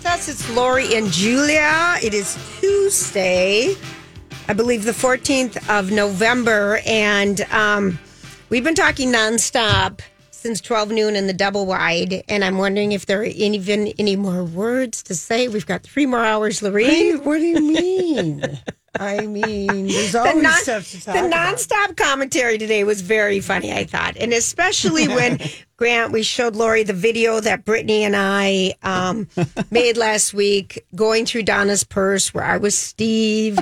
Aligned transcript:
with 0.00 0.06
us. 0.06 0.28
It's 0.30 0.48
Lori 0.56 0.94
and 0.94 1.08
Julia. 1.08 1.98
It 2.02 2.14
is 2.14 2.38
Tuesday, 2.58 3.74
I 4.48 4.54
believe 4.54 4.84
the 4.84 4.92
14th 4.92 5.68
of 5.68 5.90
November. 5.90 6.80
And 6.86 7.42
um, 7.50 7.98
we've 8.48 8.64
been 8.64 8.74
talking 8.74 9.12
nonstop 9.12 10.00
since 10.30 10.62
12 10.62 10.90
noon 10.92 11.16
in 11.16 11.26
the 11.26 11.34
double 11.34 11.66
wide. 11.66 12.22
And 12.30 12.42
I'm 12.46 12.56
wondering 12.56 12.92
if 12.92 13.04
there 13.04 13.20
are 13.20 13.24
even 13.24 13.88
any 13.98 14.16
more 14.16 14.42
words 14.42 15.02
to 15.02 15.14
say. 15.14 15.48
We've 15.48 15.66
got 15.66 15.82
three 15.82 16.06
more 16.06 16.24
hours, 16.24 16.62
Lorene. 16.62 17.18
What 17.22 17.36
do 17.36 17.44
you 17.44 17.60
mean? 17.60 18.58
I 18.98 19.26
mean, 19.26 19.86
there's 19.86 20.12
The, 20.12 20.32
non- 20.42 20.52
stuff 20.62 20.90
to 20.90 21.04
talk 21.04 21.14
the 21.14 21.20
about. 21.20 21.30
commentary 21.96 22.58
today 22.58 22.82
was 22.84 23.00
very 23.02 23.40
funny, 23.40 23.72
I 23.72 23.84
thought. 23.84 24.16
And 24.16 24.32
especially 24.32 25.06
when, 25.06 25.38
Grant, 25.76 26.12
we 26.12 26.22
showed 26.22 26.56
Lori 26.56 26.82
the 26.82 26.92
video 26.92 27.40
that 27.40 27.64
Brittany 27.64 28.02
and 28.04 28.16
I 28.16 28.74
um, 28.82 29.28
made 29.70 29.96
last 29.96 30.34
week 30.34 30.84
going 30.94 31.24
through 31.24 31.44
Donna's 31.44 31.84
purse 31.84 32.34
where 32.34 32.44
I 32.44 32.56
was 32.56 32.76
Steve. 32.76 33.58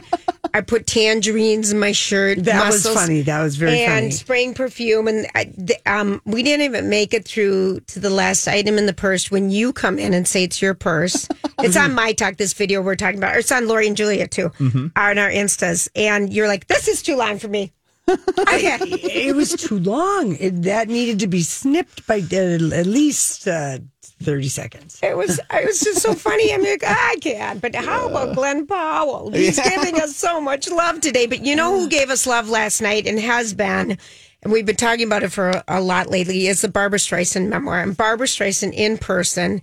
I 0.55 0.61
put 0.61 0.87
tangerines 0.87 1.73
in 1.73 1.79
my 1.79 1.93
shirt. 1.93 2.45
That 2.45 2.67
was 2.67 2.87
funny. 2.87 3.23
That 3.23 3.43
was 3.43 3.57
very 3.57 3.81
and 3.81 3.91
funny. 3.91 4.05
And 4.07 4.15
spraying 4.15 4.55
perfume. 4.55 5.09
And 5.09 5.27
I, 5.35 5.45
th- 5.45 5.81
um, 5.87 6.21
we 6.25 6.43
didn't 6.43 6.65
even 6.65 6.89
make 6.89 7.15
it 7.15 7.25
through 7.25 7.81
to 7.81 8.01
the 8.01 8.11
last 8.11 8.49
item 8.49 8.79
in 8.79 8.87
the 8.87 8.93
purse 8.93 9.31
when 9.31 9.51
you 9.51 9.73
come 9.73 9.99
in 9.99 10.15
and 10.15 10.27
say 10.27 10.45
it's 10.45 10.61
your 10.61 10.75
purse. 10.75 11.29
it's 11.61 11.77
on 11.77 11.95
my 11.95 12.13
talk, 12.13 12.37
this 12.37 12.53
video 12.53 12.83
we're 12.83 12.97
talking 12.97 13.19
about. 13.19 13.37
Or 13.37 13.39
it's 13.39 13.53
on 13.53 13.69
Lori 13.69 13.87
and 13.87 13.97
Julia 13.97 14.27
too, 14.27 14.51
on 14.61 15.19
our 15.19 15.31
Instas. 15.31 15.89
And 15.95 16.33
you're 16.33 16.49
like, 16.49 16.67
this 16.67 16.89
is 16.89 17.03
too 17.03 17.17
long 17.17 17.39
for 17.39 17.49
me. 17.49 17.73
okay. 18.39 18.79
it 18.81 19.37
was 19.37 19.53
too 19.55 19.79
long. 19.79 20.35
It, 20.37 20.63
that 20.63 20.89
needed 20.89 21.21
to 21.21 21.27
be 21.27 21.43
snipped 21.43 22.07
by 22.07 22.21
uh, 22.33 22.73
at 22.73 22.87
least 22.87 23.47
uh, 23.47 23.79
30 24.21 24.49
seconds. 24.49 25.01
It 25.03 25.17
was 25.17 25.39
it 25.53 25.67
was 25.67 25.81
just 25.81 26.03
so 26.03 26.15
funny. 26.15 26.53
I'm 26.53 26.63
like, 26.63 26.83
ah, 26.85 27.11
I 27.11 27.17
can't. 27.17 27.61
But 27.61 27.75
how 27.75 28.09
about 28.09 28.35
Glen 28.35 28.67
Powell? 28.67 29.31
He's 29.31 29.61
giving 29.61 30.01
us 30.01 30.17
so 30.17 30.41
much 30.41 30.69
love 30.71 31.01
today. 31.01 31.27
But 31.27 31.45
you 31.45 31.55
know 31.55 31.79
who 31.79 31.89
gave 31.89 32.11
us 32.11 32.27
love 32.27 32.49
last 32.49 32.81
night 32.81 33.07
and 33.07 33.19
has 33.21 33.55
been, 33.55 33.97
and 34.43 34.53
we've 34.53 34.67
been 34.67 34.77
talking 34.77 35.07
about 35.07 35.23
it 35.23 35.33
for 35.33 35.51
a, 35.51 35.65
a 35.69 35.81
lot 35.81 36.11
lately, 36.11 36.47
is 36.49 36.63
the 36.63 36.69
Barbra 36.69 36.99
Streisand 36.99 37.49
memoir. 37.49 37.81
And 37.81 37.97
Barbra 37.97 38.27
Streisand 38.27 38.75
in 38.75 38.99
person. 38.99 39.63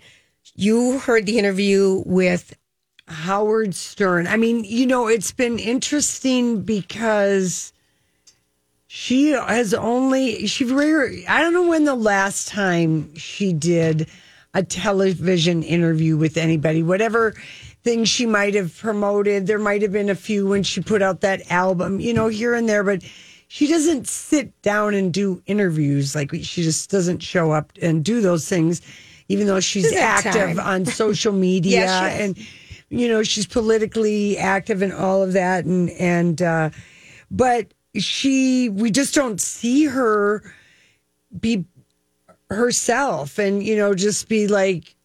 You 0.55 0.99
heard 0.99 1.25
the 1.25 1.37
interview 1.37 2.01
with 2.05 2.55
Howard 3.07 3.75
Stern. 3.75 4.25
I 4.25 4.37
mean, 4.37 4.63
you 4.63 4.85
know, 4.85 5.07
it's 5.07 5.31
been 5.31 5.59
interesting 5.59 6.61
because 6.61 7.73
she 8.87 9.31
has 9.31 9.73
only 9.73 10.47
she 10.47 10.63
rare. 10.63 11.11
I 11.27 11.41
don't 11.41 11.53
know 11.53 11.67
when 11.67 11.83
the 11.83 11.95
last 11.95 12.47
time 12.47 13.13
she 13.15 13.51
did 13.51 14.07
a 14.55 14.63
television 14.63 15.61
interview 15.61 16.17
with 16.17 16.37
anybody. 16.37 16.81
Whatever 16.81 17.35
things 17.83 18.09
she 18.09 18.25
might 18.25 18.55
have 18.55 18.75
promoted, 18.79 19.45
there 19.45 19.59
might 19.59 19.83
have 19.83 19.91
been 19.91 20.09
a 20.09 20.15
few 20.15 20.47
when 20.47 20.63
she 20.63 20.81
put 20.81 21.03
out 21.03 21.21
that 21.21 21.51
album, 21.51 21.99
you 21.99 22.13
know, 22.13 22.27
here 22.27 22.55
and 22.55 22.67
there, 22.67 22.83
but. 22.83 23.03
She 23.47 23.67
doesn't 23.67 24.07
sit 24.07 24.59
down 24.63 24.95
and 24.95 25.13
do 25.13 25.41
interviews 25.45 26.15
like 26.15 26.31
she 26.41 26.63
just 26.63 26.89
doesn't 26.89 27.19
show 27.21 27.51
up 27.51 27.71
and 27.79 28.03
do 28.03 28.19
those 28.19 28.49
things, 28.49 28.81
even 29.27 29.45
though 29.45 29.59
she's 29.59 29.93
active 29.93 30.57
time. 30.57 30.59
on 30.59 30.85
social 31.03 31.31
media 31.31 31.81
Yes, 31.81 32.19
and 32.19 32.37
you 32.89 33.07
know 33.07 33.21
she's 33.21 33.45
politically 33.45 34.37
active 34.37 34.81
and 34.81 34.91
all 34.91 35.21
of 35.21 35.33
that 35.33 35.63
and 35.65 35.91
and 35.91 36.41
uh 36.41 36.69
but 37.29 37.73
she 37.95 38.69
we 38.69 38.91
just 38.91 39.13
don't 39.13 39.39
see 39.39 39.85
her 39.85 40.43
be 41.39 41.65
herself 42.49 43.39
and 43.39 43.63
you 43.63 43.75
know 43.75 43.93
just 43.93 44.29
be 44.29 44.47
like 44.47 44.95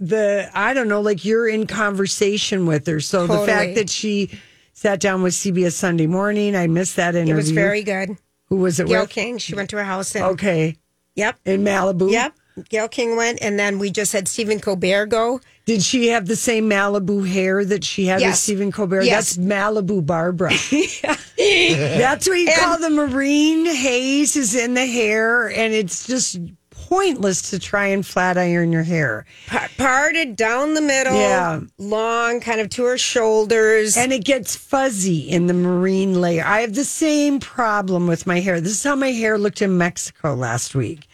the 0.00 0.50
i 0.54 0.72
don't 0.72 0.88
know 0.88 1.00
like 1.00 1.24
you're 1.24 1.48
in 1.48 1.66
conversation 1.66 2.66
with 2.66 2.86
her 2.86 3.00
so 3.00 3.26
the 3.26 3.46
fact 3.46 3.74
that 3.74 3.90
she 3.90 4.30
sat 4.72 4.98
down 4.98 5.22
with 5.22 5.34
cbs 5.34 5.72
sunday 5.72 6.06
morning 6.06 6.56
i 6.56 6.66
missed 6.66 6.96
that 6.96 7.14
interview 7.14 7.34
it 7.34 7.36
was 7.36 7.50
very 7.50 7.82
good. 7.82 8.16
who 8.46 8.56
was 8.56 8.80
it 8.80 8.86
Gayle 8.86 9.02
with 9.02 9.10
King. 9.10 9.38
She 9.38 9.54
went 9.54 9.70
to 9.70 9.76
her 9.76 9.84
house 9.84 10.14
and 10.14 10.24
okay 10.24 10.76
yep. 11.14 11.38
in 11.44 11.62
malibu 11.62 12.10
Yep. 12.10 12.34
Gayle 12.68 12.88
King 12.88 13.16
went 13.16 13.40
and 13.42 13.58
then 13.58 13.78
we 13.78 13.90
just 13.90 14.12
had 14.12 14.28
Stephen 14.28 14.60
Colbert 14.60 15.06
go. 15.06 15.40
Did 15.66 15.82
she 15.82 16.08
have 16.08 16.26
the 16.26 16.36
same 16.36 16.68
Malibu 16.68 17.26
hair 17.26 17.64
that 17.64 17.84
she 17.84 18.06
had 18.06 18.20
with 18.20 18.36
Stephen 18.36 18.70
Colbert? 18.70 19.02
Yes. 19.02 19.34
That's 19.34 19.38
Malibu 19.46 20.04
Barbara. 20.04 20.50
That's 21.38 22.28
what 22.28 22.38
you 22.38 22.50
call 22.56 22.78
the 22.78 22.90
marine 22.90 23.66
haze 23.66 24.36
is 24.36 24.54
in 24.54 24.74
the 24.74 24.86
hair, 24.86 25.48
and 25.50 25.72
it's 25.74 26.06
just 26.06 26.38
pointless 26.70 27.50
to 27.50 27.58
try 27.58 27.86
and 27.86 28.04
flat 28.06 28.36
iron 28.36 28.70
your 28.72 28.82
hair. 28.82 29.24
Pa- 29.46 29.68
parted 29.78 30.36
down 30.36 30.74
the 30.74 30.80
middle, 30.82 31.14
Yeah. 31.14 31.60
long, 31.78 32.40
kind 32.40 32.60
of 32.60 32.68
to 32.70 32.84
her 32.84 32.98
shoulders. 32.98 33.96
And 33.96 34.12
it 34.12 34.24
gets 34.24 34.54
fuzzy 34.54 35.20
in 35.20 35.46
the 35.46 35.54
marine 35.54 36.20
layer. 36.20 36.44
I 36.44 36.60
have 36.60 36.74
the 36.74 36.84
same 36.84 37.40
problem 37.40 38.06
with 38.06 38.26
my 38.26 38.40
hair. 38.40 38.60
This 38.60 38.72
is 38.72 38.84
how 38.84 38.96
my 38.96 39.12
hair 39.12 39.38
looked 39.38 39.62
in 39.62 39.78
Mexico 39.78 40.34
last 40.34 40.74
week. 40.74 41.08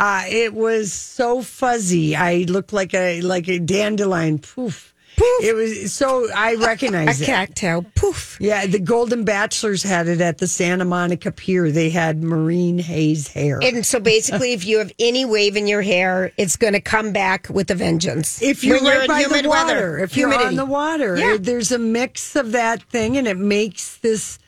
Uh, 0.00 0.22
it 0.28 0.54
was 0.54 0.92
so 0.92 1.42
fuzzy. 1.42 2.16
I 2.16 2.46
looked 2.48 2.72
like 2.72 2.94
a 2.94 3.20
like 3.20 3.48
a 3.48 3.58
dandelion. 3.58 4.38
Poof. 4.38 4.94
Poof. 5.16 5.42
It 5.44 5.54
was 5.54 5.92
so 5.92 6.26
I 6.34 6.54
recognize 6.54 7.20
it. 7.20 7.28
A 7.28 7.32
cocktail, 7.32 7.84
poof. 7.96 8.38
Yeah, 8.40 8.64
the 8.64 8.78
Golden 8.78 9.24
Bachelors 9.24 9.82
had 9.82 10.08
it 10.08 10.22
at 10.22 10.38
the 10.38 10.46
Santa 10.46 10.86
Monica 10.86 11.30
Pier. 11.30 11.70
They 11.70 11.90
had 11.90 12.22
marine 12.22 12.78
haze 12.78 13.28
hair. 13.28 13.58
And 13.62 13.84
so 13.84 14.00
basically, 14.00 14.54
if 14.54 14.64
you 14.64 14.78
have 14.78 14.90
any 14.98 15.26
wave 15.26 15.56
in 15.56 15.66
your 15.66 15.82
hair, 15.82 16.32
it's 16.38 16.56
going 16.56 16.72
to 16.72 16.80
come 16.80 17.12
back 17.12 17.48
with 17.50 17.70
a 17.70 17.74
vengeance. 17.74 18.40
if 18.40 18.64
you're 18.64 18.76
When 18.82 18.86
right 18.86 19.00
in 19.02 19.06
by 19.08 19.20
humid 19.24 19.44
the 19.44 19.48
water, 19.50 19.66
weather, 19.74 19.98
if 19.98 20.16
you're 20.16 20.32
on 20.32 20.54
the 20.54 20.64
water, 20.64 21.18
Yeah. 21.18 21.36
there's 21.38 21.72
a 21.72 21.78
mix 21.78 22.34
of 22.36 22.52
that 22.52 22.82
thing, 22.84 23.18
and 23.18 23.28
it 23.28 23.36
makes 23.36 23.98
this. 23.98 24.38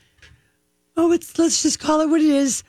Oh, 0.96 1.12
it's 1.12 1.38
let's 1.38 1.62
just 1.62 1.78
call 1.80 2.00
it 2.00 2.08
what 2.08 2.22
it 2.22 2.30
is: 2.30 2.62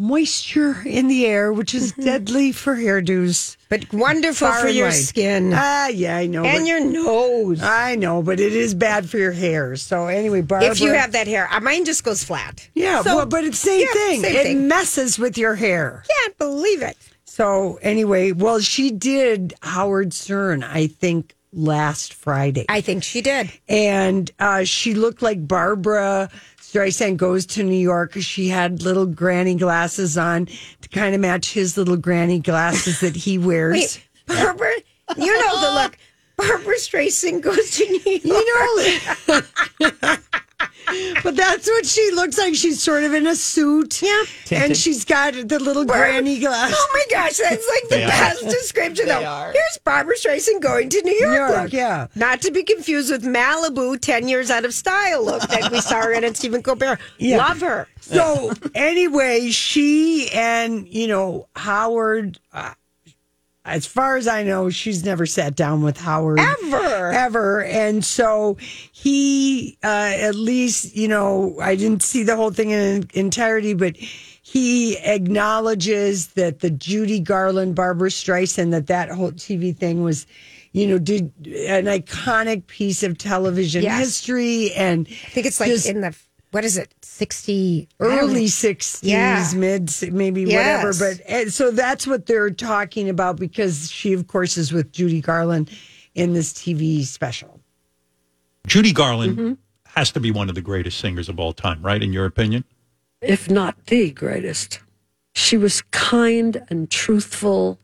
moisture 0.00 0.80
in 0.84 1.08
the 1.08 1.26
air, 1.26 1.52
which 1.52 1.74
is 1.74 1.92
Mm-hmm. 1.92 2.04
deadly 2.04 2.52
for 2.52 2.74
hairdos. 2.76 3.56
but 3.68 3.92
wonderful 3.92 4.48
Far 4.48 4.60
for 4.62 4.66
and 4.68 4.76
your 4.76 4.86
wide. 4.88 4.94
skin 4.94 5.52
Ah, 5.54 5.88
yeah, 5.88 6.16
I 6.16 6.26
know. 6.26 6.42
and 6.44 6.60
but- 6.62 6.66
your 6.68 6.80
nose. 6.80 7.60
I 7.62 7.94
know, 7.96 8.22
but 8.22 8.40
it 8.40 8.54
is 8.54 8.74
bad 8.74 9.08
for 9.10 9.18
your 9.18 9.30
hair. 9.32 9.76
So 9.76 10.06
anyway, 10.06 10.40
Barbara. 10.40 10.70
if 10.70 10.80
you 10.80 10.92
have 10.92 11.12
that 11.12 11.26
hair, 11.28 11.48
Uh, 11.52 11.60
mine 11.60 11.84
just 11.84 12.02
goes 12.02 12.24
flat. 12.24 12.66
yeah, 12.74 13.02
So- 13.02 13.16
well, 13.16 13.26
but 13.26 13.44
it's 13.44 13.60
the 13.62 13.68
same 13.68 13.80
yeah, 13.82 13.92
thing. 13.92 14.22
same 14.22 14.36
it 14.36 14.42
thing. 14.44 14.68
messes 14.68 15.18
with 15.18 15.36
your 15.38 15.54
hair. 15.54 16.02
Can't 16.08 16.38
believe 16.38 16.82
it. 16.82 16.96
So 17.26 17.78
anyway, 17.82 18.32
well, 18.32 18.58
she 18.60 18.90
did 18.90 19.54
Howard 19.62 20.12
Stern, 20.12 20.64
I 20.64 20.86
think, 20.88 21.34
last 21.52 22.14
Friday, 22.14 22.64
I 22.68 22.80
think 22.80 23.02
she 23.02 23.20
did. 23.22 23.50
and 23.68 24.30
uh, 24.38 24.62
she 24.64 24.94
looked 24.94 25.20
like 25.20 25.46
Barbara 25.48 26.30
Streisand 26.70 27.16
goes 27.16 27.46
to 27.46 27.64
New 27.64 27.74
York. 27.74 28.12
She 28.14 28.48
had 28.48 28.82
little 28.82 29.06
granny 29.06 29.56
glasses 29.56 30.16
on 30.16 30.46
to 30.46 30.88
kind 30.90 31.14
of 31.16 31.20
match 31.20 31.52
his 31.52 31.76
little 31.76 31.96
granny 31.96 32.38
glasses 32.38 33.00
that 33.00 33.16
he 33.16 33.38
wears. 33.38 33.72
Wait, 33.72 34.06
Barbara, 34.26 34.72
you 35.16 35.40
know 35.40 35.60
the 35.60 35.74
look. 35.74 35.98
Barbra 36.36 36.76
Streisand 36.76 37.42
goes 37.42 37.72
to 37.72 37.84
New 37.84 38.20
York. 38.22 38.24
You 38.24 39.36
know, 39.90 40.16
but 41.22 41.36
that's 41.36 41.66
what 41.68 41.86
she 41.86 42.10
looks 42.12 42.38
like. 42.38 42.54
She's 42.54 42.82
sort 42.82 43.04
of 43.04 43.14
in 43.14 43.26
a 43.26 43.34
suit, 43.36 44.02
Yeah. 44.02 44.22
and 44.50 44.76
she's 44.76 45.04
got 45.04 45.34
the 45.34 45.58
little 45.58 45.84
granny 45.84 46.38
glasses. 46.38 46.76
Oh 46.78 46.90
my 46.92 47.04
gosh, 47.10 47.36
that's 47.36 47.68
like 47.68 47.88
the 47.90 47.96
They 47.96 48.04
are. 48.04 48.08
best 48.08 48.42
description. 48.44 49.06
They 49.06 49.12
though. 49.14 49.24
are. 49.24 49.52
Here's 49.52 49.78
Barbra 49.84 50.16
Streisand 50.16 50.60
going 50.60 50.88
to 50.90 51.02
New 51.02 51.12
York. 51.14 51.30
New 51.30 51.36
York, 51.36 51.62
look. 51.64 51.72
yeah. 51.72 52.06
Not 52.14 52.42
to 52.42 52.50
be 52.50 52.62
confused 52.62 53.10
with 53.10 53.22
Malibu, 53.24 54.00
10 54.00 54.28
years 54.28 54.50
out 54.50 54.64
of 54.64 54.74
style 54.74 55.24
look 55.24 55.42
that 55.42 55.70
we 55.70 55.80
saw 55.80 56.02
her 56.02 56.12
in 56.12 56.24
at 56.24 56.36
Stephen 56.36 56.62
Colbert. 56.62 56.98
Yeah. 57.18 57.36
Love 57.38 57.60
her. 57.60 57.86
So 58.00 58.52
anyway, 58.74 59.50
she 59.50 60.28
and 60.32 60.88
you 60.88 61.06
know 61.06 61.46
Howard. 61.56 62.38
Uh, 62.52 62.72
as 63.64 63.86
far 63.86 64.16
as 64.16 64.26
I 64.26 64.42
know, 64.42 64.70
she's 64.70 65.04
never 65.04 65.26
sat 65.26 65.54
down 65.54 65.82
with 65.82 65.98
Howard 65.98 66.40
Ever. 66.40 67.12
ever, 67.12 67.62
and 67.64 68.04
so 68.04 68.56
he, 68.92 69.76
uh, 69.84 69.86
at 70.16 70.34
least 70.34 70.96
you 70.96 71.08
know, 71.08 71.56
I 71.60 71.76
didn't 71.76 72.02
see 72.02 72.22
the 72.22 72.36
whole 72.36 72.50
thing 72.50 72.70
in 72.70 73.08
entirety, 73.14 73.74
but 73.74 73.96
he 73.96 74.96
acknowledges 74.98 76.28
that 76.28 76.60
the 76.60 76.70
Judy 76.70 77.20
Garland, 77.20 77.74
Barbra 77.74 78.10
Streisand, 78.10 78.70
that 78.72 78.86
that 78.88 79.10
whole 79.10 79.32
TV 79.32 79.76
thing 79.76 80.02
was. 80.02 80.26
You 80.72 80.86
know, 80.86 80.98
did 81.00 81.32
an 81.46 81.86
iconic 81.86 82.68
piece 82.68 83.02
of 83.02 83.18
television 83.18 83.82
Yes. 83.82 83.98
history, 83.98 84.72
and 84.74 85.04
I 85.10 85.28
think 85.30 85.46
it's 85.48 85.58
like 85.58 85.68
just- 85.68 85.88
in 85.88 86.00
the, 86.00 86.14
what 86.50 86.64
is 86.64 86.76
it, 86.76 86.92
60? 87.02 87.88
Early 88.00 88.46
60s, 88.46 89.00
Yeah. 89.02 89.50
mid, 89.54 89.92
maybe 90.12 90.42
Yes. 90.42 90.82
whatever. 90.84 91.14
But 91.14 91.24
and 91.26 91.52
so 91.52 91.70
that's 91.70 92.06
what 92.06 92.26
they're 92.26 92.50
talking 92.50 93.08
about 93.08 93.36
because 93.36 93.90
she, 93.90 94.12
of 94.12 94.26
course, 94.26 94.56
is 94.56 94.72
with 94.72 94.92
Judy 94.92 95.20
Garland 95.20 95.70
in 96.14 96.32
this 96.32 96.52
TV 96.52 97.04
special. 97.04 97.60
Judy 98.66 98.92
Garland 98.92 99.36
mm-hmm. 99.38 99.52
has 99.86 100.10
to 100.12 100.20
be 100.20 100.30
one 100.30 100.48
of 100.48 100.54
the 100.54 100.60
greatest 100.60 100.98
singers 100.98 101.28
of 101.28 101.38
all 101.38 101.52
time, 101.52 101.80
right? 101.82 102.02
In 102.02 102.12
your 102.12 102.26
opinion? 102.26 102.64
if 103.20 103.50
not 103.50 103.86
the 103.86 104.10
greatest. 104.10 104.80
She 105.34 105.56
was 105.56 105.82
kind 105.90 106.62
and 106.70 106.90
truthful, 106.90 107.78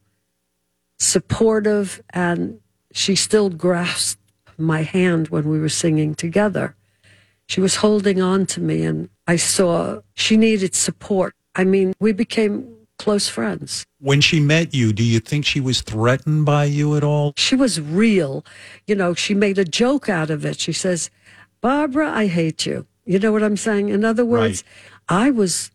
supportive, 0.99 2.03
and 2.11 2.61
she 2.93 3.15
still 3.15 3.51
grasped 3.51 4.21
my 4.59 4.83
hand 4.83 5.29
when 5.29 5.49
we 5.49 5.59
were 5.61 5.69
singing 5.69 6.15
together. 6.15 6.75
She 7.49 7.61
was 7.61 7.77
holding 7.77 8.21
on 8.21 8.47
to 8.47 8.61
me, 8.61 8.83
and 8.83 9.09
I 9.27 9.37
saw 9.37 10.01
she 10.15 10.37
needed 10.37 10.75
support. 10.75 11.35
I 11.55 11.65
mean, 11.65 11.95
we 12.01 12.13
became 12.13 12.77
close 12.99 13.29
friends. 13.29 13.87
When 14.01 14.21
she 14.21 14.41
met 14.41 14.75
you, 14.75 14.93
do 14.93 15.03
you 15.03 15.21
think 15.21 15.45
she 15.45 15.61
was 15.61 15.81
threatened 15.81 16.45
by 16.45 16.65
you 16.65 16.97
at 16.97 17.05
all? 17.05 17.35
She 17.37 17.55
was 17.55 17.81
real. 17.81 18.45
You 18.87 18.95
know, 18.95 19.15
she 19.15 19.35
made 19.35 19.59
a 19.59 19.65
joke 19.65 20.09
out 20.09 20.31
of 20.31 20.45
it. 20.45 20.61
She 20.61 20.73
says, 20.73 21.11
Barbara, 21.61 22.11
I 22.11 22.27
hate 22.27 22.67
you. 22.67 22.87
You 23.05 23.19
know 23.19 23.33
what 23.33 23.43
I'm 23.43 23.57
saying? 23.57 23.89
In 23.89 24.05
other 24.05 24.25
words, 24.25 24.65
I 25.09 25.31
was 25.31 25.71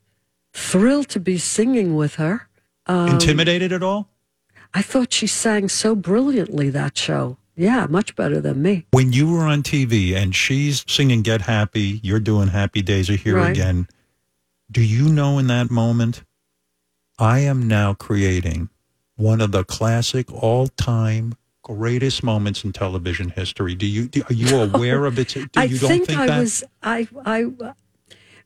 thrilled 0.53 1.07
to 1.09 1.19
be 1.19 1.37
singing 1.37 1.95
with 1.95 2.15
her. 2.15 2.49
Um, 2.87 3.09
Intimidated 3.09 3.71
at 3.71 3.81
all? 3.81 4.09
I 4.73 4.81
thought 4.81 5.13
she 5.13 5.27
sang 5.27 5.69
so 5.69 5.95
brilliantly 5.95 6.69
that 6.69 6.97
show. 6.97 7.37
Yeah, 7.61 7.85
much 7.87 8.15
better 8.15 8.41
than 8.41 8.63
me. 8.63 8.87
When 8.89 9.13
you 9.13 9.31
were 9.31 9.45
on 9.45 9.61
TV 9.61 10.15
and 10.15 10.35
she's 10.35 10.83
singing 10.87 11.21
Get 11.21 11.41
Happy, 11.41 11.99
you're 12.01 12.19
doing 12.19 12.47
Happy 12.47 12.81
Days 12.81 13.07
Are 13.07 13.15
Here 13.15 13.35
Right. 13.35 13.51
Again, 13.51 13.87
do 14.71 14.81
you 14.81 15.07
know 15.07 15.37
in 15.37 15.45
that 15.45 15.69
moment, 15.69 16.23
I 17.19 17.41
am 17.41 17.67
now 17.67 17.93
creating 17.93 18.69
one 19.15 19.41
of 19.41 19.51
the 19.51 19.63
classic 19.63 20.33
all 20.33 20.69
time 20.69 21.35
greatest 21.61 22.23
moments 22.23 22.63
in 22.63 22.73
television 22.73 23.29
history? 23.29 23.75
Do 23.75 23.85
you, 23.85 24.07
do, 24.07 24.23
are 24.27 24.33
you 24.33 24.57
aware 24.73 25.05
of 25.05 25.19
it? 25.19 25.27
Do 25.27 25.47
I 25.55 25.65
you 25.65 25.77
don't 25.77 25.87
think, 25.87 26.07
think 26.07 26.19
I 26.19 26.25
that? 26.25 26.39
was 26.39 26.63
I 26.81 27.07
I 27.27 27.45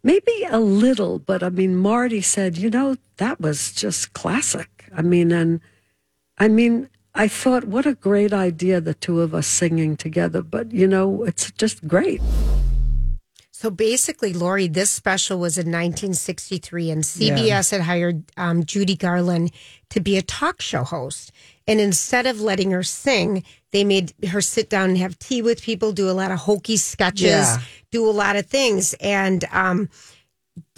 maybe 0.04 0.44
a 0.50 0.60
little, 0.60 1.20
but 1.20 1.42
I 1.42 1.48
mean 1.48 1.78
Marty 1.78 2.20
said, 2.20 2.58
you 2.58 2.70
know, 2.70 2.98
that 3.16 3.40
was 3.40 3.72
just 3.72 4.12
classic. 4.12 4.90
I 4.94 5.04
mean, 5.04 5.32
and 5.32 5.62
I 6.38 6.50
mean, 6.50 6.90
I 7.18 7.28
thought, 7.30 7.64
what 7.66 7.86
a 7.86 7.96
great 7.96 8.34
idea, 8.34 8.82
the 8.82 8.94
two 8.94 9.22
of 9.22 9.34
us 9.34 9.48
singing 9.48 9.96
together. 9.96 10.42
But 10.42 10.72
you 10.74 10.88
know, 10.88 11.24
it's 11.24 11.52
just 11.52 11.88
great. 11.88 12.22
So 13.52 13.70
basically, 13.72 14.34
Lori, 14.34 14.68
this 14.68 14.90
special 14.92 15.40
was 15.40 15.58
in 15.58 15.68
1963, 15.68 16.92
and 16.92 17.04
CBS 17.04 17.72
had 17.72 17.82
hired 17.82 18.24
um, 18.36 18.66
Judy 18.66 18.96
Garland 18.98 19.52
to 19.92 20.02
be 20.02 20.18
a 20.18 20.22
talk 20.22 20.62
show 20.62 20.84
host. 20.84 21.32
And 21.66 21.80
instead 21.80 22.28
of 22.28 22.42
letting 22.42 22.72
her 22.72 22.84
sing, 22.84 23.44
they 23.72 23.84
made 23.86 24.14
her 24.28 24.42
sit 24.42 24.70
down 24.70 24.90
and 24.90 24.98
have 24.98 25.18
tea 25.18 25.42
with 25.42 25.64
people, 25.64 25.94
do 25.94 26.10
a 26.10 26.12
lot 26.12 26.32
of 26.32 26.40
hokey 26.40 26.76
sketches, 26.78 27.24
Yeah. 27.32 27.58
do 27.92 28.08
a 28.08 28.12
lot 28.12 28.36
of 28.36 28.46
things. 28.46 28.94
And 29.00 29.46
um, 29.52 29.90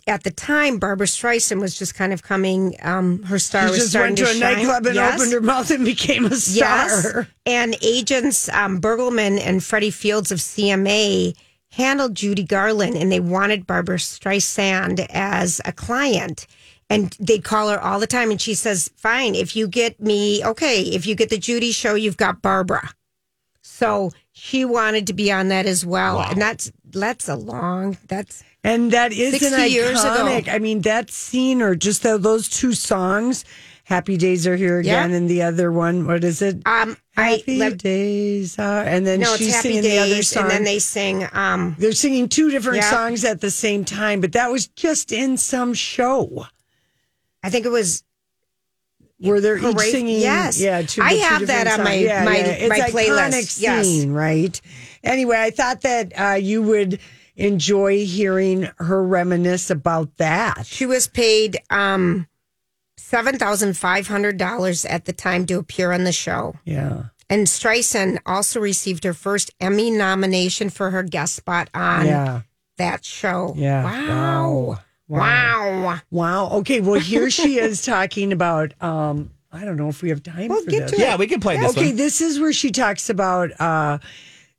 at 0.07 0.23
the 0.23 0.31
time, 0.31 0.79
Barbra 0.79 1.05
Streisand 1.07 1.59
was 1.59 1.77
just 1.77 1.93
kind 1.95 2.13
of 2.13 2.23
coming. 2.23 2.75
Um, 2.81 3.23
her 3.23 3.37
star 3.39 3.63
She 3.63 3.71
was 3.71 3.77
just 3.79 3.89
starting 3.91 4.15
went 4.15 4.17
to 4.19 4.23
a 4.23 4.27
shine. 4.27 4.39
nightclub 4.57 4.85
and 4.85 4.95
Yes. 4.95 5.15
opened 5.19 5.33
her 5.33 5.41
mouth 5.41 5.69
and 5.71 5.83
became 5.85 6.25
a 6.25 6.35
star. 6.35 6.87
Yes. 6.87 7.25
And 7.45 7.75
agents 7.81 8.49
um, 8.49 8.79
Begelman 8.81 9.39
and 9.39 9.63
Freddie 9.63 9.91
Fields 9.91 10.31
of 10.31 10.39
CMA 10.39 11.35
handled 11.71 12.15
Judy 12.15 12.43
Garland 12.43 12.95
and 12.95 13.11
they 13.11 13.19
wanted 13.19 13.67
Barbra 13.67 13.97
Streisand 13.97 15.05
as 15.09 15.59
a 15.65 15.71
client. 15.73 16.47
And 16.89 17.15
they'd 17.19 17.43
call 17.43 17.67
her 17.69 17.79
all 17.79 17.99
the 17.99 18.07
time. 18.07 18.31
And 18.31 18.39
she 18.39 18.53
says, 18.53 18.89
Fine, 18.95 19.35
if 19.35 19.57
you 19.57 19.67
get 19.67 19.99
me, 19.99 20.43
okay, 20.45 20.81
if 20.83 21.05
you 21.05 21.15
get 21.15 21.29
the 21.29 21.37
Judy 21.37 21.73
show, 21.73 21.95
you've 21.95 22.15
got 22.15 22.41
Barbara. 22.41 22.91
So 23.61 24.11
she 24.31 24.63
wanted 24.65 25.07
to 25.07 25.13
be 25.13 25.29
on 25.31 25.49
that 25.49 25.65
as 25.65 25.85
well. 25.85 26.21
And 26.21 26.41
that's 26.41 26.71
that's 26.85 27.27
a 27.27 27.35
long, 27.35 27.97
that's 28.07 28.41
And 28.63 28.91
that 28.91 29.13
is 29.13 29.33
an 29.33 29.39
60 29.39 29.77
ago. 29.79 29.93
iconic. 29.93 30.47
I 30.53 30.59
mean, 30.59 30.81
that 30.81 31.09
scene 31.11 31.61
or 31.61 31.75
just 31.75 32.03
tho- 32.03 32.17
those 32.17 32.49
two 32.49 32.73
songs, 32.73 33.45
"Happy 33.85 34.17
Days 34.17 34.45
Are 34.45 34.55
Here 34.57 34.81
Yeah. 34.81 34.99
Again," 35.05 35.11
and 35.13 35.29
the 35.29 35.43
other 35.43 35.71
one, 35.71 36.05
what 36.05 36.23
is 36.23 36.41
it? 36.41 36.57
um 36.65 36.97
I 37.15 37.29
Happy 37.37 37.57
let, 37.57 37.77
Days 37.77 38.59
Are, 38.59 38.83
and 38.83 39.07
then 39.07 39.21
no, 39.21 39.35
she's 39.37 39.57
singing 39.59 39.81
the 39.83 39.97
other 39.99 40.21
song. 40.21 40.43
and 40.43 40.51
then 40.51 40.63
they 40.65 40.79
sing 40.79 41.27
um 41.33 41.75
They're 41.79 41.91
singing 41.93 42.27
two 42.29 42.49
different 42.51 42.77
Yeah. 42.77 42.89
songs 42.91 43.23
at 43.23 43.41
the 43.41 43.51
same 43.51 43.85
time, 43.85 44.19
but 44.21 44.33
that 44.33 44.51
was 44.51 44.67
just 44.67 45.11
in 45.11 45.37
some 45.37 45.73
show 45.73 46.47
I 47.43 47.49
think 47.49 47.65
it 47.65 47.69
was 47.71 48.03
where 49.19 49.39
they're 49.39 49.57
each 49.57 49.79
singing. 49.79 50.19
yes. 50.19 50.59
yeah, 50.59 50.81
two, 50.81 51.01
I 51.01 51.13
the 51.13 51.19
two 51.19 51.25
have 51.25 51.47
that 51.47 51.67
on 51.67 51.73
songs. 51.77 51.85
my- 51.85 51.93
yeah, 51.95 52.23
my- 52.25 52.37
yeah. 52.37 52.45
It's 52.45 52.69
my 52.69 52.89
playlist, 52.89 53.61
yes. 53.61 53.85
scene, 53.85 54.11
right? 54.11 54.59
Anyway, 55.03 55.37
I 55.39 55.49
thought 55.51 55.81
that 55.81 56.11
uh, 56.19 56.33
you 56.35 56.61
would 56.63 56.99
enjoy 57.37 58.05
hearing 58.05 58.69
her 58.79 59.01
reminisce 59.03 59.69
about 59.69 60.17
that. 60.17 60.65
She 60.65 60.85
was 60.85 61.07
paid 61.07 61.57
um 61.69 62.27
seven 62.97 63.37
thousand 63.37 63.77
five 63.77 64.07
hundred 64.07 64.37
dollars 64.37 64.83
at 64.85 65.05
the 65.05 65.13
time 65.13 65.45
to 65.45 65.53
appear 65.59 65.91
on 65.93 66.03
the 66.03 66.11
show. 66.11 66.55
Yeah. 66.65 67.03
And 67.29 67.45
Streisand 67.47 68.19
also 68.25 68.59
received 68.59 69.03
her 69.03 69.13
first 69.13 69.51
Emmy 69.59 69.91
nomination 69.91 70.69
for 70.69 70.91
her 70.91 71.03
guest 71.03 71.35
spot 71.35 71.69
on 71.73 72.05
Yeah. 72.05 72.41
that 72.77 73.03
show. 73.05 73.53
Yeah. 73.57 73.83
Wow. 73.83 74.79
Wow. 75.09 75.81
Wow. 75.81 75.99
Wow. 76.11 76.49
Okay. 76.59 76.81
Well, 76.81 76.99
here 76.99 77.29
she 77.29 77.59
is 77.59 77.81
talking 77.85 78.31
about. 78.33 78.73
Um, 78.81 79.31
I 79.51 79.63
don't 79.65 79.77
know 79.77 79.87
if 79.89 80.01
we 80.01 80.09
have 80.09 80.21
time 80.23 80.49
Well, 80.49 80.61
for 80.61 80.69
get 80.69 80.81
this. 80.83 80.91
to 80.91 80.97
it. 80.97 80.99
Yeah, 81.01 81.15
we 81.15 81.27
can 81.27 81.39
play 81.39 81.57
this 81.57 81.71
okay, 81.71 81.87
one. 81.87 81.95
this 81.95 82.19
is 82.21 82.39
where 82.39 82.51
she 82.53 82.71
talks 82.71 83.09
about. 83.09 83.51
Uh, 83.59 83.97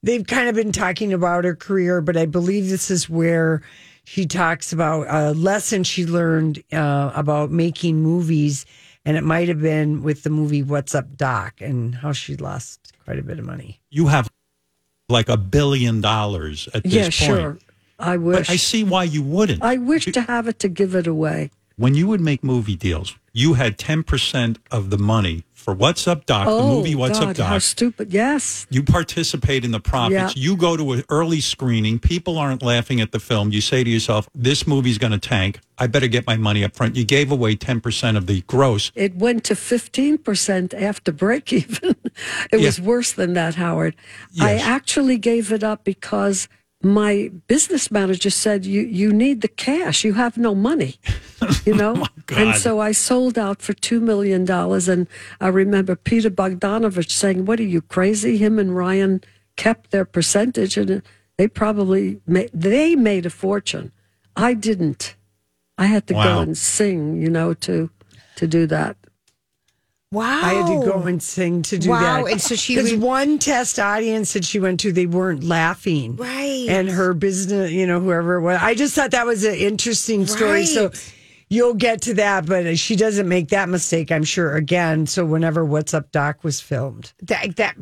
they've 0.02 0.26
kind 0.26 0.48
of 0.48 0.54
been 0.54 0.72
talking 0.72 1.12
about 1.12 1.44
her 1.44 1.54
career, 1.54 2.00
but 2.00 2.16
I 2.16 2.26
believe 2.26 2.68
this 2.68 2.90
is 2.90 3.08
where 3.08 3.62
she 4.04 4.26
talks 4.26 4.72
about 4.72 5.06
a 5.08 5.32
lesson 5.32 5.84
she 5.84 6.06
learned 6.06 6.62
uh, 6.72 7.12
about 7.14 7.50
making 7.50 8.02
movies, 8.02 8.64
and 9.04 9.16
it 9.16 9.24
might 9.24 9.48
have 9.48 9.60
been 9.60 10.02
with 10.02 10.22
the 10.22 10.30
movie 10.30 10.62
"What's 10.62 10.94
Up, 10.94 11.16
Doc," 11.16 11.60
and 11.60 11.94
how 11.94 12.12
she 12.12 12.36
lost 12.36 12.92
quite 13.04 13.18
a 13.18 13.22
bit 13.22 13.38
of 13.38 13.44
money. 13.44 13.80
you 13.90 14.06
have 14.08 14.30
like 15.08 15.28
a 15.28 15.36
billion 15.38 16.00
dollars 16.02 16.68
at 16.74 16.82
this 16.82 16.92
yeah, 16.92 17.02
point. 17.02 17.40
sure. 17.40 17.58
I 17.98 18.16
wish. 18.16 18.46
But 18.46 18.50
I 18.50 18.56
see 18.56 18.84
why 18.84 19.04
you 19.04 19.22
wouldn't. 19.22 19.62
I 19.62 19.76
wish 19.76 20.04
to 20.06 20.20
have 20.22 20.46
it 20.48 20.58
to 20.60 20.68
give 20.68 20.94
it 20.94 21.06
away. 21.06 21.50
when 21.76 21.94
you 21.94 22.06
would 22.08 22.20
make 22.20 22.44
movie 22.44 22.76
deals, 22.76 23.16
you 23.32 23.54
had 23.54 23.78
10% 23.78 24.56
of 24.70 24.90
the 24.90 24.98
money 24.98 25.44
for 25.58 25.74
What's 25.74 26.06
Up 26.06 26.24
Doc, 26.24 26.46
the 26.46 26.52
oh, 26.52 26.76
movie 26.76 26.94
What's 26.94 27.18
Oh, 27.18 27.22
God, 27.22 27.30
Up 27.30 27.36
Doc. 27.36 27.48
How 27.48 27.58
stupid. 27.58 28.12
Yes. 28.12 28.66
You 28.70 28.82
participate 28.82 29.64
in 29.64 29.72
the 29.72 29.80
profits. 29.80 30.36
Yeah. 30.36 30.42
You 30.42 30.56
go 30.56 30.76
to 30.76 30.92
an 30.92 31.04
early 31.10 31.40
screening. 31.40 31.98
People 31.98 32.38
aren't 32.38 32.62
laughing 32.62 33.00
at 33.00 33.12
the 33.12 33.18
film. 33.18 33.50
You 33.50 33.60
say 33.60 33.82
to 33.82 33.90
yourself, 33.90 34.28
this 34.34 34.66
movie's 34.66 34.98
going 34.98 35.12
to 35.12 35.18
tank. 35.18 35.60
I 35.76 35.86
better 35.86 36.08
get 36.08 36.26
my 36.26 36.36
money 36.36 36.64
up 36.64 36.74
front. 36.74 36.96
You 36.96 37.04
gave 37.04 37.30
away 37.30 37.56
10% 37.56 38.16
of 38.16 38.26
the 38.26 38.42
gross. 38.42 38.90
It 38.94 39.16
went 39.16 39.44
to 39.44 39.54
15% 39.54 40.74
after 40.80 41.12
break 41.12 41.52
even. 41.52 41.96
it 42.52 42.60
was 42.60 42.80
worse 42.80 43.12
than 43.12 43.34
that, 43.34 43.56
Howard. 43.56 43.96
I 44.40 44.54
actually 44.54 45.18
gave 45.18 45.52
it 45.52 45.62
up 45.62 45.84
because 45.84 46.48
my 46.82 47.30
business 47.48 47.90
manager 47.90 48.30
said, 48.30 48.64
you, 48.64 48.82
you 48.82 49.12
need 49.12 49.40
the 49.40 49.48
cash. 49.48 50.04
You 50.04 50.14
have 50.14 50.38
no 50.38 50.54
money, 50.54 50.96
you 51.64 51.74
know? 51.82 52.06
and 52.36 52.54
so 52.54 52.80
I 52.80 52.92
sold 52.92 53.36
out 53.38 53.60
for 53.60 53.72
$2 53.74 54.00
million. 54.00 54.48
And 54.50 55.08
I 55.40 55.48
remember 55.48 55.96
Peter 55.96 56.30
Bogdanovich 56.30 57.10
saying, 57.10 57.46
What 57.46 57.58
are 57.58 57.64
you 57.64 57.82
crazy? 57.82 58.36
Him 58.36 58.58
and 58.58 58.76
Ryan 58.76 59.22
kept 59.56 59.90
their 59.90 60.04
percentage 60.04 60.76
and 60.76 61.02
they 61.36 61.48
probably 61.48 62.20
made, 62.26 62.50
they 62.54 62.94
made 62.94 63.26
a 63.26 63.30
fortune. 63.30 63.92
I 64.36 64.54
didn't. 64.54 65.16
I 65.76 65.86
had 65.86 66.06
to 66.08 66.14
go 66.14 66.40
and 66.40 66.58
sing, 66.58 67.20
you 67.20 67.30
know, 67.30 67.54
to 67.54 67.90
to 68.36 68.46
do 68.46 68.66
that. 68.66 68.96
Wow. 70.10 70.40
I 70.42 70.54
had 70.54 70.66
to 70.66 70.86
go 70.86 71.02
and 71.02 71.22
sing 71.22 71.60
to 71.62 71.78
do 71.78 71.90
Wow, 71.90 72.24
that. 72.24 72.32
and 72.32 72.40
so 72.40 72.54
she 72.54 72.76
because 72.76 72.92
re- 72.92 72.98
one 72.98 73.38
test 73.38 73.78
audience 73.78 74.32
that 74.32 74.44
she 74.44 74.58
went 74.58 74.80
to, 74.80 74.90
they 74.92 75.04
weren't 75.06 75.44
laughing, 75.44 76.16
Right. 76.16 76.66
And 76.68 76.88
her 76.88 77.12
business, 77.12 77.70
you 77.72 77.86
know, 77.86 78.00
whoever 78.00 78.36
it 78.36 78.40
was, 78.42 78.58
I 78.62 78.74
just 78.74 78.94
thought 78.94 79.10
that 79.10 79.26
was 79.26 79.44
an 79.44 79.54
interesting 79.54 80.26
story. 80.26 80.64
So 80.64 80.92
you'll 81.50 81.74
get 81.74 82.00
to 82.02 82.14
that, 82.14 82.46
but 82.46 82.78
she 82.78 82.96
doesn't 82.96 83.28
make 83.28 83.48
that 83.48 83.68
mistake, 83.68 84.10
I'm 84.10 84.24
sure. 84.24 84.56
Again, 84.56 85.06
so 85.06 85.26
whenever 85.26 85.62
"What's 85.64 85.92
Up, 85.92 86.10
Doc" 86.10 86.42
was 86.42 86.58
filmed, 86.60 87.12
that, 87.22 87.56
that 87.56 87.76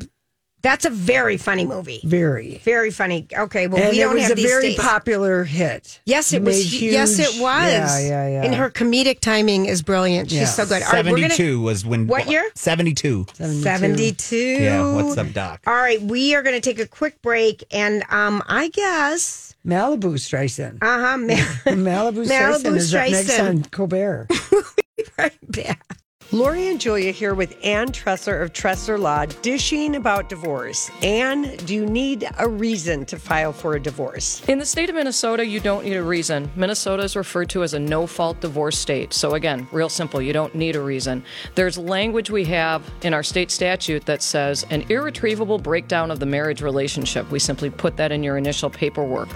that's 0.67 0.85
a 0.85 0.91
very 0.91 1.37
funny 1.37 1.65
movie. 1.67 2.01
very. 2.05 2.59
Very 2.65 2.91
funny. 2.91 3.27
Okay, 3.33 3.67
well 3.69 3.81
and 3.83 3.93
we 3.93 4.01
it 4.01 4.05
don't 4.05 4.15
was 4.15 4.25
have 4.29 4.39
a 4.39 4.43
very 4.43 4.69
days. 4.71 4.79
popular 4.79 5.45
hit. 5.45 6.01
Yes, 6.05 6.33
it 6.33 6.43
was. 6.43 6.57
Made 6.73 6.81
Yes, 6.93 7.19
it 7.19 7.41
was. 7.41 7.73
Yeah, 7.73 7.99
yeah, 8.01 8.29
yeah. 8.29 8.43
And 8.45 8.55
her 8.55 8.71
comedic 8.71 9.21
timing 9.21 9.67
is 9.67 9.83
brilliant. 9.83 10.31
She's 10.31 10.41
Yeah. 10.41 10.45
so 10.47 10.67
good. 10.67 10.83
All 10.83 10.93
right, 10.93 11.05
we're 11.05 11.17
gonna 11.17 11.31
72 11.31 11.61
was 11.61 11.85
when. 11.87 12.07
What 12.07 12.29
year? 12.29 12.49
72. 12.55 13.27
72. 13.35 14.37
Yeah, 14.37 14.93
what's 14.95 15.17
up, 15.17 15.33
Doc? 15.33 15.61
All 15.67 15.75
right, 15.75 16.01
we 16.03 16.35
are 16.35 16.43
going 16.43 16.55
to 16.57 16.61
take 16.61 16.79
a 16.79 16.87
quick 16.89 17.21
break, 17.23 17.65
and 17.71 18.03
um, 18.11 18.43
I 18.47 18.69
guess, 18.69 19.55
Malibu 19.67 20.15
Streisand. 20.15 20.79
uh 20.83 21.01
huh, 21.01 21.17
Malibu 21.71 22.27
Streisand 22.27 22.63
Malibu 22.65 22.77
is 22.77 22.95
up 22.95 23.11
next 23.11 23.31
Streisand. 23.31 23.49
on 23.49 23.63
Colbert. 23.65 24.29
right 25.19 25.33
back. 25.51 25.99
Lori 26.33 26.67
and 26.67 26.81
Julia 26.81 27.13
here 27.13 27.35
with 27.35 27.57
Ann 27.63 27.93
Tresser 27.93 28.43
of 28.43 28.53
Tresser 28.53 28.99
Law, 28.99 29.27
dishing 29.43 29.95
about 29.95 30.29
divorce. 30.29 30.91
Ann, 31.01 31.57
do 31.59 31.73
you 31.73 31.87
need 31.87 32.29
a 32.39 32.49
reason 32.49 33.07
to 33.07 33.17
file 33.17 33.53
for 33.53 33.77
a 33.77 33.81
divorce? 33.81 34.43
In 34.49 34.59
the 34.59 34.67
state 34.67 34.89
of 34.89 34.97
Minnesota, 34.97 35.47
you 35.47 35.61
don't 35.61 35.85
need 35.85 35.95
a 35.95 36.03
reason. 36.03 36.51
Minnesota 36.57 37.05
is 37.05 37.15
referred 37.15 37.49
to 37.51 37.63
as 37.63 37.75
a 37.75 37.79
no 37.79 38.09
fault 38.09 38.41
divorce 38.41 38.77
state. 38.77 39.13
So, 39.13 39.35
again, 39.35 39.69
real 39.71 39.89
simple, 39.89 40.21
you 40.21 40.33
don't 40.33 40.53
need 40.53 40.75
a 40.75 40.81
reason. 40.81 41.23
There's 41.55 41.79
language 41.79 42.29
we 42.29 42.45
have 42.47 42.83
in 43.03 43.15
our 43.15 43.23
state 43.23 43.53
statute 43.53 44.05
that 44.07 44.21
says 44.21 44.67
an 44.71 44.85
irretrievable 44.89 45.59
breakdown 45.59 46.11
of 46.11 46.19
the 46.19 46.27
marriage 46.27 46.61
relationship. 46.61 47.31
We 47.31 47.39
simply 47.39 47.71
put 47.71 47.97
that 47.99 48.11
in 48.11 48.25
your 48.25 48.37
initial 48.37 48.69
paperwork. 48.69 49.29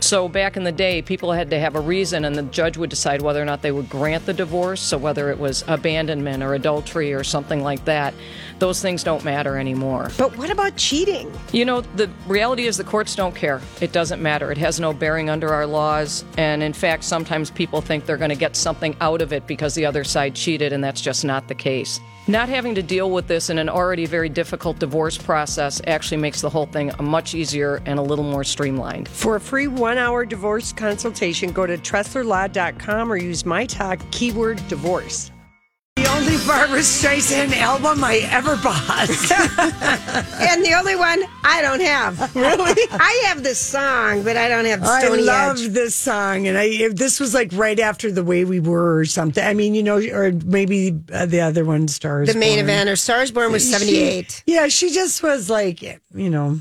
So, 0.00 0.28
back 0.28 0.58
in 0.58 0.64
the 0.64 0.72
day, 0.72 1.00
people 1.00 1.32
had 1.32 1.48
to 1.48 1.58
have 1.58 1.74
a 1.74 1.80
reason, 1.80 2.26
and 2.26 2.36
the 2.36 2.42
judge 2.42 2.76
would 2.76 2.90
decide 2.90 3.22
whether 3.22 3.40
or 3.40 3.46
not 3.46 3.62
they 3.62 3.72
would 3.72 3.88
grant 3.88 4.26
the 4.26 4.34
divorce. 4.34 4.82
So, 4.82 4.98
whether 4.98 5.30
it 5.30 5.38
was 5.38 5.64
abandonment 5.68 6.33
or 6.42 6.54
adultery 6.54 7.12
or 7.12 7.24
something 7.24 7.62
like 7.62 7.84
that, 7.84 8.14
those 8.58 8.80
things 8.80 9.02
don't 9.02 9.24
matter 9.24 9.58
anymore. 9.58 10.10
But 10.16 10.36
what 10.36 10.50
about 10.50 10.76
cheating? 10.76 11.32
You 11.52 11.64
know, 11.64 11.80
the 11.82 12.10
reality 12.26 12.66
is 12.66 12.76
the 12.76 12.84
courts 12.84 13.14
don't 13.14 13.34
care. 13.34 13.60
It 13.80 13.92
doesn't 13.92 14.22
matter. 14.22 14.50
It 14.50 14.58
has 14.58 14.80
no 14.80 14.92
bearing 14.92 15.30
under 15.30 15.48
our 15.48 15.66
laws. 15.66 16.24
And 16.38 16.62
in 16.62 16.72
fact, 16.72 17.04
sometimes 17.04 17.50
people 17.50 17.80
think 17.80 18.06
they're 18.06 18.16
going 18.16 18.30
to 18.30 18.36
get 18.36 18.56
something 18.56 18.96
out 19.00 19.22
of 19.22 19.32
it 19.32 19.46
because 19.46 19.74
the 19.74 19.86
other 19.86 20.04
side 20.04 20.34
cheated, 20.34 20.72
and 20.72 20.82
that's 20.82 21.00
just 21.00 21.24
not 21.24 21.48
the 21.48 21.54
case. 21.54 22.00
Not 22.26 22.48
having 22.48 22.74
to 22.76 22.82
deal 22.82 23.10
with 23.10 23.26
this 23.26 23.50
in 23.50 23.58
an 23.58 23.68
already 23.68 24.06
very 24.06 24.30
difficult 24.30 24.78
divorce 24.78 25.18
process 25.18 25.82
actually 25.86 26.16
makes 26.16 26.40
the 26.40 26.48
whole 26.48 26.64
thing 26.64 26.90
much 26.98 27.34
easier 27.34 27.82
and 27.84 27.98
a 27.98 28.02
little 28.02 28.24
more 28.24 28.44
streamlined. 28.44 29.10
For 29.10 29.36
a 29.36 29.40
free 29.40 29.66
one 29.66 29.98
hour 29.98 30.24
divorce 30.24 30.72
consultation, 30.72 31.52
go 31.52 31.66
to 31.66 31.76
TresslerLaw.com 31.76 33.12
or 33.12 33.16
use 33.16 33.44
my 33.44 33.66
talk 33.66 34.00
keyword 34.10 34.66
divorce. 34.68 35.30
Only 36.24 36.46
Barbra 36.46 36.78
Streisand 36.78 37.52
album 37.56 38.02
I 38.02 38.26
ever 38.30 38.56
bought. 38.56 39.10
And 40.54 40.64
the 40.64 40.72
only 40.74 40.94
one 40.96 41.22
I 41.42 41.60
don't 41.60 41.80
have. 41.80 42.34
Really? 42.34 42.80
I 42.92 43.24
have 43.26 43.42
this 43.42 43.58
song, 43.58 44.22
but 44.22 44.36
I 44.36 44.48
don't 44.48 44.64
have 44.64 44.86
Stony 44.86 45.22
I 45.22 45.24
love 45.24 45.58
Edge. 45.58 45.68
this 45.68 45.94
song, 45.94 46.46
and 46.46 46.56
I 46.56 46.64
if 46.64 46.94
this 46.94 47.18
was 47.20 47.34
like 47.34 47.50
right 47.52 47.78
after 47.80 48.10
the 48.12 48.22
way 48.24 48.44
we 48.44 48.60
were 48.60 48.98
or 48.98 49.04
something. 49.04 49.44
I 49.44 49.52
mean, 49.54 49.74
you 49.74 49.82
know, 49.82 49.96
or 49.98 50.32
maybe 50.32 50.98
uh, 51.12 51.26
the 51.26 51.40
other 51.40 51.64
one 51.64 51.88
stars. 51.88 52.32
The 52.32 52.38
main 52.38 52.56
Born. 52.56 52.64
event 52.70 52.88
or 52.90 52.96
Stars 52.96 53.30
Born 53.32 53.50
was 53.52 53.64
She- 53.64 53.72
78. 53.72 54.44
yeah, 54.46 54.68
she 54.68 54.90
just 54.90 55.22
was 55.22 55.50
like, 55.50 55.82
you 55.82 56.30
know, 56.30 56.60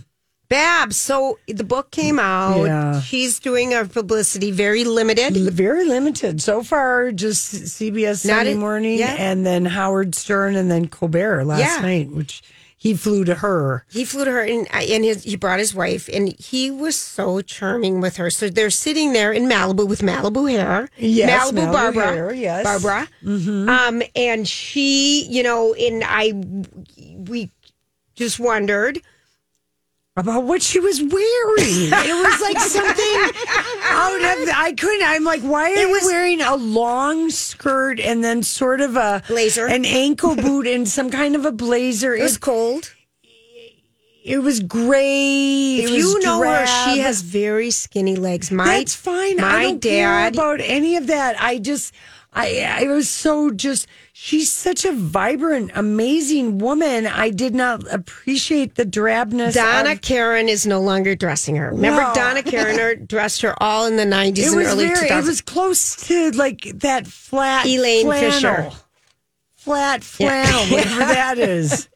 Babs. 0.54 0.98
So 0.98 1.40
the 1.48 1.64
book 1.64 1.92
came 1.92 2.20
out. 2.20 2.64
Yeah. 2.66 3.02
She's 3.02 3.40
doing 3.40 3.74
a 3.74 3.86
publicity, 3.86 4.52
very 4.52 4.84
limited. 4.84 5.36
very 5.36 5.86
limited 5.86 6.42
so 6.42 6.64
far. 6.64 7.12
Just 7.12 7.54
CBS 7.54 8.18
Sunday 8.26 8.52
it- 8.54 8.58
Morning, 8.58 9.00
yeah. 9.00 9.16
and 9.18 9.46
then 9.46 9.66
Howard 9.66 10.16
Stern, 10.16 10.56
and 10.56 10.70
then 10.70 10.88
Colbert 10.88 11.44
last 11.46 11.60
Yeah. 11.60 11.80
night, 11.82 12.10
which 12.12 12.44
he 12.78 12.94
flew 12.94 13.24
to 13.24 13.36
her. 13.36 13.86
He 13.92 14.04
flew 14.04 14.26
to 14.26 14.32
her 14.32 14.42
and, 14.44 14.68
and 14.76 15.06
his, 15.06 15.24
he 15.24 15.38
brought 15.38 15.60
his 15.60 15.74
wife, 15.74 16.10
and 16.12 16.36
he 16.38 16.70
was 16.70 16.98
so 16.98 17.40
charming 17.42 18.02
with 18.02 18.18
her. 18.18 18.30
So 18.30 18.50
they're 18.50 18.70
sitting 18.70 19.14
there 19.14 19.32
in 19.32 19.44
Malibu 19.48 19.88
with 19.88 20.02
Malibu 20.02 20.52
hair. 20.52 20.90
Yes, 20.98 21.50
Malibu, 21.52 21.60
Malibu 21.68 21.72
Barbara. 21.72 22.06
hair, 22.12 22.34
yes. 22.34 22.66
Mm-hmm. 22.68 23.66
Barbara. 23.66 23.88
Um, 23.88 24.04
and 24.18 24.46
she, 24.48 25.24
you 25.30 25.44
know, 25.44 25.74
and 25.74 26.04
I, 26.06 26.34
we 27.30 27.50
just 28.16 28.40
wondered. 28.40 29.02
About 30.16 30.44
what 30.44 30.62
she 30.62 30.80
was 30.80 31.02
wearing. 31.02 31.90
it 31.92 32.24
was 32.24 32.42
like 32.42 32.60
something 32.60 33.44
out 33.84 34.18
of. 34.18 34.50
I 34.56 34.74
couldn't. 34.78 35.08
I'm 35.08 35.24
like, 35.24 35.42
why 35.42 35.72
are 35.72 35.76
you 35.76 36.00
wearing 36.06 36.42
a 36.42 36.56
long 36.56 37.30
skirt 37.30 38.00
and 38.00 38.24
then 38.24 38.44
sort 38.44 38.82
of 38.82 38.96
a 38.96 39.24
Blazer. 39.28 39.68
an 39.68 39.86
ankle 39.86 40.36
boot, 40.36 40.68
and 40.68 40.88
some 40.88 41.10
kind 41.10 41.36
of 41.36 41.46
a 41.46 41.52
blazer? 41.52 42.14
It 42.14 42.22
was 42.24 42.38
cold. 42.38 42.94
It 44.24 44.38
was 44.38 44.62
gray. 44.62 45.78
If 45.80 45.90
it 45.90 45.94
was 45.94 45.98
you 45.98 46.20
know 46.22 46.42
her, 46.42 46.66
she 46.66 47.00
has 47.00 47.22
very 47.22 47.72
skinny 47.72 48.16
legs. 48.16 48.52
My 48.52 48.66
That's 48.78 48.96
fine. 48.96 49.36
My 49.38 49.48
I 49.48 49.64
don't 49.64 49.82
care 49.82 50.08
dad. 50.08 50.34
about 50.36 50.62
any 50.62 50.96
of 50.96 51.08
that. 51.08 51.36
I 51.42 51.58
just, 51.58 51.94
I, 52.36 52.80
I 52.84 52.88
was 52.88 53.10
so 53.10 53.52
just. 53.52 53.88
She's 54.16 54.52
such 54.52 54.86
a 54.86 54.92
vibrant, 54.92 55.72
amazing 55.76 56.58
woman. 56.60 57.06
I 57.08 57.30
did 57.30 57.54
not 57.56 57.84
appreciate 57.92 58.76
the 58.76 58.86
drabness. 58.86 59.54
Donna 59.54 59.92
of- 59.94 60.02
Karan 60.02 60.48
is 60.50 60.66
no 60.68 60.80
longer 60.82 61.16
dressing 61.16 61.56
her. 61.58 61.72
Remember, 61.72 62.02
No. 62.02 62.14
Donna 62.14 62.44
Karan 62.44 62.80
er, 62.80 62.96
dressed 63.08 63.42
her 63.42 63.54
all 63.62 63.86
in 63.88 63.98
the 63.98 64.06
90s 64.06 64.38
it 64.38 64.48
and 64.48 64.56
was 64.58 64.68
early 64.68 64.86
very. 64.88 65.10
2000s. 65.10 65.20
It 65.20 65.26
was 65.26 65.42
close 65.42 65.96
to 66.08 66.32
like 66.32 66.62
that 66.80 67.08
flat 67.08 67.66
Eileen 67.66 68.06
flannel. 68.06 68.32
Fisher. 68.32 68.72
Flat 69.56 70.04
flannel, 70.04 70.66
whatever 70.76 71.00
that 71.00 71.38
is. 71.40 71.88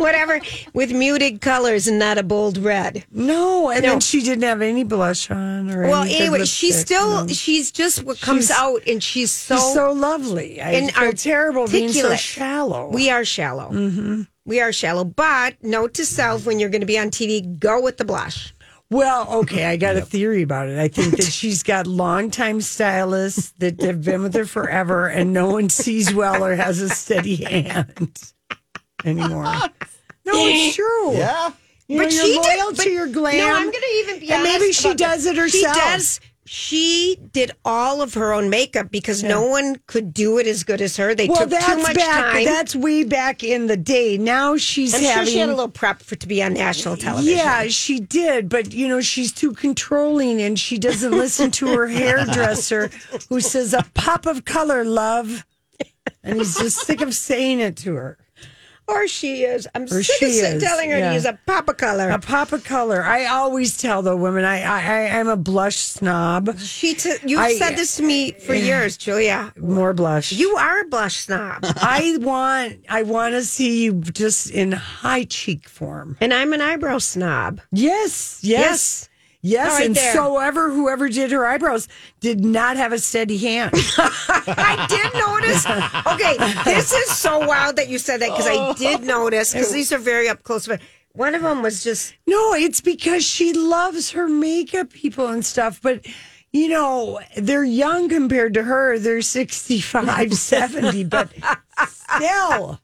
Whatever, 0.00 0.40
with 0.72 0.92
muted 0.92 1.40
colors 1.40 1.86
and 1.86 1.98
not 1.98 2.18
a 2.18 2.22
bold 2.22 2.56
red. 2.58 3.04
No, 3.10 3.68
and 3.70 3.82
No. 3.82 3.90
then 3.90 4.00
she 4.00 4.22
didn't 4.22 4.44
have 4.44 4.62
any 4.62 4.82
blush 4.84 5.30
on 5.30 5.70
or 5.70 5.82
Well, 5.88 6.02
anyway, 6.02 6.44
she's 6.46 6.78
still, 6.78 7.28
she's 7.28 7.70
just 7.70 8.02
what 8.04 8.20
comes 8.20 8.46
She's- 8.46 8.58
out, 8.58 8.82
and 8.86 9.02
she's 9.02 9.30
so, 9.30 9.56
She's 9.56 9.74
so 9.74 9.92
lovely. 9.92 10.60
I 10.60 10.70
and 10.72 10.92
feel 10.92 11.12
terrible 11.12 11.66
being 11.68 11.92
so 11.92 12.14
shallow. 12.16 12.88
We 12.88 13.10
are 13.10 13.24
shallow. 13.24 13.70
Mm-hmm. 13.70 14.22
We 14.46 14.60
are 14.60 14.72
shallow. 14.72 15.04
But 15.04 15.62
note 15.62 15.94
to 15.94 16.04
self 16.06 16.46
when 16.46 16.58
you're 16.58 16.70
going 16.70 16.80
to 16.80 16.86
be 16.86 16.98
on 16.98 17.10
TV, 17.10 17.58
go 17.58 17.80
with 17.80 17.98
the 17.98 18.04
blush. 18.04 18.54
Well, 18.90 19.28
okay, 19.42 19.66
I 19.66 19.76
got 19.76 19.94
a 19.96 20.00
theory 20.00 20.42
about 20.42 20.68
it. 20.68 20.76
I 20.78 20.88
think 20.88 21.16
that 21.18 21.26
she's 21.30 21.62
got 21.62 21.86
longtime 21.86 22.60
stylists 22.62 23.52
that 23.58 23.80
have 23.82 24.02
been 24.02 24.22
with 24.22 24.34
her 24.34 24.46
forever, 24.46 25.06
and 25.06 25.32
no 25.32 25.50
one 25.50 25.68
sees 25.68 26.12
well 26.12 26.42
or 26.44 26.56
has 26.56 26.80
a 26.80 26.88
steady 26.88 27.36
hand 27.44 28.32
anymore. 29.04 29.44
No, 30.32 30.46
it's 30.46 30.78
eh. 30.78 30.82
true. 30.82 31.12
Yeah. 31.16 31.50
You 31.88 31.96
know, 31.98 32.04
but 32.04 32.12
you're 32.12 32.24
she 32.24 32.34
loyal 32.36 32.70
did, 32.70 32.76
to 32.76 32.82
but- 32.84 32.92
your 32.92 33.06
glam. 33.08 33.36
No, 33.38 33.54
I'm 33.54 33.62
going 33.70 33.72
to 33.72 33.94
even 34.04 34.20
be 34.20 34.30
And 34.30 34.42
maybe 34.44 34.72
she 34.72 34.88
about 34.88 34.98
does 34.98 35.24
this. 35.24 35.32
it 35.32 35.36
herself. 35.38 35.74
She 35.76 35.80
does. 35.80 36.20
She 36.52 37.16
did 37.32 37.52
all 37.64 38.02
of 38.02 38.14
her 38.14 38.32
own 38.32 38.50
makeup 38.50 38.90
because 38.90 39.22
no 39.22 39.46
one 39.46 39.76
could 39.86 40.12
do 40.12 40.38
it 40.38 40.48
as 40.48 40.64
good 40.64 40.80
as 40.80 40.96
her. 40.96 41.14
They 41.14 41.28
well, 41.28 41.42
took 41.42 41.50
that's 41.50 41.64
too 41.66 41.76
much 41.76 41.94
back. 41.94 42.32
time. 42.32 42.44
That's 42.44 42.74
way 42.74 43.04
back 43.04 43.44
in 43.44 43.68
the 43.68 43.76
day. 43.76 44.18
Now 44.18 44.56
she's 44.56 44.92
I'm 44.92 45.00
having. 45.00 45.26
sure 45.26 45.32
she 45.32 45.38
had 45.38 45.48
a 45.48 45.52
little 45.52 45.68
prep 45.68 46.02
for 46.02 46.16
to 46.16 46.26
be 46.26 46.42
on 46.42 46.54
national 46.54 46.96
television. 46.96 47.38
Yeah, 47.38 47.68
she 47.68 48.00
did, 48.00 48.48
but 48.48 48.72
you 48.72 48.88
know 48.88 49.00
she's 49.00 49.30
too 49.30 49.52
controlling, 49.52 50.42
and 50.42 50.58
she 50.58 50.76
doesn't 50.76 51.12
listen 51.12 51.52
to 51.52 51.68
her 51.68 51.86
hairdresser, 52.34 52.90
who 53.28 53.40
says 53.40 53.72
a 53.72 53.84
pop 53.94 54.26
of 54.26 54.44
color, 54.44 54.82
love, 54.84 55.46
and 56.24 56.38
he's 56.38 56.58
just 56.58 56.78
sick 56.78 57.00
of 57.00 57.14
saying 57.14 57.60
it 57.60 57.76
to 57.76 57.94
her. 57.94 58.18
Or 58.90 59.06
she 59.08 59.44
is. 59.44 59.66
I'm 59.74 59.84
Or 59.84 60.02
sick 60.02 60.18
she 60.18 60.40
of 60.40 60.54
is, 60.56 60.62
telling 60.62 60.90
her 60.90 60.98
yeah. 60.98 61.08
to 61.10 61.14
use 61.14 61.24
a 61.24 61.38
pop 61.46 61.68
of 61.68 61.76
color. 61.76 62.10
A 62.10 62.18
pop 62.18 62.52
of 62.52 62.64
color. 62.64 63.02
I 63.02 63.26
always 63.26 63.76
tell 63.78 64.02
the 64.02 64.16
women 64.16 64.44
I 64.44 64.62
I, 64.62 64.80
I 64.80 65.18
I'm 65.20 65.28
a 65.28 65.36
blush 65.36 65.76
snob. 65.76 66.58
She 66.58 66.94
t- 66.94 67.16
you've 67.24 67.40
I- 67.40 67.54
said 67.54 67.76
this 67.76 67.96
to 67.96 68.02
me 68.02 68.32
for 68.32 68.54
years, 68.54 68.96
Julia. 68.96 69.52
More 69.58 69.92
blush. 69.92 70.32
You 70.32 70.56
are 70.56 70.80
a 70.80 70.84
blush 70.88 71.16
snob, 71.18 71.58
I 71.64 72.16
want 72.20 72.78
I 72.88 73.02
want 73.02 73.34
to 73.34 73.44
see 73.44 73.84
you 73.84 73.94
just 74.00 74.50
in 74.50 74.72
high 74.72 75.24
cheek 75.24 75.68
form. 75.68 76.16
and 76.20 76.32
I'm 76.34 76.52
an 76.52 76.60
eyebrow 76.60 76.98
snob. 76.98 77.60
Yes, 77.72 78.40
yes. 78.42 78.60
Yes, 78.60 79.08
All 79.44 79.52
right 79.52 79.86
and 79.86 79.94
there. 79.94 80.14
so 80.14 80.38
ever 80.38 80.70
whoever 80.70 81.08
did 81.08 81.30
her 81.30 81.46
eyebrows 81.46 81.88
did 82.20 82.44
not 82.44 82.76
have 82.76 82.92
a 82.92 82.98
steady 82.98 83.38
hand. 83.38 83.70
I 83.74 84.86
did 84.88 85.14
notice. 85.14 85.66
Okay, 86.14 86.36
this 86.64 86.92
is 86.92 87.16
so 87.16 87.46
wild 87.46 87.76
that 87.76 87.88
you 87.88 87.98
said 87.98 88.20
that 88.20 88.30
because 88.30 88.46
I 88.46 88.56
oh. 88.56 88.74
did 88.74 89.02
notice 89.02 89.52
because 89.52 89.72
these 89.72 89.92
are 89.92 89.98
very 89.98 90.28
up 90.28 90.42
close. 90.42 90.66
But 90.66 90.80
one 91.12 91.34
of 91.34 91.42
them 91.42 91.62
was 91.62 91.82
just 91.82 92.14
No, 92.26 92.54
it's 92.54 92.80
because 92.80 93.24
she 93.24 93.52
loves 93.52 94.10
her 94.12 94.28
makeup 94.28 94.90
people 94.90 95.28
and 95.28 95.44
stuff. 95.44 95.80
But, 95.82 96.06
you 96.52 96.68
know, 96.68 97.20
they're 97.36 97.64
young 97.64 98.08
compared 98.08 98.54
to 98.54 98.62
her. 98.62 98.98
They're 98.98 99.22
65, 99.22 100.34
70, 100.34 101.04
but 101.04 101.30
still, 101.88 102.80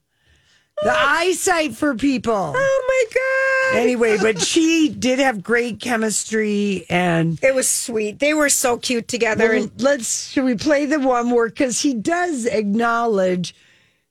the 0.83 0.93
eyesight 0.93 1.75
for 1.75 1.95
people. 1.95 2.53
oh 2.57 2.85
my 2.89 3.05
god. 3.15 3.81
Anyway, 3.83 4.17
but 4.19 4.41
she 4.41 4.89
did 4.89 5.19
have 5.19 5.43
great 5.43 5.81
chemistry 5.81 6.87
and. 6.89 7.39
It 7.43 7.55
was 7.55 7.69
sweet. 7.69 8.19
They 8.19 8.35
were 8.35 8.49
so 8.49 8.77
cute 8.77 9.09
together. 9.09 9.49
Well, 9.49 9.63
and 9.65 9.83
let's 9.83 10.29
should 10.29 10.45
we 10.45 10.55
play 10.55 10.87
the 10.87 11.01
one 11.01 11.27
more 11.27 11.49
because 11.49 11.81
he 11.81 11.95
does 11.95 12.47
acknowledge 12.47 13.55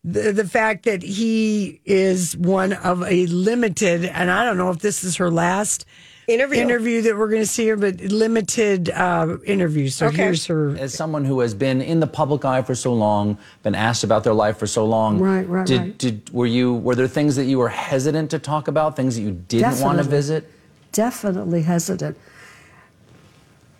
the 0.03 0.31
the 0.31 0.47
fact 0.47 0.85
that 0.85 1.01
he 1.01 1.81
is 1.85 2.35
one 2.37 2.73
of 2.73 3.03
a 3.03 3.25
limited, 3.27 4.05
and 4.05 4.29
I 4.29 4.43
don't 4.45 4.57
know 4.57 4.69
if 4.69 4.79
this 4.79 5.03
is 5.03 5.17
her 5.17 5.31
last 5.31 5.85
Interview. 6.27 6.59
interview 6.61 7.01
that 7.03 7.15
we're 7.17 7.29
going 7.29 7.41
to 7.43 7.47
see 7.47 7.67
her, 7.67 7.75
but 7.75 8.01
limited 8.01 8.89
uh, 8.89 9.37
interview. 9.45 9.89
So 9.89 10.07
Okay. 10.07 10.23
here's 10.23 10.45
her. 10.47 10.75
as 10.77 10.93
someone 10.93 11.23
who 11.23 11.39
has 11.41 11.53
been 11.53 11.81
in 11.81 11.99
the 11.99 12.07
public 12.07 12.43
eye 12.45 12.63
for 12.63 12.73
so 12.73 12.93
long, 12.93 13.37
been 13.61 13.75
asked 13.75 14.03
about 14.03 14.23
their 14.23 14.33
life 14.33 14.57
for 14.57 14.65
so 14.65 14.85
long, 14.85 15.19
Right, 15.19 15.47
right, 15.47 15.67
did, 15.67 15.79
right. 15.79 15.97
Did 15.99 16.33
were 16.33 16.47
you 16.47 16.73
were 16.73 16.95
there 16.95 17.07
things 17.07 17.35
that 17.35 17.45
you 17.45 17.59
were 17.59 17.69
hesitant 17.69 18.31
to 18.31 18.39
talk 18.39 18.67
about, 18.67 18.95
things 18.95 19.15
that 19.15 19.21
you 19.21 19.31
didn't 19.47 19.79
want 19.81 19.97
to 19.99 20.03
visit? 20.03 20.49
definitely 20.91 21.61
hesitant. 21.63 22.17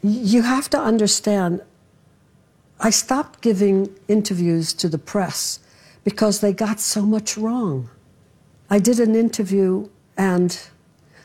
You 0.04 0.42
have 0.44 0.70
to 0.72 0.80
understand, 0.80 1.62
I 2.80 2.90
stopped 2.90 3.42
giving 3.42 3.90
interviews 4.08 4.74
to 4.74 4.90
the 4.90 4.98
press 4.98 5.60
because 6.04 6.42
they 6.42 6.54
got 6.54 6.80
so 6.80 7.04
much 7.04 7.38
wrong. 7.38 7.90
I 8.70 8.80
did 8.80 9.00
an 9.00 9.16
interview, 9.16 9.90
and 10.18 10.60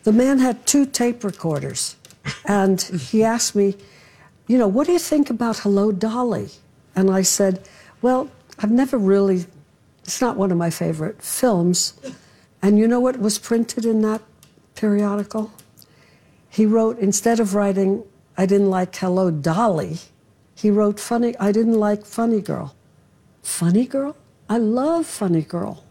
the 0.05 0.13
man 0.13 0.39
had 0.39 0.67
two 0.67 0.87
tape 0.87 1.25
recorders. 1.25 1.97
And 2.45 2.81
he 2.81 3.23
asked 3.23 3.55
me, 3.55 3.77
You 4.47 4.59
know, 4.59 4.69
what 4.69 4.87
do 4.87 4.93
you 4.93 4.99
think 4.99 5.31
about 5.31 5.59
Hello 5.59 5.93
Dolly? 5.93 6.49
And 6.95 7.11
I 7.11 7.23
said, 7.23 7.67
Well, 8.03 8.31
I've 8.59 8.71
never 8.71 8.99
really, 8.99 9.47
it's 10.05 10.21
not 10.21 10.37
one 10.37 10.51
of 10.51 10.59
my 10.59 10.71
favorite 10.71 11.23
films. 11.23 11.99
And 12.63 12.79
you 12.79 12.87
know 12.87 13.01
what 13.01 13.19
was 13.19 13.39
printed 13.39 13.87
in 13.87 14.03
that 14.03 14.21
periodical? 14.75 15.53
He 16.51 16.67
wrote, 16.67 16.99
instead 16.99 17.41
of 17.41 17.55
writing, 17.55 18.03
I 18.37 18.45
didn't 18.45 18.71
like 18.71 18.95
Hello 18.97 19.31
Dolly, 19.31 19.99
he 20.55 20.71
wrote, 20.71 21.01
Funny, 21.01 21.37
I 21.39 21.53
didn't 21.53 21.79
like 21.79 22.05
Funny 22.05 22.41
Girl. 22.41 22.75
Funny 23.43 23.87
Girl? 23.87 24.17
I 24.49 24.59
love 24.59 25.07
Funny 25.07 25.43
Girl. 25.43 25.85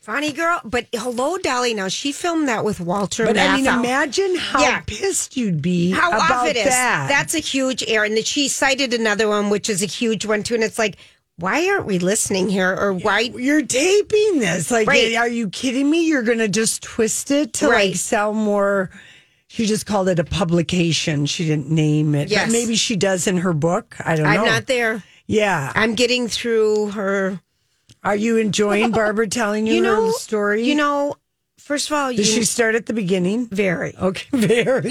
Funny 0.00 0.32
girl, 0.32 0.60
but 0.64 0.86
hello, 0.94 1.36
Dolly. 1.36 1.74
Now 1.74 1.88
she 1.88 2.10
filmed 2.12 2.48
that 2.48 2.64
with 2.64 2.80
Walter. 2.80 3.26
But 3.26 3.38
I 3.38 3.56
mean, 3.56 3.66
imagine 3.66 4.34
how 4.36 4.60
Yeah. 4.62 4.80
pissed 4.86 5.36
you'd 5.36 5.60
be 5.60 5.90
how 5.90 6.08
about 6.08 6.30
off 6.30 6.46
it 6.46 6.56
is. 6.56 6.64
that. 6.64 7.06
That's 7.08 7.34
a 7.34 7.38
huge 7.38 7.84
error. 7.86 8.04
And 8.04 8.16
then 8.16 8.24
she 8.24 8.48
cited 8.48 8.94
another 8.94 9.28
one, 9.28 9.50
which 9.50 9.68
is 9.68 9.82
a 9.82 9.86
huge 9.86 10.24
one 10.24 10.42
too. 10.42 10.54
And 10.54 10.64
it's 10.64 10.78
like, 10.78 10.96
why 11.36 11.68
aren't 11.68 11.84
we 11.86 11.98
listening 11.98 12.48
here? 12.48 12.74
Or 12.74 12.94
why? 12.94 13.20
You're 13.20 13.62
taping 13.62 14.40
this. 14.40 14.70
Like, 14.70 14.88
Right. 14.88 15.14
are 15.16 15.28
you 15.28 15.50
kidding 15.50 15.90
me? 15.90 16.06
You're 16.06 16.22
going 16.22 16.38
to 16.38 16.48
just 16.48 16.82
twist 16.82 17.30
it 17.30 17.52
to 17.54 17.68
Right. 17.68 17.90
like 17.90 17.96
sell 17.96 18.32
more. 18.32 18.90
She 19.48 19.66
just 19.66 19.84
called 19.84 20.08
it 20.08 20.18
a 20.18 20.24
publication. 20.24 21.26
She 21.26 21.44
didn't 21.46 21.70
name 21.70 22.14
it. 22.14 22.28
Yes. 22.30 22.46
But 22.46 22.52
maybe 22.52 22.74
she 22.76 22.96
does 22.96 23.26
in 23.26 23.38
her 23.38 23.52
book. 23.52 23.96
I 24.02 24.16
don't 24.16 24.24
know. 24.24 24.30
I'm 24.30 24.44
not 24.46 24.66
there. 24.66 25.02
Yeah. 25.26 25.72
I'm 25.74 25.94
getting 25.94 26.26
through 26.28 26.90
her. 26.92 27.40
Are 28.02 28.16
you 28.16 28.38
enjoying 28.38 28.92
Barbara 28.92 29.28
telling 29.28 29.66
you, 29.66 29.74
You 29.74 29.82
know, 29.82 30.06
her 30.06 30.12
story? 30.12 30.64
You 30.64 30.74
know, 30.74 31.16
first 31.58 31.90
of 31.90 31.96
all, 31.96 32.10
Did 32.10 32.18
you 32.18 32.24
she 32.24 32.44
start 32.44 32.74
at 32.74 32.86
the 32.86 32.92
beginning? 32.94 33.46
very 33.46 33.94
Okay, 33.96 34.26
very. 34.32 34.90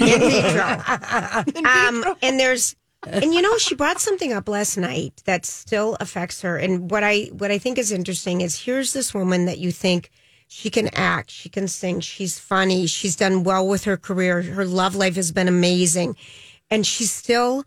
um, 1.64 2.04
and 2.22 2.38
there's 2.38 2.76
and 3.06 3.34
you 3.34 3.40
know 3.40 3.56
she 3.58 3.74
brought 3.74 3.98
something 4.00 4.32
up 4.32 4.48
last 4.48 4.76
night 4.76 5.22
that 5.24 5.46
still 5.46 5.96
affects 6.00 6.42
her. 6.42 6.56
And 6.56 6.90
what 6.90 7.02
I 7.02 7.30
what 7.32 7.50
I 7.50 7.58
think 7.58 7.78
is 7.78 7.92
interesting 7.92 8.40
is 8.42 8.60
here's 8.64 8.92
this 8.92 9.12
woman 9.14 9.46
that 9.46 9.58
you 9.58 9.72
think 9.72 10.10
she 10.48 10.70
can 10.70 10.88
act, 10.94 11.30
she 11.30 11.48
can 11.48 11.68
sing, 11.68 12.00
she's 12.00 12.38
funny, 12.38 12.86
she's 12.86 13.16
done 13.16 13.44
well 13.44 13.66
with 13.66 13.84
her 13.84 13.96
career, 13.96 14.42
her 14.42 14.64
love 14.64 14.94
life 14.94 15.16
has 15.16 15.32
been 15.32 15.48
amazing, 15.48 16.16
and 16.70 16.86
she's 16.86 17.10
still. 17.10 17.64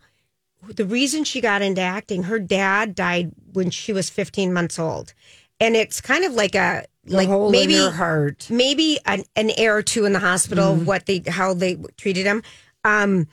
The 0.72 0.84
reason 0.84 1.24
she 1.24 1.40
got 1.40 1.62
into 1.62 1.80
acting, 1.80 2.24
her 2.24 2.38
dad 2.38 2.94
died 2.94 3.32
when 3.52 3.70
she 3.70 3.92
was 3.92 4.10
15 4.10 4.52
months 4.52 4.78
old, 4.78 5.14
and 5.60 5.76
it's 5.76 6.00
kind 6.00 6.24
of 6.24 6.32
like 6.34 6.54
a 6.54 6.84
The 7.04 7.16
like 7.16 7.28
maybe 7.50 7.74
in 7.76 7.82
her 7.82 7.90
heart. 7.90 8.46
maybe 8.50 8.98
an, 9.06 9.24
an 9.36 9.50
air 9.56 9.76
or 9.76 9.82
two 9.82 10.04
in 10.04 10.12
the 10.12 10.18
hospital 10.20 10.72
Mm-hmm. 10.72 10.80
of 10.82 10.86
what 10.86 11.06
they 11.06 11.22
how 11.26 11.54
they 11.54 11.76
treated 11.96 12.24
him 12.26 12.42
um 12.84 13.26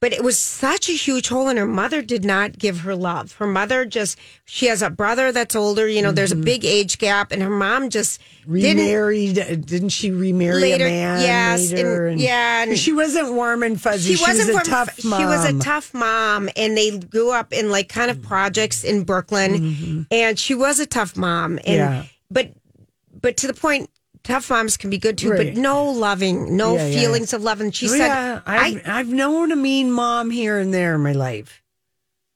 but 0.00 0.12
it 0.12 0.22
was 0.22 0.38
such 0.38 0.88
a 0.88 0.92
huge 0.92 1.28
hole 1.28 1.48
and 1.48 1.58
her 1.58 1.66
mother 1.66 2.02
did 2.02 2.24
not 2.24 2.56
give 2.58 2.80
her 2.80 2.94
love 2.94 3.32
her 3.34 3.46
mother 3.46 3.84
just 3.84 4.18
she 4.44 4.66
has 4.66 4.80
a 4.82 4.90
brother 4.90 5.32
that's 5.32 5.56
older 5.56 5.88
you 5.88 6.00
know 6.02 6.12
there's 6.12 6.32
a 6.32 6.36
big 6.36 6.64
age 6.64 6.98
gap 6.98 7.32
and 7.32 7.42
her 7.42 7.50
mom 7.50 7.90
just 7.90 8.20
didn't 8.50 8.78
Remarried? 8.84 9.38
uh, 9.38 9.54
Didn't 9.56 9.90
she 9.90 10.10
remarry 10.10 10.60
Later, 10.60 10.86
a 10.86 10.90
man 10.90 11.20
yes, 11.20 11.72
later? 11.72 12.06
and- 12.06 12.20
yeah, 12.20 12.62
and- 12.62 12.78
she 12.78 12.92
wasn't 12.92 13.32
warm 13.34 13.62
and 13.62 13.78
fuzzy. 13.80 14.14
She, 14.14 14.22
wasn't 14.22 14.50
a 14.50 14.52
from- 14.54 14.62
tough 14.64 15.04
mom. 15.04 15.20
She 15.20 15.26
was 15.26 15.44
a 15.44 15.58
tough 15.58 15.92
mom, 15.92 16.48
and 16.56 16.74
they 16.74 16.98
grew 16.98 17.30
up 17.30 17.52
in 17.52 17.70
like 17.70 17.90
kind 17.90 18.10
of 18.10 18.22
projects 18.22 18.84
in 18.84 19.04
Brooklyn, 19.04 20.06
and 20.10 20.38
she 20.38 20.54
was 20.54 20.80
a 20.80 20.86
tough 20.86 21.14
mom. 21.16 21.58
And 21.66 21.80
Mm-hmm. 21.80 21.94
Yeah. 21.94 22.04
but 22.30 22.52
but 23.20 23.36
to 23.38 23.46
the 23.48 23.52
point, 23.54 23.90
tough 24.28 24.50
moms 24.50 24.76
can 24.76 24.90
be 24.90 24.98
good 24.98 25.16
too, 25.18 25.30
Right. 25.30 25.54
but 25.54 25.60
no 25.60 25.90
loving, 25.90 26.56
no 26.56 26.76
Yeah, 26.76 26.86
yeah. 26.86 27.00
feelings 27.00 27.32
of 27.32 27.42
love. 27.42 27.60
And 27.60 27.74
she 27.74 27.86
Oh, 27.86 27.90
said, 27.90 27.98
yeah, 28.06 28.40
I've, 28.46 28.82
"I 28.86 28.98
I've 29.00 29.08
known 29.08 29.50
a 29.52 29.56
mean 29.56 29.90
mom 29.90 30.30
here 30.30 30.58
and 30.58 30.72
there 30.72 30.94
in 30.94 31.02
my 31.02 31.12
life. 31.12 31.62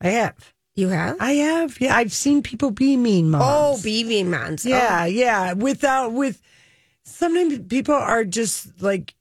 I 0.00 0.08
have. 0.08 0.52
you 0.74 0.88
have 0.88 1.16
I 1.20 1.32
have. 1.32 1.78
Yeah, 1.80 1.94
I've 1.94 2.12
seen 2.12 2.42
people 2.42 2.70
be 2.70 2.96
mean 2.96 3.30
moms. 3.30 3.44
oh 3.46 3.82
be 3.82 4.04
mean 4.04 4.30
moms, 4.30 4.64
yeah, 4.64 5.02
oh. 5.02 5.04
yeah. 5.04 5.52
Without 5.52 6.12
with 6.12 6.40
sometimes 7.04 7.58
people 7.68 7.94
are 7.94 8.24
just 8.24 8.80
like 8.82 9.14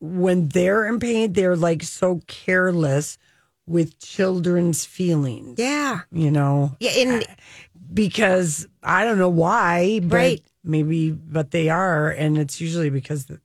when 0.00 0.48
they're 0.48 0.86
in 0.86 0.98
pain, 1.00 1.32
they're 1.32 1.56
like 1.56 1.82
so 1.82 2.20
careless 2.26 3.16
with 3.70 3.98
children's 4.00 4.84
feelings. 4.84 5.58
Yeah, 5.58 6.00
You 6.10 6.30
know, 6.30 6.76
yeah, 6.80 6.90
and 6.90 7.22
uh, 7.22 7.26
because 7.92 8.66
I 8.82 9.04
don't 9.04 9.18
know 9.18 9.28
why, 9.28 10.00
but 10.02 10.16
Right. 10.16 10.42
maybe, 10.64 11.10
but 11.12 11.50
they 11.52 11.68
are, 11.68 12.10
and 12.10 12.36
it's 12.36 12.60
usually 12.60 12.90
because 12.90 13.26
the, 13.26 13.40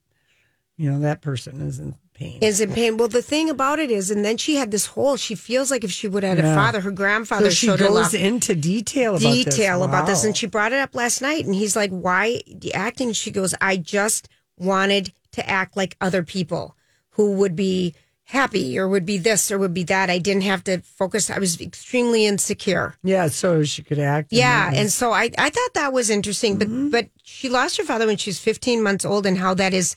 you 0.77 0.91
know 0.91 0.99
that 1.01 1.21
person 1.21 1.61
is 1.61 1.79
in 1.79 1.95
pain. 2.13 2.39
is 2.41 2.59
in 2.59 2.71
pain. 2.73 2.97
Well, 2.97 3.07
the 3.07 3.21
thing 3.21 3.49
about 3.49 3.77
it 3.79 3.91
is, 3.91 4.09
and 4.09 4.25
then 4.25 4.37
she 4.37 4.55
had 4.55 4.71
this 4.71 4.87
hole. 4.87 5.15
She 5.15 5.35
feels 5.35 5.69
like 5.69 5.83
if 5.83 5.91
she 5.91 6.07
would 6.07 6.23
have 6.23 6.37
had 6.37 6.45
Yeah. 6.45 6.53
a 6.53 6.55
father, 6.55 6.81
her 6.81 6.91
grandfather 6.91 7.45
so 7.45 7.49
she 7.51 7.67
showed 7.67 7.79
goes 7.79 8.13
into 8.13 8.55
detail 8.55 9.15
about 9.15 9.29
this. 9.29 9.45
detail 9.45 9.83
about 9.83 10.05
this 10.07 10.23
and 10.23 10.35
she 10.35 10.47
brought 10.47 10.73
it 10.73 10.79
up 10.79 10.95
last 10.95 11.21
night 11.21 11.45
and 11.45 11.53
he's 11.55 11.75
like 11.75 11.91
why 11.91 12.41
the 12.47 12.73
acting 12.73 13.11
she 13.13 13.31
goes 13.31 13.53
i 13.61 13.77
just 13.77 14.27
wanted 14.57 15.13
to 15.31 15.47
act 15.49 15.75
like 15.77 15.95
other 16.01 16.23
people 16.23 16.75
who 17.11 17.33
would 17.33 17.55
be 17.55 17.93
happy 18.27 18.77
or 18.77 18.87
would 18.87 19.05
be 19.05 19.17
this 19.19 19.51
or 19.51 19.57
would 19.59 19.73
be 19.73 19.83
that 19.83 20.09
i 20.09 20.17
didn't 20.17 20.41
have 20.41 20.63
to 20.63 20.81
focus 20.81 21.29
i 21.29 21.37
was 21.37 21.61
extremely 21.61 22.25
insecure 22.25 22.95
yeah, 23.03 23.27
so 23.27 23.63
she 23.63 23.83
could 23.83 23.99
act. 23.99 24.33
yeah 24.33 24.71
and 24.73 24.91
so 24.91 25.11
i 25.11 25.29
i 25.37 25.49
thought 25.49 25.73
that 25.75 25.93
was 25.93 26.09
interesting 26.09 26.57
but 26.57 26.67
Mm-hmm. 26.67 26.89
but 26.89 27.09
she 27.23 27.49
lost 27.49 27.77
her 27.77 27.83
father 27.83 28.07
when 28.07 28.17
she 28.17 28.29
was 28.29 28.39
15 28.39 28.81
months 28.81 29.05
old 29.05 29.25
and 29.27 29.37
how 29.37 29.53
that 29.53 29.73
is 29.73 29.95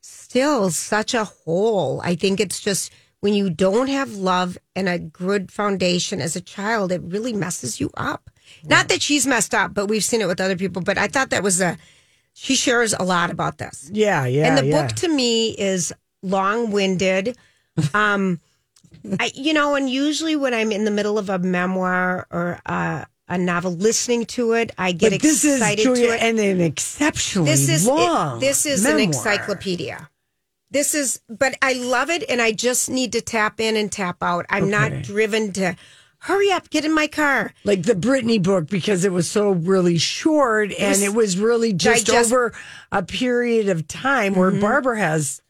still 0.00 0.70
such 0.70 1.14
a 1.14 1.24
hole 1.24 2.00
i 2.04 2.14
think 2.16 2.40
it's 2.40 2.60
just 2.60 2.92
when 3.20 3.34
you 3.34 3.48
don't 3.50 3.88
have 3.88 4.12
love 4.12 4.58
and 4.76 4.88
a 4.88 4.98
good 4.98 5.50
foundation 5.52 6.20
as 6.20 6.34
a 6.34 6.40
child 6.40 6.90
it 6.90 7.00
really 7.02 7.32
messes 7.32 7.78
you 7.78 7.90
up 7.96 8.28
not 8.64 8.88
that 8.88 9.02
she's 9.02 9.26
messed 9.26 9.54
up 9.54 9.72
but 9.72 9.86
we've 9.86 10.04
seen 10.04 10.20
it 10.20 10.26
with 10.26 10.40
other 10.40 10.56
people 10.56 10.82
but 10.82 10.98
i 10.98 11.06
thought 11.06 11.30
that 11.30 11.42
was 11.44 11.60
a 11.60 11.76
she 12.32 12.54
shares 12.56 12.92
a 12.92 13.02
lot 13.04 13.30
about 13.30 13.58
this 13.58 13.88
yeah, 13.92 14.24
yeah. 14.26 14.46
and 14.48 14.58
the 14.58 14.66
yeah. 14.66 14.82
book 14.86 14.96
to 14.96 15.08
me 15.08 15.50
is 15.58 15.92
long-winded 16.22 17.36
um 17.94 18.40
I, 19.20 19.30
you 19.34 19.52
know 19.52 19.74
and 19.74 19.88
usually 19.88 20.36
when 20.36 20.52
i'm 20.54 20.72
in 20.72 20.84
the 20.84 20.90
middle 20.90 21.18
of 21.18 21.30
a 21.30 21.38
memoir 21.38 22.26
or 22.30 22.60
a, 22.66 23.06
a 23.28 23.38
novel 23.38 23.72
listening 23.72 24.26
to 24.26 24.52
it 24.52 24.72
i 24.76 24.92
get 24.92 25.12
But 25.12 25.22
this 25.22 25.44
is 25.44 25.54
excited 25.60 25.82
Julia, 25.82 26.06
to 26.08 26.14
it. 26.14 26.22
and 26.22 26.38
an 26.38 26.60
exceptionally 26.60 27.50
this 27.50 27.68
is 27.68 27.86
it- 27.86 27.90
long. 27.90 28.40
this 28.40 28.66
is 28.66 28.84
an 28.84 28.98
encyclopedia. 28.98 30.08
This 30.70 30.94
is 30.94 31.20
but 31.30 31.54
i 31.62 31.72
love 31.74 32.10
it 32.10 32.24
and 32.28 32.42
i 32.42 32.52
just 32.52 32.90
need 32.90 33.12
to 33.12 33.20
tap 33.22 33.58
in 33.60 33.76
and 33.76 33.90
tap 33.90 34.22
out. 34.22 34.44
I'm 34.50 34.68
not 34.68 35.02
driven 35.02 35.52
to 35.54 35.76
hurry 36.22 36.50
up 36.50 36.68
get 36.68 36.84
in 36.84 36.92
my 36.92 37.06
car. 37.06 37.54
Like 37.64 37.84
the 37.84 37.94
Britney 37.94 38.42
book 38.42 38.66
because 38.68 39.04
it 39.04 39.12
was 39.12 39.30
so 39.30 39.52
really 39.52 39.96
short 39.98 40.72
and 40.72 40.90
was 40.90 41.02
it 41.02 41.14
was 41.14 41.38
really 41.38 41.72
just 41.72 42.06
digest- 42.06 42.32
over 42.32 42.52
a 42.92 43.02
period 43.02 43.68
of 43.70 43.86
time 43.88 44.34
where 44.34 44.50
Mm-hmm. 44.50 44.60
Barbara 44.60 44.98
has, 44.98 45.40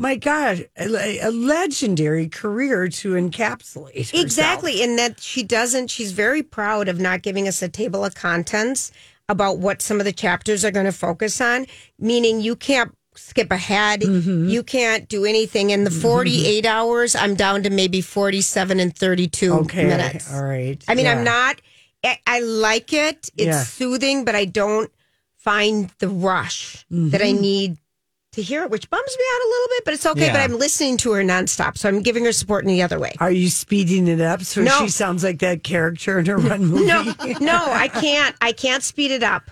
my 0.00 0.16
God, 0.16 0.66
a, 0.78 1.18
a 1.20 1.30
legendary 1.30 2.26
career 2.28 2.88
to 2.88 3.12
encapsulate. 3.12 3.96
herself. 4.08 4.22
Exactly. 4.24 4.82
And 4.82 4.98
that 4.98 5.20
she 5.20 5.42
doesn't, 5.42 5.88
she's 5.88 6.12
very 6.12 6.42
proud 6.42 6.88
of 6.88 6.98
not 6.98 7.20
giving 7.22 7.46
us 7.46 7.60
a 7.62 7.68
table 7.68 8.04
of 8.04 8.14
contents 8.14 8.92
about 9.28 9.58
what 9.58 9.82
some 9.82 10.00
of 10.00 10.06
the 10.06 10.12
chapters 10.12 10.64
are 10.64 10.70
going 10.70 10.86
to 10.86 10.92
focus 10.92 11.40
on, 11.40 11.66
meaning 11.98 12.40
you 12.40 12.56
can't 12.56 12.92
skip 13.14 13.50
ahead. 13.52 14.00
Mm-hmm. 14.00 14.48
You 14.48 14.62
can't 14.62 15.08
do 15.08 15.24
anything. 15.26 15.70
In 15.70 15.84
the 15.84 15.90
48 15.90 16.64
hours, 16.64 17.14
I'm 17.14 17.34
down 17.34 17.62
to 17.64 17.70
maybe 17.70 18.00
47 18.00 18.80
and 18.80 18.96
32 18.96 19.52
Okay. 19.52 19.84
minutes. 19.84 20.32
All 20.32 20.42
right. 20.42 20.82
I 20.88 20.94
mean, 20.94 21.04
Yeah. 21.04 21.18
I'm 21.18 21.24
not, 21.24 21.60
I, 22.02 22.18
I 22.26 22.40
like 22.40 22.92
it. 22.94 23.28
It's 23.36 23.44
Yeah. 23.46 23.62
soothing, 23.64 24.24
but 24.24 24.34
I 24.34 24.46
don't 24.46 24.90
find 25.36 25.90
the 25.98 26.08
rush 26.08 26.86
that 26.90 27.22
I 27.22 27.32
need 27.32 27.76
to 28.32 28.42
hear 28.42 28.62
it, 28.62 28.70
which 28.70 28.88
bums 28.88 29.16
me 29.18 29.24
out 29.34 29.40
a 29.44 29.48
little 29.48 29.68
bit, 29.68 29.84
but 29.84 29.94
it's 29.94 30.06
okay. 30.06 30.26
Yeah. 30.26 30.32
But 30.32 30.40
I'm 30.42 30.58
listening 30.58 30.96
to 30.98 31.12
her 31.12 31.22
nonstop. 31.22 31.76
So 31.76 31.88
I'm 31.88 32.00
giving 32.00 32.24
her 32.24 32.32
support 32.32 32.64
in 32.64 32.68
the 32.68 32.82
other 32.82 32.98
way. 32.98 33.12
Are 33.18 33.30
you 33.30 33.48
speeding 33.48 34.06
it 34.06 34.20
up 34.20 34.42
so 34.42 34.62
No. 34.62 34.78
she 34.80 34.88
sounds 34.88 35.24
like 35.24 35.40
that 35.40 35.64
character 35.64 36.18
in 36.18 36.26
her 36.26 36.36
run 36.38 36.64
movie? 36.66 36.86
No, 36.86 37.02
no, 37.40 37.64
I 37.66 37.88
can't. 37.88 38.36
I 38.40 38.52
can't 38.52 38.82
speed 38.84 39.10
it 39.10 39.22
up 39.24 39.50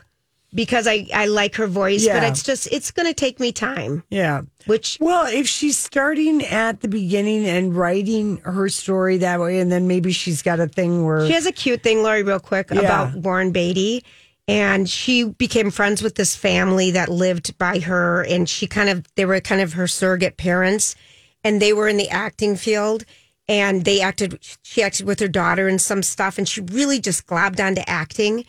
because 0.55 0.87
I, 0.87 1.07
I 1.12 1.27
like 1.27 1.57
her 1.57 1.67
voice, 1.67 2.07
but 2.07 2.23
it's 2.23 2.43
just 2.43 2.69
it's 2.73 2.91
going 2.93 3.07
to 3.07 3.12
take 3.14 3.41
me 3.41 3.51
time. 3.53 4.05
Yeah. 4.11 4.43
Which 4.67 4.97
Well, 5.01 5.27
if 5.27 5.49
she's 5.49 5.77
starting 5.77 6.45
at 6.45 6.81
the 6.81 6.88
beginning 6.88 7.47
and 7.47 7.77
writing 7.77 8.37
her 8.38 8.69
story 8.69 9.19
that 9.19 9.41
way, 9.41 9.59
and 9.59 9.73
then 9.73 9.88
maybe 9.88 10.12
she's 10.12 10.41
got 10.41 10.61
a 10.61 10.69
thing 10.69 11.05
where 11.05 11.27
she 11.27 11.33
has 11.33 11.47
a 11.47 11.53
cute 11.53 11.83
thing, 11.83 12.03
Lori, 12.05 12.23
real 12.23 12.38
quick 12.41 12.69
Yeah. 12.71 12.79
about 12.81 13.14
Warren 13.17 13.51
Beatty, 13.51 14.05
and 14.49 14.89
she 14.89 15.25
became 15.25 15.71
friends 15.71 16.03
with 16.03 16.17
this 16.17 16.35
family 16.35 16.91
that 16.93 17.09
lived 17.11 17.57
by 17.59 17.79
her, 17.81 18.25
and 18.25 18.49
she 18.49 18.67
kind 18.67 18.89
of 18.89 19.07
they 19.15 19.27
were 19.27 19.41
kind 19.41 19.61
of 19.61 19.75
her 19.75 19.87
surrogate 19.87 20.37
parents, 20.37 20.97
and 21.45 21.63
they 21.63 21.73
were 21.73 21.87
in 21.87 21.99
the 21.99 22.09
acting 22.09 22.57
field. 22.57 23.05
And 23.51 23.87
they 23.87 24.03
acted, 24.03 24.39
she 24.63 24.83
acted 24.83 25.07
with 25.07 25.21
her 25.21 25.29
daughter 25.29 25.69
and 25.69 25.81
some 25.81 26.03
stuff, 26.03 26.37
and 26.37 26.47
she 26.47 26.61
really 26.61 27.01
just 27.01 27.27
globbed 27.27 27.65
onto 27.65 27.81
acting. 27.87 28.45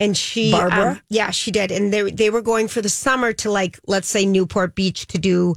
and 0.00 0.16
she 0.16 0.50
Barbara? 0.50 0.90
um, 0.90 1.00
yeah 1.08 1.30
she 1.30 1.50
did 1.50 1.70
and 1.70 1.92
they 1.92 2.10
they 2.10 2.28
were 2.28 2.42
going 2.42 2.68
for 2.68 2.82
the 2.82 2.88
summer 2.88 3.32
to 3.32 3.50
like 3.50 3.78
let's 3.86 4.08
say 4.08 4.26
Newport 4.26 4.74
Beach 4.74 5.06
to 5.06 5.18
do 5.18 5.54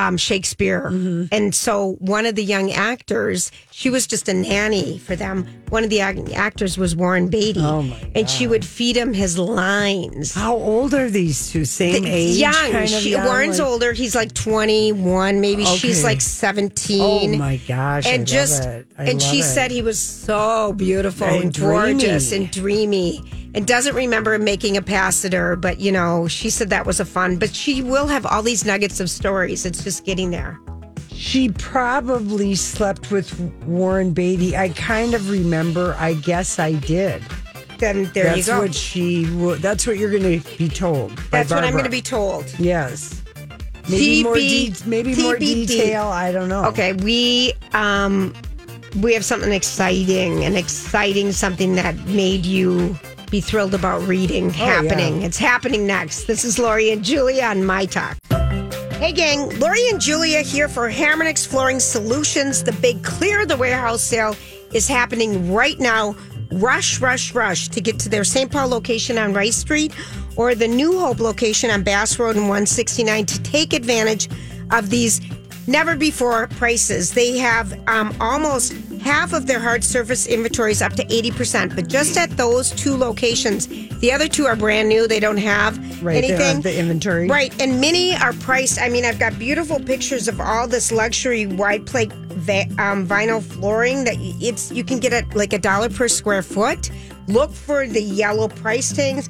um, 0.00 0.16
Shakespeare 0.16 0.84
Mm-hmm. 0.90 1.24
and 1.32 1.54
so 1.54 1.96
one 1.98 2.24
of 2.26 2.34
the 2.34 2.44
young 2.54 2.70
actors 2.70 3.50
she 3.70 3.90
was 3.90 4.06
just 4.06 4.28
a 4.28 4.34
nanny 4.34 4.98
for 4.98 5.16
them 5.16 5.46
one 5.70 5.82
of 5.84 5.90
the 5.90 6.00
ac- 6.00 6.34
actors 6.34 6.78
was 6.78 6.94
Warren 6.94 7.28
Beatty 7.28 7.60
Oh, 7.60 7.82
my 7.82 7.96
and 8.14 8.28
she 8.30 8.46
would 8.46 8.64
feed 8.64 8.96
him 8.96 9.12
his 9.12 9.36
lines 9.38 10.34
How 10.34 10.54
old 10.56 10.94
are 10.94 11.10
these 11.10 11.50
two? 11.50 11.64
Same 11.64 12.04
age? 12.06 12.36
young. 12.36 12.52
kind 12.54 12.84
of 12.84 12.88
She, 13.02 13.10
young, 13.10 13.24
Warren's 13.26 13.58
like- 13.58 13.68
older. 13.68 13.92
He's 13.92 14.14
like 14.14 14.32
21, 14.34 15.40
maybe 15.40 15.64
she's 15.64 16.04
like 16.04 16.20
17. 16.20 17.34
Oh 17.34 17.38
my 17.38 17.56
gosh! 17.68 18.06
I 18.06 18.10
And 18.10 18.20
love 18.20 18.26
just. 18.26 18.62
I 18.62 18.84
and 18.98 19.20
she 19.22 19.40
it. 19.40 19.44
said 19.44 19.70
he 19.70 19.82
was 19.82 19.98
so 19.98 20.72
beautiful 20.74 21.26
and, 21.26 21.44
And 21.44 21.58
gorgeous 21.58 22.32
and 22.32 22.50
dreamy 22.50 23.22
and 23.54 23.66
doesn't 23.66 23.94
remember 23.94 24.38
making 24.38 24.76
a 24.76 24.82
pass 24.82 25.24
at 25.24 25.32
her. 25.32 25.56
But, 25.56 25.80
you 25.80 25.92
know, 25.92 26.28
she 26.28 26.50
said 26.50 26.70
that 26.70 26.86
was 26.86 27.00
a 27.00 27.04
fun, 27.04 27.36
but 27.36 27.54
she 27.54 27.82
will 27.82 28.06
have 28.06 28.26
all 28.26 28.42
these 28.42 28.64
nuggets 28.64 29.00
of 29.00 29.10
stories. 29.10 29.64
It's 29.66 29.82
just 29.82 30.04
getting 30.04 30.30
there. 30.30 30.58
She 31.12 31.48
probably 31.50 32.54
slept 32.54 33.10
with 33.10 33.38
Warren 33.64 34.12
Beatty. 34.12 34.56
I 34.56 34.68
kind 34.70 35.14
of 35.14 35.30
remember. 35.30 35.96
I 35.98 36.14
guess 36.14 36.58
I 36.58 36.74
did. 36.74 37.22
Then 37.78 38.10
there 38.14 38.24
that's 38.24 38.38
you 38.38 38.44
go. 38.44 38.60
That's 38.60 38.68
what 38.68 38.74
she. 38.74 39.24
That's 39.60 39.86
what 39.86 39.98
you're 39.98 40.10
going 40.10 40.40
to 40.40 40.58
be 40.58 40.68
told. 40.68 41.10
That's 41.30 41.50
what 41.50 41.64
I'm 41.64 41.72
going 41.72 41.84
to 41.84 41.90
be 41.90 42.02
told. 42.02 42.46
Yes. 42.58 43.22
Maybe 43.88 44.22
more. 44.22 44.36
TB 44.36 44.82
De- 44.82 44.88
maybe 44.88 45.14
more 45.16 45.38
detail. 45.38 46.06
I 46.08 46.30
don't 46.30 46.48
know. 46.48 46.64
Okay, 46.66 46.92
we 46.92 47.52
um 47.72 48.34
we 49.00 49.14
have 49.14 49.24
something 49.24 49.52
exciting, 49.52 50.44
an 50.44 50.56
exciting 50.56 51.32
something 51.32 51.74
that 51.76 51.96
made 52.06 52.44
you 52.44 52.98
be 53.30 53.40
thrilled 53.40 53.74
about 53.74 54.02
reading 54.06 54.50
happening. 54.50 55.22
It's 55.22 55.38
happening 55.38 55.86
next. 55.86 56.24
This 56.24 56.44
is 56.44 56.58
Lori 56.58 56.90
and 56.90 57.04
Julia 57.04 57.44
on 57.44 57.64
My 57.64 57.84
Talk. 57.84 58.16
Hey 58.92 59.12
gang, 59.12 59.58
Lori 59.58 59.88
and 59.90 60.00
Julia 60.00 60.40
here 60.42 60.68
for 60.68 60.90
Harmonix 60.90 61.46
Flooring 61.46 61.80
Solutions. 61.80 62.64
The 62.64 62.72
big 62.72 63.02
clear 63.04 63.46
the 63.46 63.56
warehouse 63.56 64.02
sale 64.02 64.34
is 64.72 64.88
happening 64.88 65.52
right 65.52 65.78
now. 65.78 66.16
Rush, 66.52 67.00
rush, 67.00 67.34
rush 67.34 67.68
to 67.68 67.80
get 67.80 67.98
to 68.00 68.08
their 68.08 68.24
St. 68.24 68.50
Paul 68.50 68.68
location 68.68 69.18
on 69.18 69.34
Rice 69.34 69.56
Street 69.56 69.94
or 70.36 70.54
the 70.54 70.68
New 70.68 70.98
Hope 70.98 71.20
location 71.20 71.70
on 71.70 71.82
Bass 71.82 72.18
Road 72.18 72.36
and 72.36 72.44
169 72.46 73.26
to 73.26 73.42
take 73.42 73.72
advantage 73.72 74.28
of 74.70 74.90
these 74.90 75.20
never 75.66 75.94
before 75.94 76.46
prices. 76.48 77.12
They 77.12 77.36
have 77.38 77.78
um, 77.88 78.16
almost 78.20 78.72
half 79.02 79.32
of 79.32 79.46
their 79.46 79.60
hard 79.60 79.82
surface 79.84 80.26
inventories 80.26 80.82
up 80.82 80.92
to 80.94 81.04
80%, 81.04 81.74
but 81.74 81.88
just 81.88 82.16
at 82.16 82.30
those 82.36 82.70
two 82.72 82.96
locations. 82.96 83.66
The 84.00 84.12
other 84.12 84.28
two 84.28 84.46
are 84.46 84.56
brand 84.56 84.88
new. 84.88 85.06
They 85.08 85.20
don't 85.20 85.36
have 85.38 85.76
Right, 86.02 86.22
anything. 86.24 86.60
the 86.62 86.78
inventory. 86.78 87.26
Right. 87.28 87.52
And 87.60 87.80
many 87.80 88.14
are 88.16 88.32
priced. 88.34 88.80
I 88.80 88.88
mean, 88.88 89.04
I've 89.04 89.18
got 89.18 89.38
beautiful 89.38 89.80
pictures 89.80 90.28
of 90.28 90.40
all 90.40 90.68
this 90.68 90.92
luxury 90.92 91.46
wide 91.46 91.86
plate 91.86 92.12
va- 92.12 92.66
um, 92.78 93.06
vinyl 93.06 93.42
flooring 93.42 94.04
that 94.04 94.14
it's 94.18 94.70
you 94.70 94.84
can 94.84 94.98
get 95.00 95.12
it 95.12 95.34
like 95.34 95.52
a 95.52 95.58
dollar 95.58 95.88
per 95.88 96.08
square 96.08 96.42
foot. 96.42 96.90
Look 97.26 97.52
for 97.52 97.86
the 97.86 98.00
yellow 98.02 98.48
price 98.48 98.92
tags. 98.92 99.28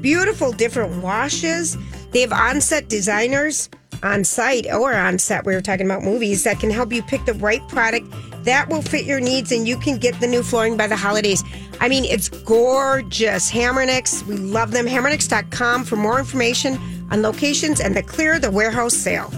Beautiful 0.00 0.52
different 0.52 1.02
washes. 1.02 1.76
They 2.12 2.20
have 2.20 2.32
on-set 2.32 2.88
designers 2.88 3.68
on 4.02 4.24
site 4.24 4.66
or 4.72 4.94
on 4.94 5.18
set. 5.18 5.44
We 5.44 5.54
were 5.54 5.60
talking 5.60 5.86
about 5.86 6.02
movies 6.02 6.44
that 6.44 6.60
can 6.60 6.70
help 6.70 6.92
you 6.92 7.02
pick 7.02 7.24
the 7.24 7.34
right 7.34 7.66
product 7.68 8.06
that 8.44 8.68
will 8.68 8.82
fit 8.82 9.04
your 9.04 9.20
needs, 9.20 9.52
and 9.52 9.68
you 9.68 9.76
can 9.76 9.98
get 9.98 10.18
the 10.20 10.26
new 10.26 10.42
flooring 10.42 10.76
by 10.76 10.86
the 10.86 10.96
holidays. 10.96 11.44
I 11.80 11.88
mean, 11.88 12.04
it's 12.04 12.28
gorgeous. 12.28 13.50
Hammernix, 13.50 14.26
we 14.26 14.36
love 14.36 14.70
them. 14.70 14.86
Hammernix.com 14.86 15.84
for 15.84 15.96
more 15.96 16.18
information 16.18 16.78
on 17.10 17.22
locations 17.22 17.80
and 17.80 17.94
the 17.94 18.02
Clear 18.02 18.38
the 18.38 18.50
Warehouse 18.50 18.94
sale. 18.94 19.30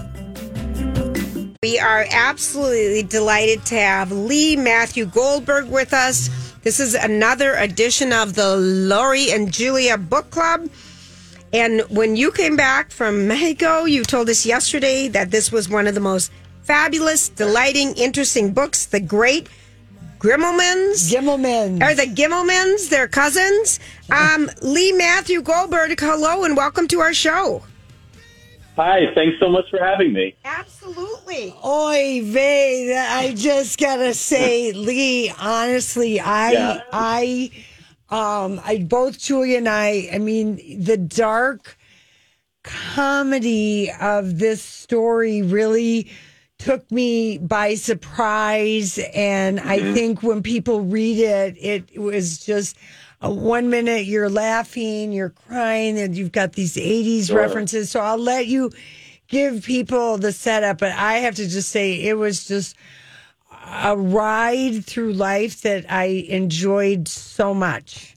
We 1.61 1.79
are 1.79 2.05
absolutely 2.11 3.03
delighted 3.03 3.65
to 3.67 3.75
have 3.75 4.11
Lee 4.11 4.55
Matthew 4.55 5.05
Goldberg 5.05 5.69
with 5.69 5.93
us. 5.93 6.29
This 6.63 6.79
is 6.79 6.93
another 6.93 7.55
edition 7.55 8.11
of 8.11 8.35
the 8.35 8.57
Lori 8.57 9.31
and 9.31 9.51
Julia 9.51 9.97
Book 9.97 10.29
Club. 10.29 10.69
And 11.53 11.81
when 11.89 12.15
you 12.15 12.31
came 12.31 12.55
back 12.57 12.89
from 12.89 13.27
Mexico, 13.27 13.85
you 13.85 14.03
told 14.03 14.27
us 14.29 14.43
yesterday 14.43 15.07
that 15.09 15.29
this 15.29 15.51
was 15.51 15.69
one 15.69 15.85
of 15.85 15.93
the 15.93 15.99
most 15.99 16.31
fabulous, 16.63 17.29
delighting, 17.29 17.93
interesting 17.95 18.53
books. 18.53 18.87
The 18.87 18.99
Great 18.99 19.47
Gimmelmans. 20.17 21.13
Gimmelman. 21.13 21.83
Are 21.83 21.93
the 21.93 22.03
Gimmelmans 22.03 22.89
their 22.89 23.07
cousins? 23.07 23.79
Um, 24.09 24.49
Lee 24.63 24.93
Matthew 24.93 25.41
Goldberg, 25.43 25.99
hello 25.99 26.43
and 26.43 26.57
welcome 26.57 26.87
to 26.87 27.01
our 27.01 27.13
show. 27.13 27.61
Hi, 28.75 29.01
thanks 29.13 29.37
so 29.39 29.49
much 29.49 29.65
for 29.69 29.77
having 29.77 30.13
me. 30.13 30.35
Absolutely. 30.43 31.53
Oy 31.63 32.21
vey, 32.23 32.97
I 32.97 33.35
just 33.35 33.79
gotta 33.79 34.15
say, 34.15 34.71
Lee, 34.71 35.31
honestly, 35.39 36.19
I 36.19 36.51
Yeah. 36.53 36.81
I 36.91 37.51
um 38.13 38.61
I 38.63 38.77
both 38.77 39.17
Julia 39.19 39.57
and 39.57 39.67
I, 39.67 40.09
I 40.13 40.19
mean, 40.19 40.83
the 40.83 40.97
dark 40.97 41.77
comedy 42.63 43.91
of 43.99 44.39
this 44.39 44.61
story 44.61 45.41
really 45.41 46.09
took 46.59 46.89
me 46.91 47.37
by 47.39 47.75
surprise 47.75 48.99
and 49.13 49.59
I 49.59 49.93
think 49.93 50.23
when 50.23 50.43
people 50.43 50.81
read 50.81 51.17
it, 51.19 51.57
it 51.59 51.99
was 51.99 52.37
just 52.37 52.77
uh, 53.21 53.29
one 53.29 53.69
minute 53.69 54.05
you're 54.05 54.29
laughing, 54.29 55.11
you're 55.11 55.29
crying, 55.47 55.97
and 55.99 56.15
you've 56.15 56.31
got 56.31 56.53
these 56.53 56.75
80s 56.75 57.27
Sure. 57.27 57.37
references. 57.37 57.89
So 57.91 57.99
I'll 57.99 58.17
let 58.17 58.47
you 58.47 58.71
give 59.27 59.63
people 59.63 60.17
the 60.17 60.31
setup, 60.31 60.77
but 60.77 60.91
I 60.93 61.15
have 61.19 61.35
to 61.35 61.47
just 61.47 61.69
say 61.69 61.95
it 61.95 62.13
was 62.17 62.45
just 62.45 62.75
a 63.65 63.97
ride 63.97 64.85
through 64.85 65.13
life 65.13 65.61
that 65.61 65.85
I 65.91 66.05
enjoyed 66.29 67.07
so 67.07 67.53
much. 67.53 68.15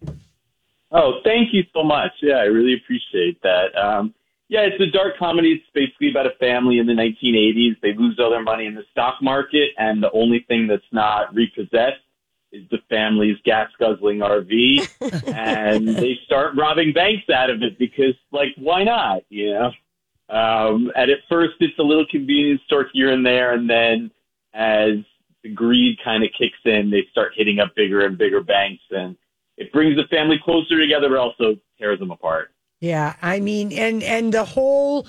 Oh, 0.90 1.20
thank 1.24 1.52
you 1.52 1.62
so 1.74 1.82
much. 1.82 2.12
Yeah, 2.22 2.36
I 2.36 2.44
really 2.44 2.74
appreciate 2.74 3.42
that. 3.42 3.76
Um, 3.76 4.14
yeah, 4.48 4.60
it's 4.60 4.80
a 4.80 4.90
dark 4.90 5.18
comedy. 5.18 5.52
It's 5.52 5.64
basically 5.74 6.10
about 6.10 6.26
a 6.26 6.36
family 6.38 6.78
in 6.78 6.86
the 6.86 6.92
1980s. 6.92 7.80
They 7.82 7.94
lose 7.94 8.18
all 8.20 8.30
their 8.30 8.42
money 8.42 8.66
in 8.66 8.74
the 8.74 8.84
stock 8.92 9.16
market, 9.20 9.70
and 9.76 10.02
the 10.02 10.10
only 10.12 10.44
thing 10.46 10.68
that's 10.68 10.84
not 10.92 11.34
repossessed 11.34 12.00
is 12.52 12.62
the 12.70 12.78
family's 12.88 13.36
gas 13.44 13.68
guzzling 13.78 14.18
RV. 14.18 15.26
and 15.34 15.88
they 15.88 16.16
start 16.24 16.56
robbing 16.56 16.92
banks 16.92 17.28
out 17.28 17.50
of 17.50 17.62
it 17.62 17.78
because, 17.78 18.14
like, 18.30 18.54
why 18.56 18.84
not? 18.84 19.22
You 19.28 19.50
know? 19.54 19.70
Um, 20.28 20.92
and 20.94 21.10
at 21.10 21.18
first, 21.28 21.54
it's 21.60 21.78
a 21.78 21.82
little 21.82 22.06
convenience 22.08 22.60
store 22.66 22.86
here 22.92 23.12
and 23.12 23.26
there, 23.26 23.52
and 23.52 23.68
then 23.68 24.10
as 24.54 25.04
the 25.46 25.54
greed 25.54 25.98
kind 26.02 26.24
of 26.24 26.30
kicks 26.36 26.58
in, 26.64 26.90
they 26.90 27.06
start 27.10 27.32
hitting 27.36 27.60
up 27.60 27.74
bigger 27.74 28.04
and 28.04 28.18
bigger 28.18 28.42
banks, 28.42 28.82
and 28.90 29.16
it 29.56 29.72
brings 29.72 29.96
the 29.96 30.04
family 30.08 30.38
closer 30.42 30.78
together, 30.78 31.08
but 31.08 31.18
also 31.18 31.56
tears 31.78 31.98
them 31.98 32.10
apart. 32.10 32.52
Yeah, 32.80 33.14
I 33.22 33.40
mean, 33.40 33.72
and 33.72 34.02
and 34.02 34.32
the 34.32 34.44
whole 34.44 35.06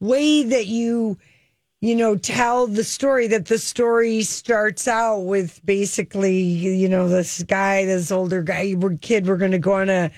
way 0.00 0.42
that 0.42 0.66
you, 0.66 1.18
you 1.80 1.94
know, 1.94 2.16
tell 2.16 2.66
the 2.66 2.84
story. 2.84 3.28
That 3.28 3.46
the 3.46 3.58
story 3.58 4.22
starts 4.22 4.88
out 4.88 5.20
with 5.20 5.64
basically, 5.64 6.38
you 6.40 6.88
know, 6.88 7.08
this 7.08 7.42
guy, 7.42 7.84
this 7.84 8.10
older 8.10 8.42
guy, 8.42 8.74
we're 8.76 8.96
kid, 8.96 9.26
we're 9.26 9.36
going 9.36 9.52
to 9.52 9.58
go 9.58 9.74
on 9.74 9.90
a 9.90 10.10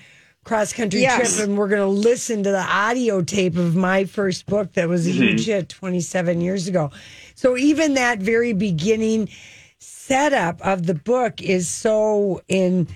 cross 0.45 0.73
country 0.73 1.01
Yes. 1.01 1.37
trip, 1.37 1.49
and 1.49 1.59
we're 1.59 1.69
going 1.69 1.83
to 1.83 1.87
listen 1.87 2.45
to 2.45 2.51
the 2.51 2.63
audio 2.63 3.21
tape 3.21 3.57
of 3.57 3.75
my 3.75 4.05
first 4.05 4.47
book 4.47 4.73
that 4.75 4.89
was 4.89 5.07
mm-hmm. 5.07 5.23
a 5.23 5.27
huge 5.27 5.47
hit 5.47 5.69
twenty 5.69 6.01
seven 6.01 6.41
years 6.41 6.69
ago. 6.69 6.93
So 7.35 7.57
even 7.57 7.95
that 7.95 8.21
very 8.21 8.55
beginning 8.55 9.29
setup 10.07 10.61
of 10.65 10.87
the 10.87 10.95
book 10.95 11.43
is 11.43 11.69
so 11.69 12.41
in. 12.49 12.89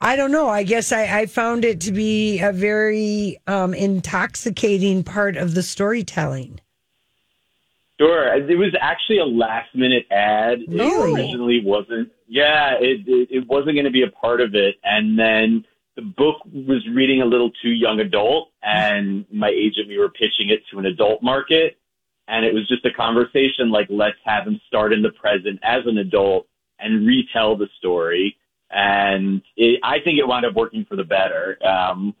I 0.00 0.16
don't 0.16 0.32
know. 0.32 0.48
I 0.48 0.64
guess 0.64 0.90
I, 0.90 1.20
I 1.20 1.26
found 1.26 1.64
it 1.64 1.80
to 1.82 1.92
be 1.92 2.40
a 2.40 2.52
very 2.52 3.38
um, 3.46 3.72
intoxicating 3.72 5.04
part 5.04 5.36
of 5.36 5.54
the 5.54 5.62
storytelling. 5.62 6.60
Sure. 8.00 8.34
It 8.34 8.58
was 8.58 8.74
actually 8.80 9.18
a 9.18 9.24
last 9.24 9.74
minute 9.76 10.06
ad. 10.10 10.60
It 10.62 10.68
Really? 10.70 11.12
originally 11.12 11.62
wasn't. 11.64 12.10
Yeah, 12.26 12.74
it, 12.80 13.06
it, 13.06 13.28
it 13.30 13.46
wasn't 13.46 13.74
going 13.74 13.84
to 13.84 13.92
be 13.92 14.02
a 14.02 14.10
part 14.10 14.40
of 14.40 14.54
it. 14.56 14.74
And 14.82 15.16
then 15.16 15.64
the 15.94 16.02
book 16.02 16.36
was 16.46 16.84
reading 16.92 17.22
a 17.22 17.26
little 17.26 17.52
too 17.62 17.70
young 17.70 18.00
adult, 18.00 18.50
and 18.62 19.24
my 19.30 19.50
agent, 19.50 19.86
we 19.88 19.98
were 19.98 20.08
pitching 20.08 20.48
it 20.48 20.62
to 20.72 20.78
an 20.80 20.86
adult 20.86 21.22
market. 21.22 21.78
And 22.26 22.44
it 22.44 22.54
was 22.54 22.66
just 22.66 22.84
a 22.86 22.92
conversation 22.92 23.70
like, 23.70 23.86
let's 23.90 24.16
have 24.24 24.46
him 24.46 24.60
start 24.66 24.92
in 24.92 25.02
the 25.02 25.10
present 25.10 25.60
as 25.62 25.82
an 25.86 25.98
adult 25.98 26.46
and 26.82 27.06
retell 27.06 27.56
the 27.56 27.68
story. 27.78 28.36
And 28.70 29.42
it, 29.56 29.80
I 29.82 30.00
think 30.00 30.18
it 30.18 30.26
wound 30.26 30.46
up 30.46 30.54
working 30.54 30.84
for 30.84 30.96
the 30.96 31.04
better. 31.04 31.58
Um, 31.64 32.14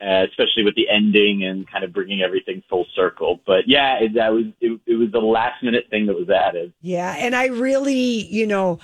uh, 0.00 0.24
especially 0.30 0.62
with 0.62 0.76
the 0.76 0.88
ending 0.88 1.42
and 1.44 1.68
kind 1.68 1.82
of 1.82 1.92
bringing 1.92 2.22
everything 2.22 2.62
full 2.70 2.86
circle. 2.94 3.40
But 3.44 3.66
yeah, 3.66 3.98
it, 3.98 4.14
that 4.14 4.32
was 4.32 4.44
it, 4.60 4.80
it 4.86 4.94
was 4.94 5.10
the 5.10 5.18
last 5.18 5.62
minute 5.62 5.86
thing 5.90 6.06
that 6.06 6.14
was 6.14 6.30
added. 6.30 6.72
Yeah, 6.80 7.16
and 7.18 7.34
I 7.34 7.46
really, 7.46 8.24
you 8.26 8.46
know, 8.46 8.78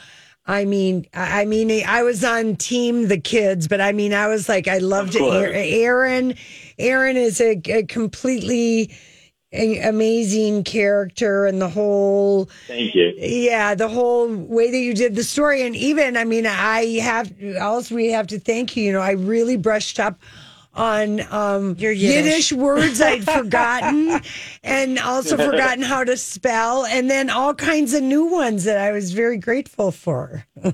I 0.47 0.65
mean, 0.65 1.07
I 1.15 1.45
mean, 1.45 1.71
I 1.87 2.03
was 2.03 2.25
on 2.25 2.57
team 2.57 3.09
the 3.09 3.21
kids, 3.21 3.69
but 3.69 3.81
I 3.81 3.93
mean, 3.93 4.13
I 4.13 4.27
was 4.27 4.49
like, 4.49 4.69
I 4.69 4.79
loved 4.79 5.17
course. 5.17 5.51
Aaron. 5.55 6.35
Aaron 6.79 7.17
is 7.17 7.41
a, 7.41 7.61
a 7.67 7.85
completely 7.85 8.93
amazing 9.55 10.65
character, 10.65 11.47
and 11.47 11.61
the 11.61 11.69
whole 11.69 12.49
Thank 12.67 12.95
you. 12.95 13.15
yeah, 13.17 13.75
the 13.75 13.89
whole 13.89 14.35
way 14.35 14.71
that 14.71 14.79
you 14.79 14.95
did 14.95 15.15
the 15.15 15.25
story, 15.25 15.63
and 15.63 15.77
even 15.77 16.17
I 16.17 16.25
mean, 16.25 16.47
I 16.47 16.99
have 17.01 17.33
also 17.61 17.95
we 17.95 18.11
have 18.11 18.27
to 18.29 18.39
thank 18.39 18.77
you. 18.77 18.85
You 18.85 18.93
know, 18.93 19.01
I 19.01 19.13
really 19.13 19.57
brushed 19.57 20.01
up 20.01 20.19
on 20.75 21.21
um, 21.33 21.77
Your 21.79 21.93
Yiddish. 21.93 22.53
words 22.53 23.01
I'd 23.01 23.25
forgotten, 23.31 24.21
and 24.63 24.99
also 24.99 25.37
forgotten 25.37 25.83
how 25.83 26.05
to 26.05 26.17
spell, 26.17 26.85
and 26.85 27.11
then 27.11 27.31
all 27.31 27.55
kinds 27.55 27.95
of 27.95 28.03
new 28.03 28.27
ones 28.27 28.65
that 28.65 28.79
I 28.79 28.93
was 28.93 29.13
very 29.13 29.39
grateful 29.39 29.91
for. 29.93 30.45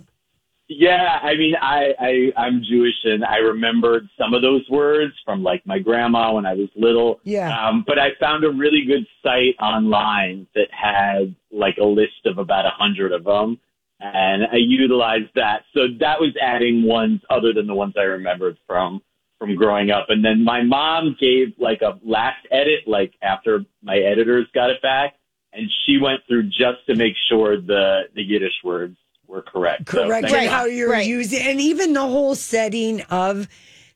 Yeah, 0.73 1.19
I 1.21 1.35
mean, 1.35 1.55
I, 1.61 1.95
I 1.99 2.41
I'm 2.41 2.63
Jewish, 2.63 2.95
and 3.03 3.25
I 3.25 3.39
remembered 3.39 4.09
some 4.17 4.35
of 4.35 4.41
those 4.41 4.65
words 4.71 5.13
from 5.25 5.43
like 5.43 5.67
my 5.67 5.81
grandma 5.81 6.33
when 6.33 6.47
I 6.47 6.55
was 6.55 6.69
little. 6.77 7.19
Yeah. 7.25 7.51
Um, 7.51 7.83
but 7.85 7.99
I 7.99 8.11
found 8.21 8.45
a 8.45 8.51
really 8.51 8.85
good 8.87 9.05
site 9.21 9.57
online 9.61 10.47
that 10.55 10.69
had 10.71 11.35
like 11.51 11.79
a 11.79 11.85
list 11.85 12.25
of 12.25 12.39
about 12.39 12.67
a 12.67 12.71
hundred 12.71 13.11
of 13.11 13.25
them, 13.25 13.59
and 13.99 14.45
I 14.45 14.59
utilized 14.59 15.31
that. 15.35 15.65
So 15.75 15.89
that 15.99 16.21
was 16.21 16.37
adding 16.41 16.85
ones 16.85 17.21
other 17.31 17.53
than 17.53 17.67
the 17.67 17.75
ones 17.75 17.95
I 17.99 18.03
remembered 18.03 18.57
from 18.69 19.03
from 19.41 19.57
growing 19.57 19.91
up. 19.91 20.07
And 20.09 20.25
then 20.25 20.45
my 20.45 20.63
mom 20.63 21.17
gave 21.19 21.49
like 21.59 21.83
a 21.83 21.99
last 22.05 22.47
edit, 22.53 22.87
like 22.87 23.13
after 23.23 23.65
my 23.83 23.97
editors 23.97 24.47
got 24.55 24.71
it 24.71 24.81
back, 24.83 25.17
and 25.53 25.69
she 25.85 25.99
went 26.01 26.21
through 26.29 26.45
just 26.45 26.87
to 26.87 26.95
make 26.95 27.15
sure 27.29 27.61
the 27.61 28.03
the 28.15 28.23
Yiddish 28.23 28.63
words 28.63 28.97
were 29.31 29.43
correct. 29.43 29.87
Correct 29.87 30.29
thank 30.29 30.43
and 30.43 30.51
how 30.51 30.65
you're 30.65 30.91
right. 30.91 31.07
using 31.07 31.41
and 31.41 31.61
even 31.61 31.93
the 31.93 32.07
whole 32.07 32.35
setting 32.35 33.01
of 33.03 33.49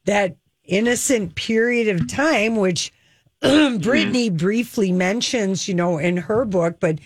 that 0.05 0.37
innocent 0.65 1.35
period 1.35 1.89
of 1.89 2.09
time 2.09 2.57
which 2.57 2.93
brittany 3.41 4.29
mm-hmm. 4.29 4.37
briefly 4.37 4.93
mentions 4.93 5.69
you 5.69 5.75
know 5.75 5.99
in 5.99 6.17
her 6.17 6.45
book 6.45 6.79
but 6.81 6.99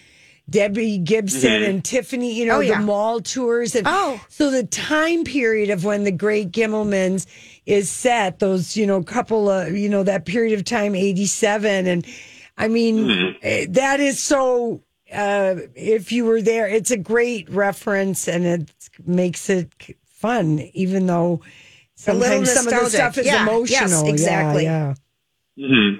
debbie 0.48 0.98
gibson 0.98 1.50
mm-hmm. 1.50 1.70
and 1.70 1.84
tiffany 1.84 2.34
you 2.34 2.44
oh, 2.44 2.48
know 2.48 2.56
Oh, 2.58 2.60
yeah. 2.60 2.78
the 2.78 2.86
mall 2.86 3.20
tours 3.20 3.74
and 3.74 3.86
Oh. 3.88 4.20
so 4.28 4.50
the 4.50 4.64
time 4.64 5.24
period 5.24 5.70
of 5.70 5.84
when 5.84 6.04
the 6.04 6.12
great 6.12 6.52
gimmelmans 6.52 7.26
is 7.66 7.90
set 7.90 8.38
those 8.38 8.76
you 8.76 8.86
know 8.86 9.02
couple 9.02 9.50
of 9.50 9.76
you 9.76 9.88
know 9.88 10.04
that 10.04 10.24
period 10.26 10.56
of 10.56 10.64
time 10.64 10.94
87 10.94 11.86
and 11.86 12.06
i 12.56 12.68
mean 12.68 12.96
mm-hmm. 12.98 13.36
eh, 13.42 13.66
that 13.70 13.98
is 13.98 14.22
so 14.22 14.82
uh, 15.12 15.56
if 15.74 16.12
you 16.12 16.24
were 16.24 16.42
there, 16.42 16.68
it's 16.68 16.90
a 16.90 16.96
great 16.96 17.48
reference 17.50 18.28
and 18.28 18.44
it 18.44 18.70
makes 19.06 19.48
it 19.48 19.70
fun, 20.04 20.60
even 20.74 21.06
though 21.06 21.40
sometimes 21.94 22.50
some 22.52 22.68
of 22.68 22.74
the 22.74 22.90
stuff 22.90 23.18
is 23.18 23.26
Yeah, 23.26 23.42
emotional. 23.42 23.78
yes, 23.88 24.02
Yeah, 24.06 24.10
exactly. 24.12 24.64
Yeah, 24.64 24.94
hmm 25.56 25.96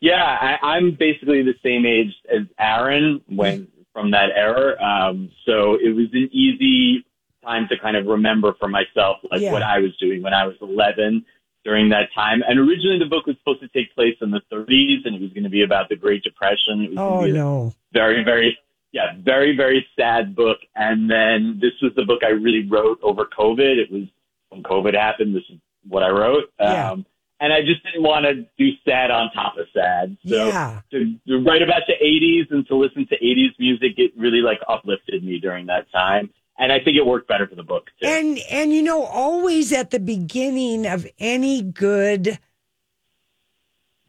Yeah, 0.00 0.22
I, 0.40 0.58
I'm 0.76 0.96
basically 0.98 1.42
the 1.42 1.54
same 1.62 1.86
age 1.86 2.14
as 2.30 2.42
Aaron 2.58 3.20
when 3.28 3.68
from 3.92 4.10
that 4.10 4.30
era. 4.34 4.80
Um, 4.82 5.30
so 5.46 5.74
it 5.74 5.94
was 5.94 6.06
an 6.12 6.28
easy 6.32 7.04
time 7.44 7.68
to 7.68 7.78
kind 7.78 7.96
of 7.96 8.06
remember 8.06 8.54
for 8.58 8.68
myself, 8.68 9.18
like 9.30 9.40
Yeah. 9.42 9.52
what 9.52 9.62
I 9.62 9.78
was 9.78 9.96
doing 9.98 10.22
when 10.22 10.34
I 10.34 10.46
was 10.46 10.56
11 10.60 11.24
during 11.64 11.88
that 11.90 12.08
time. 12.14 12.42
And 12.46 12.58
originally 12.58 12.98
the 12.98 13.06
book 13.06 13.26
was 13.26 13.36
supposed 13.38 13.60
to 13.60 13.68
take 13.68 13.94
place 13.94 14.16
in 14.20 14.30
the 14.30 14.42
30s 14.52 15.06
and 15.06 15.14
it 15.14 15.20
was 15.20 15.32
going 15.32 15.44
to 15.44 15.50
be 15.50 15.62
about 15.62 15.88
the 15.88 15.96
Great 15.96 16.22
Depression. 16.22 16.82
It 16.82 16.90
was 16.90 16.98
Oh 16.98 17.24
be 17.24 17.32
no. 17.32 17.72
very, 17.92 18.22
very, 18.22 18.58
yeah, 18.92 19.14
very, 19.18 19.56
very 19.56 19.86
sad 19.98 20.36
book. 20.36 20.58
And 20.76 21.10
then 21.10 21.58
this 21.60 21.72
was 21.82 21.92
the 21.96 22.04
book 22.04 22.20
I 22.22 22.30
really 22.30 22.68
wrote 22.68 22.98
over 23.02 23.24
COVID. 23.24 23.78
It 23.78 23.90
was 23.90 24.04
when 24.50 24.62
COVID 24.62 24.94
happened. 24.94 25.34
This 25.34 25.42
is 25.50 25.58
what 25.88 26.02
I 26.02 26.10
wrote. 26.10 26.44
Yeah. 26.60 26.90
Um, 26.92 27.06
and 27.40 27.52
I 27.52 27.62
just 27.62 27.82
didn't 27.82 28.02
want 28.02 28.24
to 28.26 28.46
do 28.56 28.70
sad 28.86 29.10
on 29.10 29.30
top 29.32 29.56
of 29.58 29.66
sad. 29.74 30.16
So 30.28 30.46
Yeah. 30.48 30.80
to, 30.92 31.14
to 31.28 31.38
write 31.42 31.62
about 31.62 31.82
the 31.86 31.94
80s 31.94 32.50
and 32.50 32.66
to 32.68 32.76
listen 32.76 33.06
to 33.08 33.16
80s 33.18 33.58
music, 33.58 33.94
it 33.98 34.12
really 34.16 34.40
like 34.40 34.60
uplifted 34.68 35.24
me 35.24 35.40
during 35.40 35.66
that 35.66 35.90
time. 35.90 36.30
And 36.58 36.70
I 36.72 36.78
think 36.78 36.96
it 36.96 37.04
worked 37.04 37.26
better 37.28 37.46
for 37.48 37.56
the 37.56 37.62
book 37.64 37.90
too. 38.00 38.06
And 38.06 38.38
and 38.50 38.72
you 38.72 38.82
know, 38.82 39.02
always 39.04 39.72
at 39.72 39.90
the 39.90 39.98
beginning 40.00 40.86
of 40.86 41.06
any 41.18 41.62
good 41.62 42.38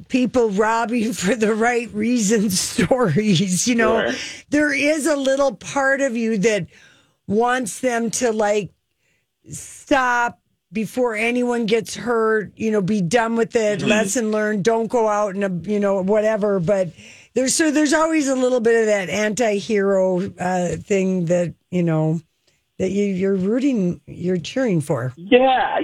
people 0.10 0.50
robbing 0.52 1.14
for 1.22 1.36
the 1.36 1.56
right 1.56 1.92
reasons 1.94 2.60
stories, 2.86 3.68
you 3.68 3.76
know, 3.76 4.10
Sure. 4.12 4.16
there 4.50 4.74
is 4.74 5.08
a 5.08 5.16
little 5.16 5.56
part 5.56 6.02
of 6.02 6.16
you 6.16 6.38
that 6.40 6.68
wants 7.28 7.80
them 7.80 8.12
to 8.12 8.32
like 8.32 8.72
stop 9.50 10.40
before 10.72 11.16
anyone 11.16 11.66
gets 11.66 11.96
hurt, 11.96 12.52
you 12.58 12.70
know, 12.70 12.82
be 12.82 13.02
done 13.02 13.36
with 13.38 13.56
it, 13.56 13.82
lesson 13.82 14.32
learned, 14.32 14.64
don't 14.64 14.88
go 14.88 15.08
out 15.08 15.34
and, 15.36 15.66
you 15.66 15.80
know, 15.80 16.02
whatever. 16.02 16.60
But 16.60 16.90
there's 17.34 17.54
so 17.54 17.72
there's 17.72 17.94
always 17.94 18.28
a 18.28 18.36
little 18.36 18.60
bit 18.60 18.82
of 18.82 18.86
that 18.88 19.10
anti 19.10 19.58
hero 19.58 20.22
uh, 20.38 20.76
thing 20.76 21.26
that, 21.26 21.54
you 21.72 21.84
know, 21.84 22.20
that 22.80 22.92
you, 22.92 23.06
you're 23.06 23.36
rooting, 23.36 24.02
you're 24.06 24.38
cheering 24.38 24.82
for. 24.82 25.14
Yeah, 25.16 25.80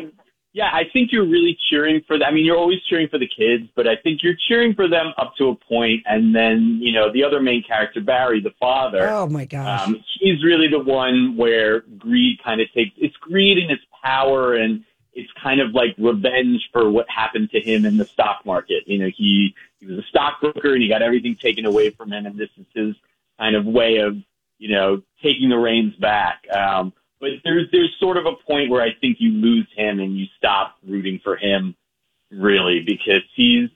yeah, 0.54 0.70
I 0.74 0.84
think 0.92 1.12
you're 1.14 1.28
really 1.28 1.58
cheering 1.70 2.02
for 2.06 2.18
them. 2.18 2.28
I 2.28 2.32
mean, 2.32 2.44
you're 2.44 2.58
always 2.58 2.82
cheering 2.90 3.08
for 3.08 3.18
the 3.18 3.28
kids, 3.28 3.70
but 3.74 3.88
I 3.88 3.96
think 3.96 4.22
you're 4.22 4.36
cheering 4.50 4.74
for 4.74 4.90
them 4.90 5.14
up 5.18 5.34
to 5.38 5.50
a 5.50 5.56
point, 5.56 6.04
and 6.06 6.36
then 6.36 6.80
you 6.82 6.92
know 6.92 7.12
the 7.12 7.24
other 7.24 7.42
main 7.42 7.64
character, 7.64 8.02
Barry, 8.02 8.42
the 8.42 8.54
father. 8.60 9.08
Oh 9.10 9.28
my 9.28 9.46
gosh. 9.46 9.88
Um, 9.88 10.04
he's 10.20 10.44
really 10.44 10.68
the 10.68 10.80
one 10.80 11.38
where 11.38 11.82
greed 11.98 12.40
kind 12.44 12.60
of 12.60 12.72
takes 12.74 12.92
it's 12.98 13.16
greed 13.18 13.60
and 13.60 13.72
its 13.72 13.84
power, 14.04 14.56
and 14.56 14.84
it's 15.14 15.32
kind 15.42 15.62
of 15.62 15.72
like 15.72 15.96
revenge 15.98 16.70
for 16.74 16.90
what 16.90 17.10
happened 17.10 17.50
to 17.52 17.62
him 17.62 17.86
in 17.86 17.96
the 17.96 18.06
stock 18.06 18.46
market. 18.46 18.84
You 18.88 19.00
know, 19.00 19.10
he 19.16 19.56
he 19.80 19.86
was 19.86 20.00
a 20.00 20.08
stockbroker 20.10 20.74
and 20.74 20.82
he 20.82 20.90
got 20.90 21.02
everything 21.02 21.38
taken 21.38 21.66
away 21.66 21.92
from 21.92 22.12
him, 22.12 22.26
and 22.26 22.38
this 22.38 22.50
is 22.58 22.66
his 22.76 22.96
kind 23.40 23.56
of 23.56 23.66
way 23.66 23.98
of 23.98 24.18
you 24.62 24.70
know 24.70 25.02
taking 25.24 25.50
the 25.50 25.58
reins 25.58 25.96
back. 25.96 26.44
Um, 26.56 26.94
but 27.20 27.32
there's 27.44 27.68
there's 27.72 27.94
sort 28.00 28.18
of 28.18 28.26
a 28.26 28.36
point 28.48 28.70
where 28.70 28.82
I 28.82 28.94
think 29.02 29.18
you 29.20 29.32
lose 29.32 29.68
him 29.76 30.00
and 30.00 30.18
you 30.18 30.28
stop 30.38 30.78
rooting 30.88 31.20
for 31.24 31.36
him, 31.36 31.76
really, 32.32 32.82
because 32.86 33.24
he's 33.36 33.70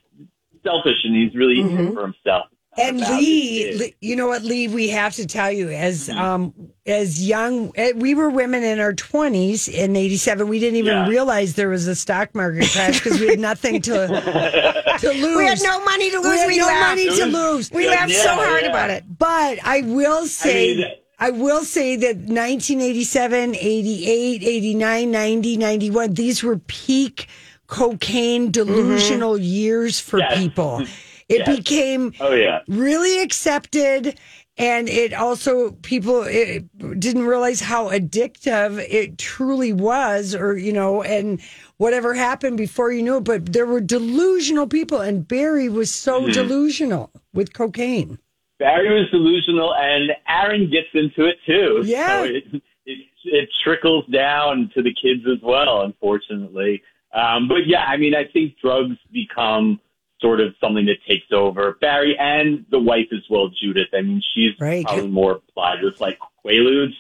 selfish 0.63 1.03
and 1.03 1.15
he's 1.15 1.35
really 1.35 1.59
in 1.59 1.69
it 1.69 1.93
for 1.93 2.03
himself. 2.03 2.45
And 2.77 2.99
Lee. 2.99 3.73
Lee- 3.77 3.95
you 4.01 4.15
know 4.15 4.27
what, 4.27 4.43
Lee? 4.43 4.67
We 4.67 4.89
have 4.89 5.13
to 5.15 5.25
tell 5.25 5.51
you, 5.51 5.69
as 5.69 6.09
um, 6.09 6.53
as 6.85 7.25
young, 7.25 7.71
eh, 7.75 7.93
we 7.95 8.13
were 8.15 8.29
women 8.29 8.63
in 8.63 8.79
our 8.79 8.93
twenties 8.93 9.67
in 9.67 9.95
'87. 9.95 10.47
We 10.47 10.59
didn't 10.59 10.77
even 10.77 10.93
Yeah. 10.93 11.07
realize 11.07 11.53
there 11.55 11.69
was 11.69 11.87
a 11.87 11.95
stock 11.95 12.33
market 12.35 12.69
crash 12.71 13.01
because 13.01 13.19
we 13.19 13.27
had 13.27 13.39
nothing 13.39 13.81
to 13.83 14.07
to 14.99 15.09
lose. 15.13 15.37
We 15.37 15.45
had 15.45 15.61
no 15.63 15.83
money 15.85 16.11
to 16.11 16.19
lose. 16.19 16.45
We 16.47 16.57
had 16.57 16.61
no 16.61 16.67
laughed. 16.67 16.89
money 16.97 17.17
to 17.17 17.25
lose. 17.25 17.71
We 17.71 17.85
Yeah, 17.85 17.91
laughed 17.91 18.11
so 18.13 18.35
hard 18.35 18.63
yeah. 18.63 18.69
about 18.69 18.89
it. 18.89 19.03
But 19.17 19.59
I 19.63 19.81
will 19.81 20.25
say, 20.27 20.75
mean- 20.77 20.87
I 21.17 21.29
will 21.31 21.63
say 21.63 21.95
that 21.95 22.17
1987, 22.17 23.55
88, 23.55 24.43
89, 24.43 25.11
90, 25.11 25.57
91, 25.57 26.13
these 26.13 26.43
were 26.43 26.57
peak 26.57 27.27
cocaine 27.67 28.51
delusional 28.51 29.37
years 29.37 29.99
for 29.99 30.19
Yes. 30.19 30.37
people. 30.37 30.83
It 31.27 31.47
Yes. 31.47 31.57
became 31.57 32.13
Oh 32.19 32.33
yeah. 32.33 32.59
really 32.67 33.21
accepted. 33.21 34.19
And 34.57 34.87
it 34.87 35.13
also, 35.13 35.71
people 35.81 36.23
it, 36.23 36.63
didn't 36.97 37.25
realize 37.25 37.59
how 37.59 37.89
addictive 37.89 38.79
it 38.89 39.17
truly 39.17 39.73
was, 39.73 40.33
or, 40.33 40.55
you 40.55 40.71
know, 40.71 41.03
and 41.03 41.41
whatever 41.75 42.13
happened 42.13 42.57
before 42.57 42.89
you 42.93 43.03
knew 43.03 43.17
it. 43.17 43.25
But 43.25 43.51
there 43.51 43.65
were 43.65 43.81
delusional 43.81 44.65
people, 44.67 45.01
and 45.01 45.27
Barry 45.27 45.67
was 45.67 45.93
so 45.93 46.21
Mm-hmm. 46.21 46.31
delusional 46.31 47.11
with 47.33 47.51
cocaine. 47.51 48.17
Barry 48.57 48.97
was 48.97 49.11
delusional, 49.11 49.75
and 49.75 50.11
Aaron 50.29 50.69
gets 50.71 50.87
into 50.93 51.25
it 51.25 51.35
too. 51.45 51.81
Yeah. 51.83 52.07
So 52.07 52.23
it, 52.23 52.43
it, 52.85 52.99
it 53.25 53.49
trickles 53.61 54.05
down 54.05 54.71
to 54.73 54.81
the 54.81 54.93
kids 54.93 55.23
as 55.29 55.41
well, 55.43 55.81
unfortunately. 55.81 56.81
Um, 57.13 57.49
but 57.49 57.67
yeah, 57.67 57.83
I 57.83 57.97
mean, 57.97 58.15
I 58.15 58.23
think 58.31 58.57
drugs 58.61 58.95
become 59.11 59.81
sort 60.25 60.39
of 60.39 60.55
something 60.59 60.85
that 60.87 60.97
takes 61.07 61.31
over 61.31 61.77
Barry 61.81 62.17
and 62.17 62.65
the 62.71 62.79
wife 62.79 63.07
as 63.13 63.21
well, 63.29 63.49
Judith. 63.61 63.89
I 63.93 64.01
mean, 64.01 64.21
she's 64.33 64.53
Right. 64.59 64.83
probably 64.83 65.07
more 65.07 65.33
applied 65.33 65.83
with 65.83 66.01
like 66.01 66.17
Quaaludes. 66.43 66.95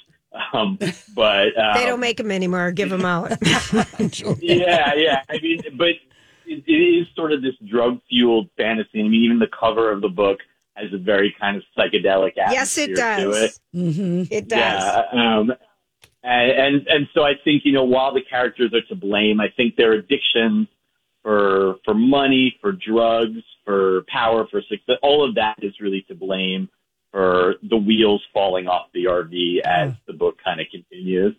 Um, 0.53 0.77
but 1.15 1.57
um, 1.57 1.73
They 1.75 1.85
don't 1.87 1.99
make 1.99 2.17
them 2.17 2.29
anymore. 2.31 2.71
Give 2.71 2.89
them 2.89 3.03
out. 3.05 3.31
yeah, 4.41 4.93
yeah. 4.95 5.21
I 5.29 5.39
mean, 5.41 5.61
but 5.75 5.87
it, 6.45 6.63
it 6.67 6.71
is 6.71 7.07
sort 7.15 7.31
of 7.31 7.41
this 7.41 7.55
drug 7.67 7.99
fueled 8.09 8.49
fantasy. 8.57 8.99
I 8.99 9.03
mean, 9.03 9.23
even 9.23 9.39
the 9.39 9.47
cover 9.47 9.91
of 9.91 10.01
the 10.01 10.09
book 10.09 10.39
has 10.75 10.93
a 10.93 10.97
very 10.97 11.33
kind 11.39 11.57
of 11.57 11.63
psychedelic 11.75 12.37
atmosphere 12.37 12.51
yes, 12.51 12.77
it 12.77 12.87
to 12.87 12.91
it. 12.91 12.95
does. 12.95 13.59
Mm-hmm. 13.75 14.23
It 14.29 14.47
does. 14.49 14.59
Yeah, 14.59 15.03
um, 15.13 15.53
and, 16.21 16.51
and 16.51 16.87
and 16.87 17.07
so 17.13 17.23
I 17.23 17.33
think 17.43 17.63
you 17.65 17.71
know 17.71 17.85
while 17.85 18.13
the 18.13 18.21
characters 18.21 18.73
are 18.73 18.81
to 18.89 18.95
blame, 18.95 19.39
I 19.39 19.47
think 19.55 19.77
their 19.77 19.93
addictions 19.93 20.67
for 21.25 21.77
for 21.83 21.95
money, 21.95 22.55
for 22.61 22.71
drugs, 22.71 23.41
for 23.65 24.03
power, 24.07 24.45
for 24.51 24.61
success, 24.69 24.97
all 25.01 25.27
of 25.27 25.33
that 25.35 25.55
is 25.63 25.73
really 25.81 26.05
to 26.07 26.13
blame 26.13 26.69
for 27.11 27.55
the 27.67 27.77
wheels 27.77 28.21
falling 28.31 28.67
off 28.67 28.87
the 28.93 29.05
RV 29.05 29.61
as 29.65 29.93
the 30.05 30.13
book 30.13 30.37
kind 30.43 30.61
of 30.61 30.67
continues. 30.69 31.35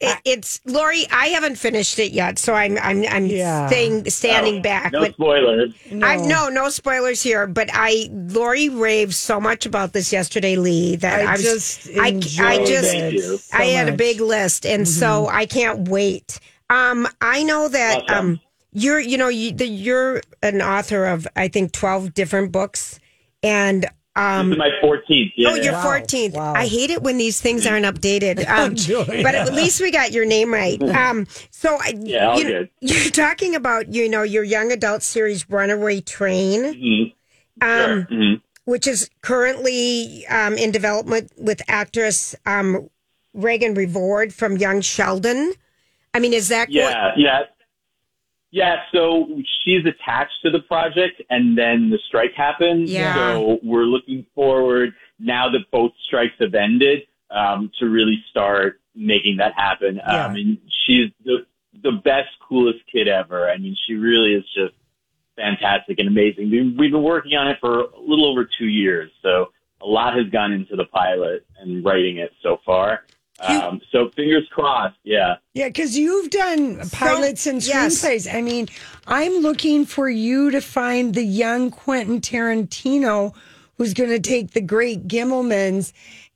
It, 0.00 0.18
it's 0.24 0.60
Lori. 0.64 1.04
I 1.12 1.26
haven't 1.26 1.56
finished 1.56 1.98
it 1.98 2.12
yet, 2.12 2.38
so 2.38 2.54
I'm 2.54 2.78
I'm 2.78 3.04
I'm 3.06 3.26
Yeah. 3.26 3.66
staying 3.66 4.08
standing 4.08 4.62
back. 4.62 4.92
No 4.92 5.00
but 5.00 5.12
spoilers. 5.12 5.74
I 5.92 6.16
no 6.16 6.48
no 6.48 6.70
spoilers 6.70 7.22
here. 7.22 7.46
But 7.46 7.68
I 7.70 8.08
Lori 8.10 8.70
raved 8.70 9.12
so 9.14 9.38
much 9.40 9.66
about 9.66 9.92
this 9.92 10.10
yesterday, 10.10 10.56
Lee. 10.56 10.96
That 10.96 11.20
I 11.20 11.24
I, 11.26 11.32
was 11.32 11.42
just 11.42 11.90
I 11.98 12.06
I 12.40 12.64
just 12.64 12.90
Thank 12.90 13.12
you. 13.14 13.34
it 13.34 13.40
so 13.40 13.58
I 13.58 13.64
had 13.66 13.90
a 13.90 13.96
big 13.96 14.20
list, 14.20 14.64
and 14.64 14.88
so 14.88 15.28
I 15.28 15.44
can't 15.44 15.86
wait. 15.86 16.40
Um, 16.70 17.06
I 17.20 17.42
know 17.42 17.68
that 17.68 18.02
Awesome. 18.04 18.16
um, 18.16 18.40
you're 18.72 19.00
you 19.00 19.18
know 19.18 19.28
you, 19.28 19.52
the, 19.52 19.66
you're 19.66 20.20
an 20.42 20.60
author 20.62 21.06
of 21.06 21.26
I 21.36 21.48
think 21.48 21.72
twelve 21.72 22.14
different 22.14 22.52
books, 22.52 22.98
and 23.42 23.86
um, 24.14 24.50
this 24.50 24.56
is 24.56 24.58
my 24.58 24.70
14th. 24.82 25.32
Yeah. 25.36 25.48
Oh, 25.50 25.54
you're 25.54 25.72
Wow. 25.72 25.84
14th. 26.00 26.34
Wow. 26.34 26.52
I 26.54 26.66
hate 26.66 26.90
it 26.90 27.02
when 27.02 27.16
these 27.16 27.40
things 27.40 27.66
aren't 27.66 27.86
updated. 27.86 28.46
Um, 28.46 28.74
but 29.22 29.34
at 29.34 29.54
least 29.54 29.80
we 29.80 29.90
got 29.90 30.12
your 30.12 30.26
name 30.26 30.52
right. 30.52 30.78
Um, 30.82 31.26
so 31.50 31.78
I, 31.80 31.94
Yeah, 31.98 32.26
all 32.28 32.38
you, 32.38 32.44
good. 32.44 32.70
you're 32.82 33.10
talking 33.10 33.54
about 33.54 33.88
you 33.94 34.10
know 34.10 34.22
your 34.22 34.44
young 34.44 34.70
adult 34.70 35.02
series 35.02 35.48
Runaway 35.48 36.02
Train, 36.02 36.60
Mhm. 36.74 37.12
um, 37.62 38.06
Sure. 38.06 38.06
Mhm. 38.18 38.40
which 38.66 38.86
is 38.86 39.08
currently 39.22 40.26
um, 40.26 40.54
in 40.58 40.70
development 40.72 41.32
with 41.38 41.62
actress 41.68 42.34
um, 42.44 42.90
Reagan 43.32 43.74
Revord 43.74 44.32
from 44.34 44.58
Young 44.58 44.82
Sheldon. 44.82 45.54
I 46.14 46.18
mean, 46.18 46.34
is 46.34 46.48
that 46.48 46.66
going- 46.66 46.76
Yeah, 47.16 47.44
yeah. 48.52 48.82
So 48.92 49.26
she's 49.64 49.84
attached 49.86 50.42
to 50.44 50.50
the 50.50 50.60
project 50.60 51.22
and 51.30 51.58
then 51.58 51.90
the 51.90 51.98
strike 52.06 52.34
happened. 52.36 52.88
Yeah. 52.88 53.14
So 53.14 53.58
we're 53.64 53.84
looking 53.84 54.26
forward 54.34 54.94
now 55.18 55.50
that 55.50 55.70
both 55.72 55.92
strikes 56.06 56.34
have 56.38 56.54
ended 56.54 57.00
um, 57.30 57.72
to 57.80 57.86
really 57.86 58.22
start 58.30 58.80
making 58.94 59.38
that 59.38 59.54
happen. 59.54 59.96
Yeah. 59.96 60.26
Um, 60.26 60.36
and 60.36 60.58
she's 60.86 61.10
the, 61.24 61.46
the 61.82 61.92
best, 62.04 62.28
coolest 62.46 62.80
kid 62.92 63.08
ever. 63.08 63.50
I 63.50 63.56
mean, 63.56 63.74
she 63.86 63.94
really 63.94 64.34
is 64.34 64.44
just 64.54 64.74
fantastic 65.34 65.98
and 65.98 66.06
amazing. 66.08 66.50
We've 66.50 66.92
been 66.92 67.02
working 67.02 67.34
on 67.34 67.48
it 67.48 67.56
for 67.58 67.80
a 67.80 68.00
little 68.00 68.30
over 68.30 68.44
two 68.44 68.66
years. 68.66 69.10
So 69.22 69.50
a 69.80 69.86
lot 69.86 70.14
has 70.14 70.26
gone 70.28 70.52
into 70.52 70.76
the 70.76 70.84
pilot 70.84 71.46
and 71.58 71.82
writing 71.82 72.18
it 72.18 72.32
so 72.42 72.60
far. 72.66 73.00
Um, 73.40 73.80
so 73.90 74.10
fingers 74.10 74.48
crossed. 74.50 74.96
Yeah. 75.04 75.36
Yeah, 75.54 75.68
because 75.68 75.98
you've 75.98 76.30
done 76.30 76.88
pilots 76.90 77.46
and 77.46 77.64
yes. 77.64 78.02
screenplays. 78.02 78.32
I 78.32 78.40
mean, 78.40 78.68
I'm 79.06 79.38
looking 79.38 79.84
for 79.84 80.08
you 80.08 80.50
to 80.50 80.60
find 80.60 81.14
the 81.14 81.24
young 81.24 81.70
Quentin 81.70 82.20
Tarantino 82.20 83.34
who's 83.78 83.94
going 83.94 84.10
to 84.10 84.20
take 84.20 84.52
the 84.52 84.60
great 84.60 85.08
Gimmelmans 85.08 85.92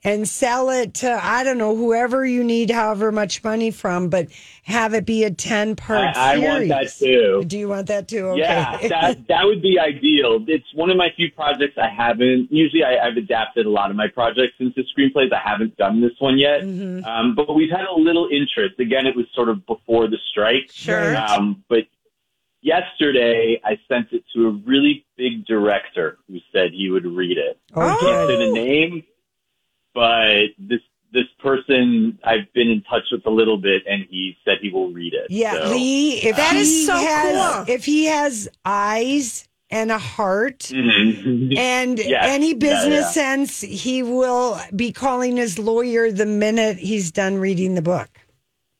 and 0.06 0.28
sell 0.28 0.70
it 0.70 0.94
to, 0.94 1.10
I 1.12 1.42
don't 1.42 1.58
know, 1.58 1.74
whoever 1.74 2.24
you 2.24 2.44
need 2.44 2.70
however 2.70 3.10
much 3.10 3.42
money 3.42 3.72
from, 3.72 4.08
but 4.08 4.28
have 4.62 4.94
it 4.94 5.04
be 5.04 5.24
a 5.24 5.30
10 5.32 5.74
part 5.74 6.16
I, 6.16 6.34
I 6.34 6.38
want 6.38 6.68
that 6.68 6.92
too. 6.96 7.42
Do 7.44 7.58
you 7.58 7.68
want 7.68 7.88
that 7.88 8.06
too? 8.06 8.28
Okay. 8.28 8.40
Yeah, 8.40 8.78
that 8.88 9.26
that 9.26 9.44
would 9.44 9.60
be 9.62 9.78
ideal. 9.80 10.44
It's 10.46 10.72
one 10.74 10.90
of 10.90 10.96
my 10.96 11.08
few 11.16 11.30
projects 11.32 11.76
I 11.76 11.88
haven't. 11.88 12.52
Usually, 12.52 12.84
I, 12.84 13.04
I've 13.04 13.16
adapted 13.16 13.66
a 13.66 13.70
lot 13.70 13.90
of 13.90 13.96
my 13.96 14.06
projects 14.06 14.54
into 14.60 14.82
screenplays. 14.96 15.32
I 15.32 15.40
haven't 15.44 15.76
done 15.76 16.00
this 16.00 16.12
one 16.20 16.38
yet, 16.38 16.60
Mm-hmm. 16.62 17.04
um, 17.04 17.34
but 17.34 17.52
we've 17.54 17.70
had 17.70 17.84
a 17.84 17.98
little 18.00 18.28
interest. 18.30 18.78
Again, 18.78 19.06
it 19.06 19.16
was 19.16 19.26
sort 19.34 19.48
of 19.48 19.66
before 19.66 20.06
the 20.08 20.18
strike. 20.30 20.70
Sure. 20.72 21.16
Um, 21.16 21.64
but 21.68 21.84
yesterday, 22.62 23.60
I 23.64 23.78
sent 23.88 24.12
it 24.12 24.24
to 24.34 24.46
a 24.48 24.50
really 24.66 25.04
big 25.16 25.46
director 25.46 26.18
who 26.28 26.38
said 26.52 26.70
he 26.72 26.90
would 26.90 27.04
read 27.06 27.38
it. 27.38 27.58
oh, 27.74 27.98
Can't 28.00 28.28
say 28.28 28.46
the 28.46 28.52
name, 28.52 29.04
but 29.96 30.48
this 30.58 30.80
this 31.12 31.24
person 31.38 32.18
I've 32.24 32.52
been 32.52 32.68
in 32.68 32.82
touch 32.82 33.04
with 33.10 33.24
a 33.26 33.30
little 33.30 33.56
bit, 33.56 33.82
and 33.88 34.04
he 34.10 34.36
said 34.44 34.58
he 34.60 34.70
will 34.70 34.92
read 34.92 35.14
it. 35.14 35.26
Yeah, 35.30 35.54
So, 35.54 35.70
Lee, 35.70 36.18
if 36.22 36.36
That 36.36 36.54
he 36.54 36.60
is 36.60 36.86
so 36.86 36.94
has, 36.94 37.64
cool. 37.66 37.74
if 37.74 37.84
he 37.86 38.04
has 38.04 38.48
eyes 38.66 39.48
and 39.70 39.90
a 39.90 39.98
heart, 39.98 40.58
mhm. 40.70 41.56
and 41.58 41.98
Yeah. 41.98 42.26
any 42.26 42.48
Yeah, 42.50 42.54
business 42.68 43.06
yeah. 43.16 43.22
sense, 43.22 43.60
he 43.62 44.02
will 44.02 44.60
be 44.74 44.92
calling 44.92 45.38
his 45.38 45.58
lawyer 45.58 46.12
the 46.12 46.26
minute 46.26 46.76
he's 46.76 47.10
done 47.10 47.38
reading 47.38 47.74
the 47.76 47.82
book. 47.82 48.10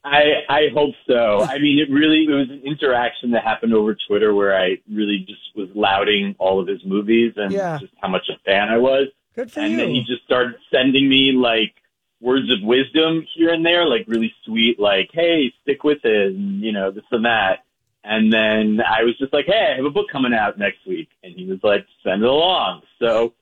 I 0.05 0.45
I 0.49 0.63
hope 0.75 0.95
so. 1.09 1.41
I 1.43 1.59
mean, 1.59 1.79
it 1.81 1.91
really 1.91 2.25
it 2.29 2.31
was 2.43 2.51
an 2.51 2.61
interaction 2.65 3.31
that 3.33 3.43
happened 3.45 3.73
over 3.75 3.97
Twitter 4.07 4.35
where 4.35 4.55
I 4.57 4.77
really 4.93 5.25
just 5.27 5.41
was 5.57 5.69
lauding 5.75 6.37
all 6.39 6.61
of 6.61 6.69
his 6.69 6.85
movies 6.85 7.33
and 7.37 7.51
Yeah. 7.53 7.79
just 7.81 7.93
how 8.03 8.09
much 8.09 8.29
a 8.29 8.39
fan 8.45 8.69
I 8.69 8.77
was. 8.79 9.09
Good 9.37 9.53
for 9.53 9.61
and 9.61 9.72
you. 9.72 9.77
then 9.79 9.90
he 9.90 10.03
just 10.07 10.25
started 10.25 10.57
sending 10.72 11.09
me 11.09 11.33
like 11.33 11.75
words 12.20 12.51
of 12.51 12.62
wisdom 12.62 13.27
here 13.35 13.53
and 13.53 13.64
there, 13.64 13.87
like 13.87 14.05
really 14.09 14.33
sweet, 14.44 14.81
like 14.81 15.11
"Hey, 15.12 15.53
stick 15.62 15.85
with 15.85 16.05
it," 16.05 16.33
and 16.35 16.61
you 16.62 16.72
know 16.72 16.90
this 16.90 17.05
and 17.12 17.25
that. 17.27 17.61
And 18.03 18.33
then 18.33 18.81
I 18.81 19.03
was 19.03 19.16
just 19.18 19.33
like, 19.33 19.46
"Hey, 19.46 19.72
I 19.72 19.77
have 19.77 19.85
a 19.85 19.90
book 19.90 20.07
coming 20.11 20.33
out 20.35 20.59
next 20.59 20.87
week," 20.87 21.09
and 21.22 21.35
he 21.35 21.44
was 21.44 21.59
like, 21.62 21.85
"Send 22.03 22.22
it 22.22 22.29
along." 22.29 22.83
So 22.99 23.35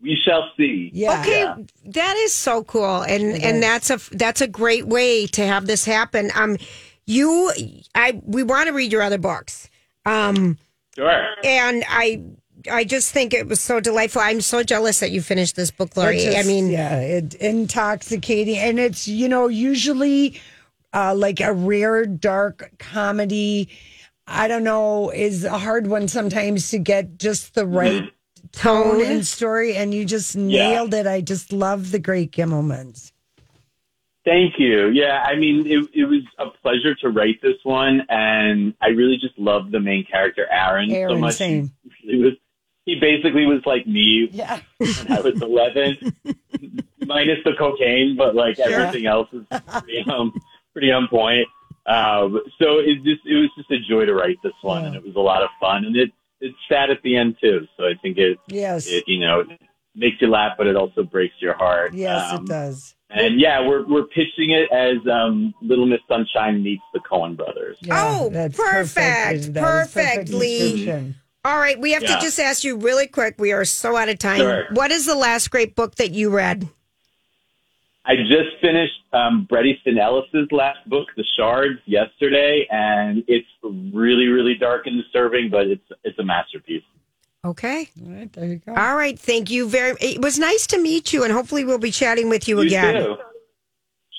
we 0.00 0.16
shall 0.24 0.50
see. 0.56 0.90
yeah. 0.94 1.20
Okay, 1.20 1.40
Yeah. 1.40 1.56
that 1.86 2.16
is 2.18 2.32
so 2.32 2.62
cool, 2.64 3.02
and 3.02 3.42
and 3.42 3.62
that's 3.62 3.90
a 3.90 3.98
that's 4.12 4.40
a 4.40 4.46
great 4.48 4.86
way 4.86 5.26
to 5.28 5.44
have 5.46 5.66
this 5.66 5.84
happen. 5.84 6.30
Um, 6.34 6.56
you, 7.06 7.50
I, 7.94 8.20
we 8.24 8.44
want 8.44 8.68
to 8.68 8.72
read 8.72 8.92
your 8.92 9.02
other 9.02 9.18
books. 9.18 9.68
Um, 10.06 10.58
Sure. 10.94 11.24
and 11.44 11.82
I, 11.88 12.22
I 12.70 12.84
just 12.84 13.12
think 13.12 13.32
it 13.34 13.46
was 13.46 13.60
so 13.60 13.80
delightful. 13.80 14.22
I'm 14.22 14.40
so 14.40 14.62
jealous 14.62 15.00
that 15.00 15.10
you 15.10 15.22
finished 15.22 15.56
this 15.56 15.70
book, 15.70 15.96
Lori. 15.96 16.18
Just- 16.18 16.36
I 16.36 16.42
mean, 16.42 16.70
yeah, 16.70 16.98
it 17.00 17.34
intoxicating, 17.34 18.56
and 18.58 18.78
it's 18.78 19.06
you 19.06 19.28
know 19.28 19.48
usually 19.48 20.40
uh, 20.92 21.14
like 21.14 21.40
a 21.40 21.52
rare 21.52 22.06
dark 22.06 22.72
comedy. 22.78 23.68
I 24.26 24.48
don't 24.48 24.64
know 24.64 25.10
is 25.10 25.44
a 25.44 25.58
hard 25.58 25.86
one 25.86 26.08
sometimes 26.08 26.70
to 26.70 26.78
get 26.78 27.18
just 27.18 27.54
the 27.54 27.66
right 27.66 28.10
tone 28.52 28.98
Tone. 28.98 29.04
and 29.04 29.26
story, 29.26 29.76
and 29.76 29.92
you 29.92 30.04
just 30.04 30.36
nailed 30.36 30.94
it. 30.94 31.06
I 31.06 31.20
just 31.20 31.52
love 31.52 31.90
the 31.90 31.98
Great 31.98 32.32
Gimmelmans. 32.32 33.12
Thank 34.24 34.54
you. 34.58 34.88
Yeah, 34.88 35.22
I 35.22 35.34
mean, 35.36 35.66
it, 35.66 35.88
it 35.94 36.04
was 36.04 36.22
a 36.38 36.50
pleasure 36.62 36.94
to 36.96 37.08
write 37.08 37.40
this 37.40 37.56
one, 37.62 38.02
and 38.10 38.74
I 38.80 38.88
really 38.88 39.16
just 39.16 39.38
loved 39.38 39.72
the 39.72 39.80
main 39.80 40.04
character, 40.04 40.46
Aaron, 40.50 40.90
so 40.90 41.16
much. 41.16 41.34
same. 41.34 41.72
He 42.02 42.16
was, 42.16 42.34
he 42.94 42.98
basically 43.00 43.46
was 43.46 43.60
like 43.66 43.86
me 43.86 44.28
Yeah, 44.32 44.60
when 44.78 45.12
I 45.12 45.20
was 45.20 45.40
11, 45.40 45.96
minus 47.06 47.38
the 47.44 47.52
cocaine, 47.58 48.16
but 48.16 48.34
like 48.34 48.58
everything 48.58 49.06
else 49.06 49.28
is 49.32 49.44
pretty, 49.50 50.04
um, 50.10 50.32
pretty 50.72 50.90
on 50.90 51.08
point. 51.08 51.46
Um, 51.86 52.40
so 52.60 52.78
it 52.78 52.96
just, 53.04 53.22
it 53.26 53.34
was 53.36 53.50
just 53.56 53.70
a 53.70 53.78
joy 53.88 54.04
to 54.06 54.14
write 54.14 54.36
this 54.42 54.52
one, 54.62 54.84
and 54.84 54.94
it 54.96 55.02
was 55.04 55.16
a 55.16 55.20
lot 55.20 55.42
of 55.42 55.48
fun, 55.60 55.84
and 55.84 55.96
it, 55.96 56.10
it's 56.40 56.56
sad 56.68 56.90
at 56.90 57.02
the 57.02 57.16
end 57.16 57.36
too. 57.40 57.66
So 57.76 57.84
I 57.84 57.94
think 58.02 58.18
it, 58.18 58.38
yes, 58.48 58.86
it, 58.86 59.04
you 59.06 59.18
know, 59.20 59.44
makes 59.94 60.16
you 60.20 60.28
laugh, 60.28 60.52
but 60.58 60.66
it 60.66 60.76
also 60.76 61.02
breaks 61.02 61.34
your 61.40 61.54
heart. 61.54 61.94
yes, 61.94 62.32
Um, 62.32 62.44
it 62.44 62.48
does. 62.48 62.94
and 63.10 63.40
yeah, 63.40 63.66
we're 63.66 63.84
we're 63.86 64.04
pitching 64.06 64.50
it 64.50 64.70
as 64.70 64.98
um, 65.10 65.52
Little 65.62 65.86
Miss 65.86 66.00
Sunshine 66.06 66.62
meets 66.62 66.82
the 66.94 67.00
Coen 67.00 67.36
Brothers. 67.36 67.76
Yeah, 67.80 68.18
Oh, 68.20 68.28
that's 68.30 68.56
perfect. 68.56 68.94
That 68.94 69.34
is 69.34 69.48
Perfect, 69.48 70.28
Lee. 70.28 71.14
Description. 71.42 71.54
all 71.56 71.60
right, 71.60 71.78
we 71.80 71.92
have 71.92 72.02
Yeah. 72.02 72.16
to 72.16 72.20
just 72.20 72.38
ask 72.38 72.64
you 72.64 72.76
really 72.76 73.06
quick. 73.06 73.34
We 73.38 73.52
are 73.52 73.64
so 73.64 73.96
out 73.96 74.08
of 74.08 74.18
time. 74.18 74.38
Sure. 74.38 74.64
What 74.72 74.90
is 74.90 75.06
the 75.06 75.14
last 75.14 75.50
great 75.50 75.74
book 75.74 75.96
that 75.96 76.10
you 76.12 76.30
read? 76.30 76.68
I 78.04 78.16
just 78.16 78.56
finished 78.60 78.94
um, 79.12 79.44
Bret 79.48 79.66
Easton 79.66 79.98
Ellis's 79.98 80.48
last 80.50 80.88
book, 80.88 81.08
The 81.16 81.24
Shards, 81.36 81.80
yesterday, 81.86 82.66
and 82.70 83.22
it's 83.28 83.46
really 83.62 84.26
really 84.28 84.54
dark 84.54 84.86
and 84.86 85.00
disturbing, 85.02 85.50
but 85.50 85.66
it's 85.66 85.84
it's 86.04 86.18
a 86.18 86.24
masterpiece. 86.24 86.82
Okay. 87.44 87.88
All 88.04 88.12
right, 88.12 88.32
there 88.32 88.44
you 88.46 88.56
go. 88.56 88.74
All 88.74 88.96
right. 88.96 89.18
Thank 89.18 89.50
you 89.50 89.68
very. 89.68 89.96
It 90.00 90.20
was 90.22 90.38
nice 90.38 90.66
to 90.68 90.78
meet 90.78 91.12
you, 91.12 91.24
and 91.24 91.32
hopefully 91.32 91.64
we'll 91.64 91.78
be 91.78 91.90
chatting 91.90 92.28
with 92.28 92.48
you, 92.48 92.60
You 92.60 92.66
again. 92.66 92.94
too. 93.04 93.16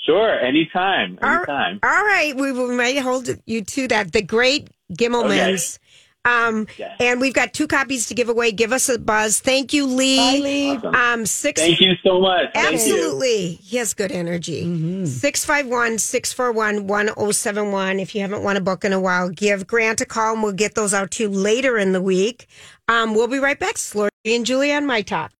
Sure, 0.06 0.40
anytime, 0.40 1.20
All- 1.22 1.30
anytime. 1.30 1.80
All 1.84 2.04
right, 2.04 2.36
we, 2.36 2.52
we 2.52 2.76
might 2.76 2.98
hold 2.98 3.30
you 3.46 3.62
to 3.64 3.88
that. 3.90 4.12
The 4.12 4.24
Great 4.24 4.70
Gimmelmans. 4.92 5.78
Um, 6.24 6.68
Yeah. 6.78 6.94
and 7.00 7.20
we've 7.20 7.34
got 7.34 7.54
two 7.54 7.68
copies 7.68 8.08
to 8.08 8.14
give 8.14 8.30
away. 8.30 8.52
Give 8.52 8.72
us 8.72 8.90
a 8.90 9.00
buzz. 9.00 9.40
Thank 9.40 9.74
you, 9.74 9.86
Lee. 9.88 10.18
Bye, 10.18 10.40
Lee. 10.44 10.70
Awesome. 10.72 10.96
Um, 10.96 11.26
six. 11.26 11.60
Thank 11.60 11.82
you 11.82 11.94
so 12.04 12.20
much. 12.22 12.52
Absolutely. 12.54 13.54
He 13.64 13.78
has 13.78 13.94
good 13.94 14.12
energy. 14.12 14.62
651 15.06 15.98
641 15.98 16.86
1071. 16.86 18.00
If 18.00 18.14
you 18.14 18.22
haven't 18.22 18.44
won 18.44 18.56
a 18.58 18.62
book 18.62 18.86
in 18.86 18.94
a 18.94 19.00
while, 19.00 19.30
give 19.30 19.66
Grant 19.66 20.02
a 20.02 20.06
call 20.06 20.34
and 20.34 20.44
we'll 20.44 20.52
get 20.54 20.76
those 20.76 20.94
out 20.94 21.12
to 21.12 21.24
you 21.24 21.30
later 21.30 21.78
in 21.78 21.92
the 21.92 22.02
week. 22.02 22.48
Um, 22.88 23.16
we'll 23.16 23.28
be 23.28 23.40
right 23.40 23.58
back. 23.60 23.72
It's 23.72 23.96
Lori 23.96 24.10
and 24.26 24.46
Julie 24.46 24.72
on 24.74 24.86
My 24.86 25.02
Talk. 25.02 25.32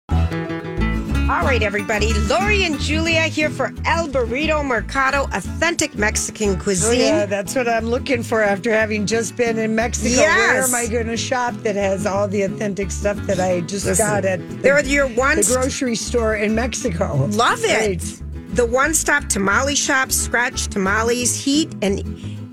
All 1.32 1.44
right, 1.44 1.62
everybody. 1.62 2.12
Lori 2.12 2.64
and 2.64 2.78
Julia 2.78 3.22
here 3.22 3.48
for 3.48 3.72
El 3.86 4.06
Burrito 4.06 4.62
Mercado, 4.62 5.24
authentic 5.32 5.94
Mexican 5.94 6.58
cuisine. 6.58 6.84
Oh, 6.84 6.88
cuisine. 6.90 7.06
yeah, 7.06 7.24
that's 7.24 7.54
what 7.54 7.66
I'm 7.66 7.86
looking 7.86 8.22
for 8.22 8.42
after 8.42 8.70
having 8.70 9.06
just 9.06 9.34
been 9.34 9.58
in 9.58 9.74
Mexico. 9.74 10.10
Yes. 10.10 10.36
Where 10.36 10.62
am 10.62 10.74
I 10.74 10.92
going 10.92 11.06
to 11.06 11.16
shop 11.16 11.54
that 11.62 11.74
has 11.74 12.04
all 12.04 12.28
the 12.28 12.42
authentic 12.42 12.90
stuff 12.90 13.16
that 13.26 13.40
I 13.40 13.62
just 13.62 13.86
Listen, 13.86 14.06
got 14.06 14.26
at 14.26 14.46
the, 14.46 14.56
they're 14.56 14.84
your 14.84 15.08
one 15.08 15.38
the 15.38 15.44
grocery 15.44 15.94
store 15.94 16.36
in 16.36 16.54
Mexico? 16.54 17.26
Love 17.30 17.60
it. 17.62 18.20
The 18.54 18.66
one-stop 18.66 19.30
tamale 19.30 19.74
shop, 19.74 20.12
scratch 20.12 20.66
tamales, 20.66 21.34
heat 21.34 21.74
and 21.80 22.00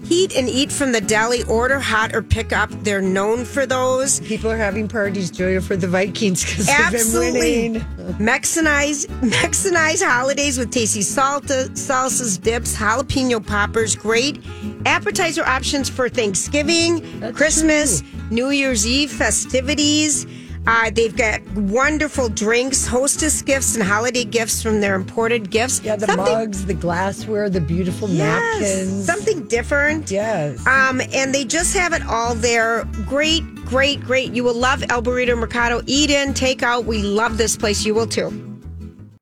heat 0.10 0.36
and 0.36 0.50
eat 0.50 0.72
from 0.72 0.92
the 0.92 1.00
deli. 1.00 1.44
Order 1.44 1.80
hot 1.80 2.16
or 2.16 2.24
pick 2.24 2.52
up. 2.52 2.70
They're 2.84 3.02
known 3.02 3.46
for 3.46 3.66
those. 3.66 4.20
People 4.22 4.52
are 4.52 4.58
having 4.58 4.88
parties, 4.88 5.30
Julia, 5.30 5.62
for 5.62 5.78
the 5.78 5.88
Vikings 5.88 6.44
because 6.44 6.66
they've 6.66 6.92
been 6.92 6.96
Absolutely. 6.96 7.40
winning. 7.40 7.82
Mexicanize, 8.18 9.06
Mexicanize 9.22 10.04
holidays 10.04 10.58
with 10.58 10.72
tasty 10.72 11.02
salsa, 11.02 11.70
salsas, 11.70 12.42
dips, 12.42 12.76
jalapeno 12.76 13.46
poppers. 13.46 13.96
Great 13.96 14.44
appetizer 14.86 15.46
options 15.46 15.88
for 15.90 16.10
Thanksgiving, 16.10 17.34
Christmas, 17.34 18.02
New 18.32 18.50
Year's 18.50 18.88
Eve 18.88 19.12
festivities. 19.12 20.26
Uh, 20.72 20.92
they've 20.92 21.16
got 21.18 21.42
wonderful 21.56 22.30
drinks, 22.30 22.86
hostess 22.86 23.42
gifts, 23.42 23.74
and 23.74 23.84
holiday 23.84 24.24
gifts 24.24 24.62
from 24.62 24.82
their 24.82 24.94
imported 24.94 25.50
gifts. 25.50 25.82
Yeah, 25.84 25.96
the 25.96 26.06
Something- 26.06 26.26
mugs, 26.26 26.66
the 26.66 26.76
glassware, 26.76 27.50
the 27.50 27.60
beautiful 27.60 28.08
Yes, 28.08 28.60
napkins. 28.62 29.06
something 29.06 29.48
different. 29.48 30.12
Yes. 30.12 30.60
Um, 30.68 31.02
and 31.12 31.34
they 31.34 31.44
just 31.44 31.76
have 31.76 31.92
it 31.94 32.06
all 32.06 32.36
there. 32.36 32.84
Great, 33.08 33.44
great, 33.66 34.00
great. 34.02 34.32
You 34.32 34.44
will 34.44 34.54
love 34.54 34.84
El 34.92 35.02
Burrito 35.02 35.36
Mercado. 35.36 35.82
Eat 35.88 36.12
in, 36.12 36.36
take 36.36 36.62
out. 36.62 36.86
We 36.86 37.02
love 37.02 37.40
this 37.40 37.58
place. 37.58 37.84
You 37.84 37.96
will 37.96 38.06
too. 38.08 38.28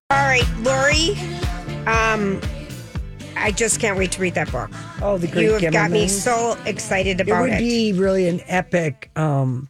All 0.10 0.18
right, 0.18 0.46
Lori. 0.64 1.18
Um, 1.88 2.42
I 3.38 3.52
just 3.52 3.80
can't 3.80 3.98
wait 3.98 4.12
to 4.14 4.22
read 4.22 4.34
that 4.36 4.52
book. 4.52 4.70
oh, 5.02 5.18
the 5.18 5.28
great 5.28 5.44
You 5.44 5.54
have 5.54 5.72
got 5.72 5.92
me 5.92 6.10
so 6.10 6.58
excited 6.66 7.22
about 7.22 7.38
it 7.38 7.42
would 7.42 7.50
it. 7.52 7.54
Would 7.54 7.60
be 7.60 7.94
really 7.94 8.28
an 8.28 8.42
epic 8.48 9.12
um, 9.16 9.70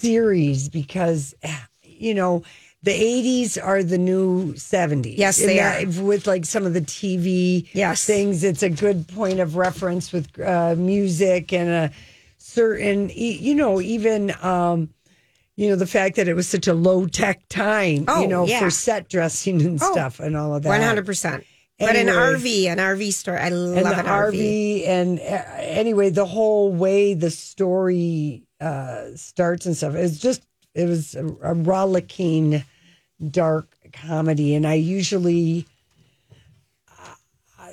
series 0.00 0.68
because 0.68 1.34
you 1.82 2.14
know 2.14 2.42
the 2.82 2.92
80s 2.92 3.58
are 3.62 3.82
the 3.82 3.98
new 3.98 4.54
70s 4.54 5.18
Yes, 5.18 5.36
they 5.38 5.56
that- 5.56 5.84
are. 5.98 6.02
with 6.02 6.26
like 6.26 6.46
some 6.46 6.64
of 6.66 6.72
the 6.74 6.80
tv 6.80 7.68
Yes. 7.74 8.04
things 8.06 8.42
it's 8.42 8.62
a 8.62 8.70
good 8.70 9.06
point 9.08 9.38
of 9.40 9.56
reference 9.56 10.12
with 10.12 10.28
uh, 10.40 10.74
music 10.76 11.52
and 11.52 11.68
a 11.68 11.90
certain 12.38 13.10
you 13.14 13.54
know 13.54 13.80
even 13.80 14.32
um 14.42 14.88
you 15.56 15.68
know 15.68 15.76
the 15.76 15.86
fact 15.86 16.16
that 16.16 16.26
it 16.26 16.34
was 16.34 16.48
such 16.48 16.66
a 16.66 16.72
low 16.74 17.06
tech 17.06 17.46
time 17.50 18.06
Oh, 18.08 18.22
you 18.22 18.28
know 18.28 18.46
yeah. 18.46 18.60
for 18.60 18.70
set 18.70 19.08
dressing 19.10 19.60
and 19.60 19.78
Oh, 19.82 19.92
stuff 19.92 20.18
and 20.18 20.34
all 20.36 20.54
of 20.54 20.62
that 20.62 20.68
One 20.70 20.80
hundred 20.80 21.04
percent. 21.06 21.44
But 21.78 21.96
an 21.96 22.08
RV, 22.08 22.66
an 22.66 22.76
RV 22.76 23.10
store. 23.10 23.38
I 23.38 23.48
love 23.48 23.78
an 23.98 24.04
RV. 24.04 24.34
RV. 24.34 24.86
and 24.86 25.18
uh, 25.18 25.22
anyway, 25.60 26.10
the 26.10 26.26
whole 26.26 26.70
way 26.70 27.14
the 27.14 27.30
story 27.30 28.42
uh, 28.60 29.14
starts 29.16 29.66
and 29.66 29.76
stuff. 29.76 29.94
It's 29.94 30.18
just 30.18 30.42
it 30.74 30.86
was 30.88 31.14
a, 31.14 31.26
a 31.42 31.54
rollicking, 31.54 32.62
dark 33.30 33.74
comedy, 33.92 34.54
and 34.54 34.66
I 34.66 34.74
usually. 34.74 35.66
uh, 36.98 37.14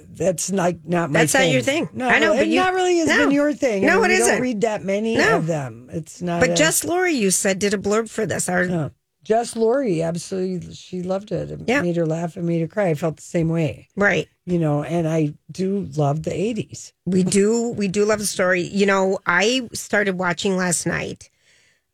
That's 0.10 0.52
like 0.52 0.80
not 0.86 1.12
my. 1.12 1.20
That's 1.20 1.34
not 1.34 1.50
your 1.50 1.62
thing. 1.62 1.90
No, 1.94 2.08
I 2.08 2.20
know, 2.20 2.36
but 2.36 2.48
you- 2.48 2.60
not 2.60 2.74
really 2.74 2.98
has 3.00 3.08
no. 3.10 3.18
been 3.18 3.32
your 3.32 3.54
thing. 3.54 3.86
No, 3.86 4.04
I 4.04 4.08
mean, 4.08 4.18
it. 4.18 4.20
Don't 4.20 4.42
read 4.42 4.62
that 4.62 4.84
many 4.84 5.16
No. 5.18 5.38
of 5.38 5.48
them. 5.48 5.90
It's 5.92 6.22
not. 6.22 6.40
But 6.42 6.52
a- 6.52 6.56
just 6.56 6.86
Lori, 6.86 7.14
you 7.14 7.32
said, 7.32 7.60
did 7.60 7.74
a 7.74 7.78
blurb 7.78 8.10
for 8.10 8.26
this. 8.26 8.50
Our, 8.50 8.66
no. 8.66 8.92
Just 9.28 9.58
Lori, 9.58 10.02
absolutely, 10.02 10.74
she 10.74 11.02
loved 11.04 11.34
it. 11.34 11.52
It 11.52 11.60
Yeah. 11.68 11.82
made 11.82 11.98
her 11.98 12.06
laugh 12.06 12.38
and 12.38 12.46
made 12.46 12.62
her 12.62 12.68
cry. 12.68 12.88
I 12.88 12.94
felt 12.94 13.18
the 13.18 13.24
same 13.24 13.50
way, 13.50 13.90
Right. 13.98 14.30
you 14.46 14.58
know. 14.58 14.84
And 14.84 15.06
I 15.08 15.34
do 15.52 15.90
love 15.98 16.24
the 16.24 16.32
'80s. 16.34 16.94
We 17.06 17.24
do. 17.24 17.70
We 17.70 17.90
do 17.90 18.06
love 18.06 18.20
the 18.20 18.26
story. 18.26 18.62
You 18.62 18.86
know, 18.86 19.20
I 19.26 19.68
started 19.74 20.18
watching 20.18 20.56
last 20.56 20.86
night. 20.86 21.30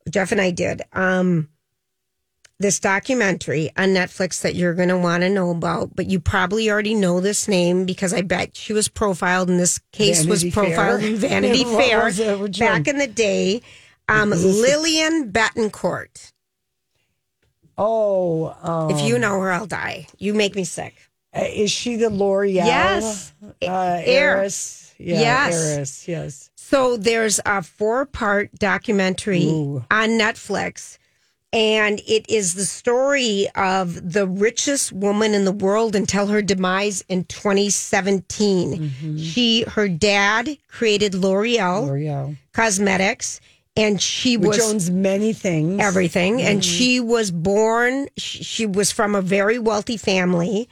Jeff 0.09 0.31
and 0.31 0.39
I 0.39 0.51
did. 0.51 0.83
Um, 0.93 1.49
this 2.59 2.79
documentary 2.79 3.71
on 3.77 3.89
Netflix 3.89 4.41
that 4.41 4.53
you're 4.53 4.75
going 4.75 4.89
to 4.89 4.97
want 4.97 5.23
to 5.23 5.29
know 5.29 5.49
about, 5.49 5.95
but 5.95 6.05
you 6.05 6.19
probably 6.19 6.69
already 6.69 6.93
know 6.93 7.19
this 7.19 7.47
name 7.47 7.85
because 7.85 8.13
I 8.13 8.21
bet 8.21 8.55
she 8.55 8.73
was 8.73 8.87
profiled 8.87 9.49
and 9.49 9.59
this 9.59 9.79
case 9.91 10.25
was 10.25 10.43
profiled 10.45 11.01
Fair. 11.01 11.09
in 11.09 11.15
Vanity 11.15 11.63
Fair 11.77 12.03
was 12.05 12.19
it? 12.19 12.39
Which 12.39 12.59
back 12.59 12.87
in 12.87 12.99
the 12.99 13.07
day. 13.07 13.61
Um, 14.07 14.29
Lillian 14.29 15.31
Bettencourt. 15.31 16.32
Oh, 17.77 18.55
um, 18.61 18.91
If 18.91 19.01
you 19.01 19.17
know 19.19 19.39
her, 19.39 19.51
I'll 19.51 19.65
die. 19.65 20.07
You 20.17 20.33
make 20.33 20.55
me 20.55 20.63
sick. 20.63 20.93
uh, 21.35 21.45
is 21.49 21.71
she 21.71 21.95
the 21.95 22.09
L'Oreal? 22.09 22.53
Yes. 22.65 23.33
uh, 23.61 24.01
heiress. 24.03 24.93
Yeah, 24.99 25.19
Yes. 25.19 25.53
heiress. 25.55 26.07
Yes. 26.07 26.49
So 26.55 26.95
there's 26.97 27.39
a 27.45 27.61
four 27.63 28.05
part 28.05 28.51
documentary 28.59 29.45
Ooh. 29.45 29.83
on 29.91 30.09
Netflix. 30.11 30.97
And 31.51 32.01
it 32.07 32.27
is 32.29 32.55
the 32.55 32.65
story 32.65 33.47
of 33.55 34.13
the 34.13 34.25
richest 34.27 34.91
woman 34.91 35.35
in 35.35 35.45
the 35.45 35.51
world 35.51 35.95
until 35.95 36.25
her 36.27 36.41
demise 36.41 37.03
in 37.09 37.25
2017. 37.25 39.17
She, 39.19 39.63
her 39.63 39.87
dad 39.87 40.57
created 40.67 41.13
L'Oreal 41.13 41.85
L'Oreal, 41.87 42.37
Cosmetics, 42.53 43.39
and 43.75 44.01
she 44.01 44.37
which 44.37 44.49
was 44.49 44.71
owns 44.71 44.91
many 44.91 45.33
things. 45.33 45.81
everything. 45.81 46.41
And 46.41 46.61
mm-hmm. 46.61 46.77
she 46.77 46.99
was 46.99 47.31
born, 47.31 48.07
she, 48.17 48.43
she 48.43 48.65
was 48.65 48.91
from 48.91 49.15
a 49.15 49.21
very 49.21 49.59
wealthy 49.59 49.97
family. 49.97 50.69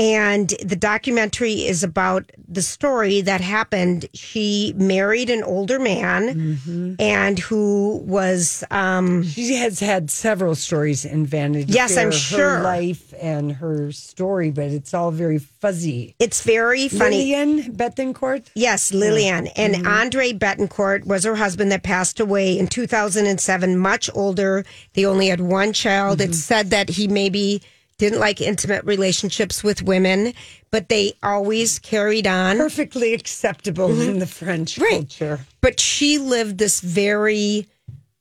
And 0.00 0.48
the 0.64 0.76
documentary 0.76 1.66
is 1.66 1.84
about 1.84 2.32
the 2.48 2.62
story 2.62 3.20
that 3.20 3.42
happened. 3.42 4.06
She 4.14 4.72
married 4.74 5.28
an 5.28 5.42
older 5.42 5.78
man 5.78 6.56
mm-hmm. 6.56 6.94
and 6.98 7.38
who 7.38 7.98
was, 8.06 8.64
um, 8.70 9.24
She 9.24 9.56
has 9.56 9.78
had 9.78 10.10
several 10.10 10.54
stories 10.54 11.04
in 11.04 11.26
Vanity 11.26 11.70
Yes, 11.70 11.96
Fair, 11.96 12.06
I'm 12.06 12.12
sure. 12.12 12.56
Her 12.56 12.62
life 12.62 13.12
and 13.20 13.52
her 13.52 13.92
story, 13.92 14.50
but 14.50 14.68
it's 14.68 14.94
all 14.94 15.10
very 15.10 15.38
fuzzy. 15.38 16.14
it's 16.18 16.44
very 16.44 16.88
funny. 16.88 17.18
Lillian 17.18 17.76
Bettencourt. 17.76 18.48
Yes, 18.54 18.94
Lillian. 18.94 19.48
And 19.48 19.74
mm-hmm. 19.74 19.86
Andre 19.86 20.32
Bettencourt 20.32 21.04
was 21.04 21.24
her 21.24 21.34
husband 21.34 21.70
that 21.72 21.82
passed 21.82 22.20
away 22.20 22.58
in 22.58 22.68
2007, 22.68 23.76
much 23.76 24.08
older. 24.14 24.64
They 24.94 25.04
only 25.04 25.28
had 25.28 25.42
one 25.42 25.74
child. 25.74 26.22
It's 26.22 26.30
mm-hmm. 26.30 26.54
said 26.54 26.70
that 26.70 26.88
he 26.88 27.06
maybe 27.06 27.60
didn't 28.00 28.18
like 28.18 28.40
intimate 28.40 28.84
relationships 28.84 29.62
with 29.62 29.82
women, 29.82 30.32
but 30.72 30.88
they 30.88 31.12
always 31.22 31.78
carried 31.78 32.26
on. 32.26 32.56
Perfectly 32.56 33.14
acceptable 33.14 34.00
in 34.00 34.18
the 34.18 34.26
French 34.26 34.78
Right. 34.78 34.90
culture. 35.08 35.40
But 35.60 35.78
she 35.78 36.18
lived 36.18 36.58
this 36.58 36.80
very 36.80 37.66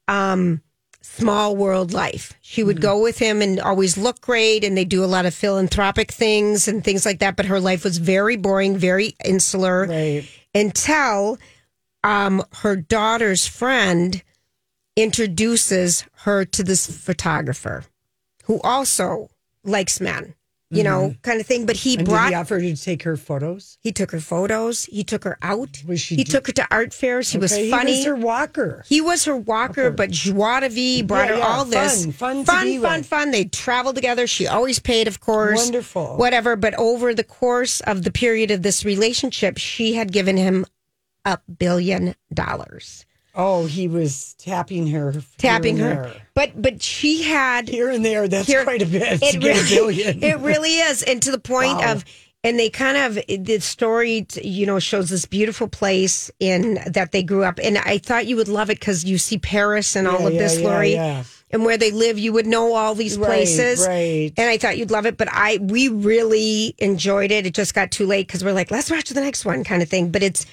um, 0.08 0.62
small 1.02 1.56
world 1.56 1.94
life. 1.94 2.34
She 2.42 2.64
would 2.64 2.82
go 2.82 3.02
with 3.02 3.18
him 3.18 3.42
and 3.42 3.60
always 3.60 3.98
look 3.98 4.22
great, 4.22 4.64
and 4.64 4.78
they 4.78 4.86
do 4.86 5.04
a 5.04 5.08
lot 5.08 5.26
of 5.26 5.34
philanthropic 5.34 6.12
things 6.12 6.68
and 6.68 6.84
things 6.84 7.06
like 7.06 7.20
that. 7.20 7.36
But 7.36 7.46
her 7.48 7.60
life 7.60 7.84
was 7.84 7.98
very 7.98 8.36
boring, 8.38 8.78
very 8.78 9.16
insular. 9.26 9.86
Right. 9.88 10.26
until 10.54 11.38
um, 12.04 12.44
her 12.64 12.76
daughter's 12.76 13.46
friend 13.48 14.22
introduces 14.96 16.04
her 16.24 16.44
to 16.46 16.64
this 16.64 16.86
photographer 17.06 17.86
who 18.46 18.60
also 18.62 19.30
likes 19.64 20.00
men, 20.00 20.36
you 20.72 20.84
know, 20.84 21.10
mm-hmm. 21.10 21.22
kind 21.22 21.40
of 21.42 21.48
thing. 21.48 21.66
But 21.66 21.78
he 21.78 21.98
And 21.98 22.06
brought, 22.08 22.26
did 22.26 22.30
he 22.30 22.36
offer 22.36 22.60
to 22.60 22.76
take 22.76 23.04
her 23.04 23.18
photos? 23.18 23.78
he 23.82 23.92
took 23.92 24.12
her 24.12 24.20
photos, 24.20 24.86
he 24.86 25.04
took 25.04 25.24
her 25.24 25.38
out, 25.42 25.84
Was 25.88 26.00
she 26.00 26.16
he 26.16 26.24
took 26.24 26.48
her 26.48 26.54
to 26.54 26.68
art 26.72 26.94
fairs. 26.94 27.32
He 27.32 27.38
was 27.38 27.52
funny. 27.52 27.94
He 27.94 27.98
was 28.00 28.06
her 28.06 28.16
walker. 28.16 28.84
He 28.88 29.02
was 29.02 29.26
her 29.26 29.36
walker, 29.36 29.90
but 29.92 30.12
joie 30.12 30.60
de 30.62 30.70
vie 30.70 31.02
brought 31.06 31.28
Yeah, 31.28 31.34
her 31.34 31.38
yeah, 31.40 31.48
all 31.48 31.66
this 31.66 32.06
fun, 32.06 32.14
fun 32.14 32.46
fun, 32.46 32.82
fun, 32.82 33.04
fun. 33.04 33.32
They 33.32 33.46
traveled 33.46 33.96
together. 33.96 34.28
She 34.28 34.48
always 34.48 34.80
paid, 34.80 35.08
of 35.08 35.20
course. 35.20 35.64
Wonderful. 35.64 36.18
whatever. 36.18 36.56
But 36.56 36.74
over 36.76 37.14
the 37.14 37.24
course 37.24 37.82
of 37.82 38.04
the 38.04 38.12
period 38.12 38.52
of 38.52 38.62
this 38.62 38.86
relationship, 38.86 39.58
she 39.58 39.94
had 39.94 40.12
given 40.12 40.38
him 40.38 40.66
a 41.26 41.38
billion 41.58 42.16
dollars, 42.34 43.06
Oh, 43.42 43.66
he 43.66 43.88
was 43.88 44.34
tapping 44.38 44.88
her, 44.88 45.14
tapping 45.38 45.78
her. 45.78 46.04
there. 46.04 46.14
But 46.34 46.62
but 46.62 46.82
she 46.84 47.24
had 47.24 47.70
here 47.70 47.90
and 47.90 48.04
there. 48.04 48.28
That's 48.28 48.48
here- 48.48 48.64
quite 48.66 48.82
a 48.82 48.86
bit. 48.86 49.22
It 49.24 49.32
to 49.34 49.38
get 49.40 49.56
a 49.58 49.76
really, 49.76 49.96
billion. 50.04 50.24
it 50.24 50.40
really 50.40 50.76
is, 50.78 51.04
and 51.04 51.22
to 51.22 51.32
the 51.32 51.40
point 51.40 51.78
Wow. 51.78 51.94
of. 51.94 52.06
And 52.42 52.58
they 52.58 52.70
kind 52.70 52.96
of 52.98 53.16
the 53.46 53.60
story, 53.60 54.26
you 54.42 54.66
know, 54.66 54.80
shows 54.80 55.10
this 55.10 55.26
beautiful 55.26 55.68
place 55.68 56.32
in 56.40 56.80
that 56.88 57.12
they 57.12 57.22
grew 57.22 57.44
up. 57.44 57.60
And 57.62 57.78
I 57.78 57.98
thought 57.98 58.28
you 58.28 58.38
would 58.38 58.48
love 58.48 58.70
it 58.70 58.80
because 58.80 59.04
you 59.04 59.18
see 59.18 59.38
Paris 59.38 59.94
and 59.98 60.08
all 60.08 60.22
Yeah, 60.22 60.28
of 60.28 60.34
this, 60.36 60.56
yeah, 60.56 60.62
yeah, 60.62 60.70
Lori, 60.70 60.94
yeah. 60.94 61.24
and 61.52 61.66
where 61.66 61.78
they 61.78 61.92
live. 61.92 62.18
You 62.18 62.32
would 62.32 62.48
know 62.48 62.76
all 62.76 62.96
these 62.96 63.18
Right, 63.18 63.28
places, 63.28 63.86
right. 63.86 64.32
And 64.38 64.50
I 64.50 64.58
thought 64.58 64.78
you'd 64.78 64.90
love 64.90 65.06
it, 65.06 65.18
but 65.18 65.28
I 65.30 65.58
we 65.62 65.90
really 65.90 66.76
enjoyed 66.78 67.32
it. 67.32 67.46
It 67.46 67.54
just 67.54 67.74
got 67.76 67.92
too 67.92 68.06
late 68.06 68.26
because 68.28 68.42
we're 68.42 68.54
like, 68.54 68.72
let's 68.72 68.90
watch 68.90 69.10
the 69.10 69.20
next 69.20 69.44
one, 69.44 69.66
kind 69.66 69.84
of 69.84 69.90
thing. 69.90 70.10
But 70.10 70.24
it's 70.24 70.46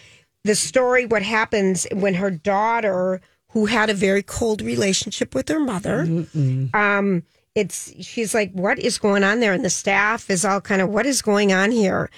the 0.46 0.54
story. 0.54 1.06
What 1.06 1.22
happens 1.22 1.86
when 1.92 2.14
her 2.14 2.30
daughter, 2.30 3.20
who 3.50 3.66
had 3.66 3.90
a 3.90 3.94
very 3.94 4.22
cold 4.22 4.62
relationship 4.62 5.34
with 5.34 5.48
her 5.48 5.60
mother, 5.60 6.26
um, 6.74 7.22
it's 7.54 7.92
she's 8.04 8.34
like, 8.34 8.52
what 8.52 8.78
is 8.78 8.98
going 8.98 9.24
on 9.24 9.40
there? 9.40 9.52
And 9.52 9.64
the 9.64 9.70
staff 9.70 10.30
is 10.30 10.44
all 10.44 10.60
kind 10.60 10.82
of, 10.82 10.88
what 10.90 11.06
is 11.06 11.22
going 11.22 11.52
on 11.52 11.70
here? 11.70 12.10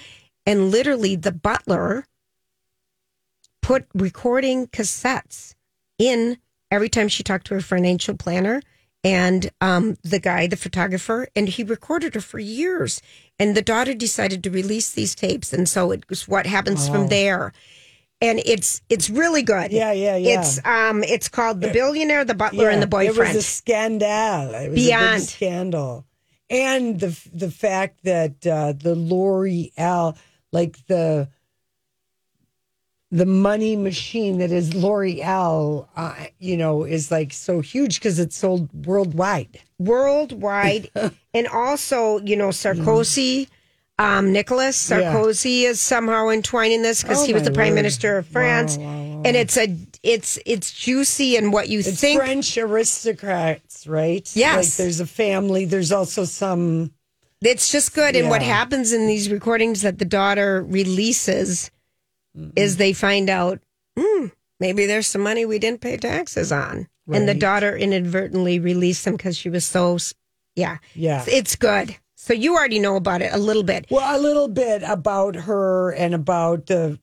And 0.47 0.71
literally, 0.71 1.15
the 1.17 1.33
butler 1.33 2.07
put 3.63 3.87
recording 3.95 4.67
cassettes 4.69 5.55
in 5.99 6.39
every 6.71 6.89
time 6.89 7.09
she 7.09 7.23
talked 7.23 7.47
to 7.49 7.55
her 7.55 7.61
financial 7.61 8.17
planner 8.17 8.63
and 9.05 9.51
um, 9.61 9.97
the 10.03 10.19
guy, 10.19 10.47
the 10.49 10.57
photographer, 10.57 11.29
and 11.37 11.49
he 11.49 11.63
recorded 11.63 12.15
her 12.15 12.21
for 12.21 12.39
years. 12.41 13.01
And 13.39 13.57
the 13.57 13.63
daughter 13.63 13.95
decided 13.95 14.43
to 14.43 14.51
release 14.51 14.91
these 14.91 15.15
tapes, 15.15 15.53
and 15.53 15.69
so 15.69 15.93
it 15.93 16.09
was 16.09 16.27
what 16.27 16.47
happens 16.47 16.89
from 16.89 17.09
there. 17.09 17.53
And 18.21 18.41
it's 18.45 18.83
it's 18.89 19.09
really 19.09 19.43
good. 19.43 19.71
Yeah, 19.71 19.93
yeah, 19.93 20.17
yeah. 20.17 20.41
It's 20.41 20.65
um 20.65 21.05
it's 21.05 21.29
called 21.29 21.61
The 21.61 21.71
Billionaire, 21.71 22.25
the 22.25 22.35
Butler, 22.35 22.69
and 22.69 22.83
the 22.83 22.87
Boyfriend. 22.89 23.31
It 23.31 23.37
was 23.37 23.37
a 23.37 23.43
scandal. 23.43 24.55
It 24.55 24.71
was 24.71 24.79
a 24.79 24.87
Beyond. 24.87 25.23
scandal. 25.23 26.05
And 26.51 26.99
the 26.99 27.17
the 27.33 27.51
fact 27.51 28.03
that 28.05 28.45
uh, 28.47 28.73
the 28.73 28.95
L'Oreal, 28.97 30.17
like 30.51 30.85
the 30.87 31.29
the 33.11 33.27
money 33.27 33.77
machine 33.77 34.39
that 34.39 34.51
is 34.51 34.75
L'Oreal, 34.75 35.87
uh, 35.97 36.15
you 36.39 36.57
know, 36.57 36.85
is 36.85 37.11
like 37.11 37.33
so 37.33 37.61
huge 37.61 38.01
because 38.01 38.19
it's 38.19 38.37
sold 38.37 38.69
worldwide. 38.87 39.61
worldwide, 39.79 40.91
and 41.35 41.47
also 41.49 42.19
you 42.21 42.37
know 42.37 42.49
Sarkozy, 42.49 43.49
um, 43.99 44.33
Nicolas 44.33 44.91
Yeah. 44.91 45.01
Sarkozy 45.13 45.63
is 45.63 45.81
somehow 45.81 46.29
entwined 46.29 46.73
in 46.73 46.83
this 46.83 47.03
because 47.03 47.23
Oh, 47.23 47.27
he 47.27 47.33
was 47.35 47.43
the 47.45 47.51
prime 47.53 47.71
word. 47.71 47.77
minister 47.77 48.19
of 48.19 48.27
France, 48.27 48.77
and 48.77 49.27
it's 49.27 49.57
a 49.57 49.77
it's 50.03 50.39
it's 50.47 50.73
juicy 50.73 51.37
and 51.37 51.53
what 51.53 51.69
you 51.69 51.81
It's 51.81 52.01
think. 52.01 52.21
French 52.21 52.57
aristocrats, 52.57 53.87
right? 53.87 54.31
Yes. 54.35 54.57
Like 54.57 54.85
there's 54.85 55.01
a 55.01 55.07
family. 55.07 55.65
There's 55.65 55.93
also 55.93 56.25
some. 56.25 56.93
It's 57.41 57.71
just 57.71 57.95
good, 57.95 58.17
and 58.17 58.29
what 58.29 58.43
happens 58.43 58.93
in 58.93 59.07
these 59.07 59.31
recordings 59.31 59.83
that 59.83 59.99
the 59.99 60.05
daughter 60.05 60.63
releases 60.63 61.71
Mm-hmm. 62.37 62.51
is 62.57 62.77
they 62.77 62.93
find 62.93 63.31
out 63.31 63.59
hmm, 63.99 64.27
maybe 64.61 64.85
there's 64.87 65.07
some 65.09 65.23
money 65.23 65.45
we 65.47 65.59
didn't 65.59 65.81
pay 65.81 65.97
taxes 65.97 66.53
on, 66.53 66.87
and 67.11 67.27
the 67.27 67.35
daughter 67.35 67.75
inadvertently 67.77 68.61
released 68.61 69.05
them 69.07 69.17
because 69.17 69.37
she 69.37 69.49
was 69.49 69.65
so 69.65 69.99
yeah 70.55 70.77
Yeah. 70.95 71.25
it's 71.27 71.57
good. 71.57 71.97
So 72.21 72.35
you 72.35 72.57
already 72.57 72.81
know 72.81 72.97
about 72.97 73.23
it 73.23 73.33
a 73.33 73.39
little 73.39 73.63
bit. 73.63 73.87
Well, 73.91 74.19
a 74.19 74.21
little 74.21 74.49
bit 74.49 74.83
about 74.83 75.37
her 75.37 75.93
and 75.93 76.15
about 76.15 76.67
the 76.67 76.99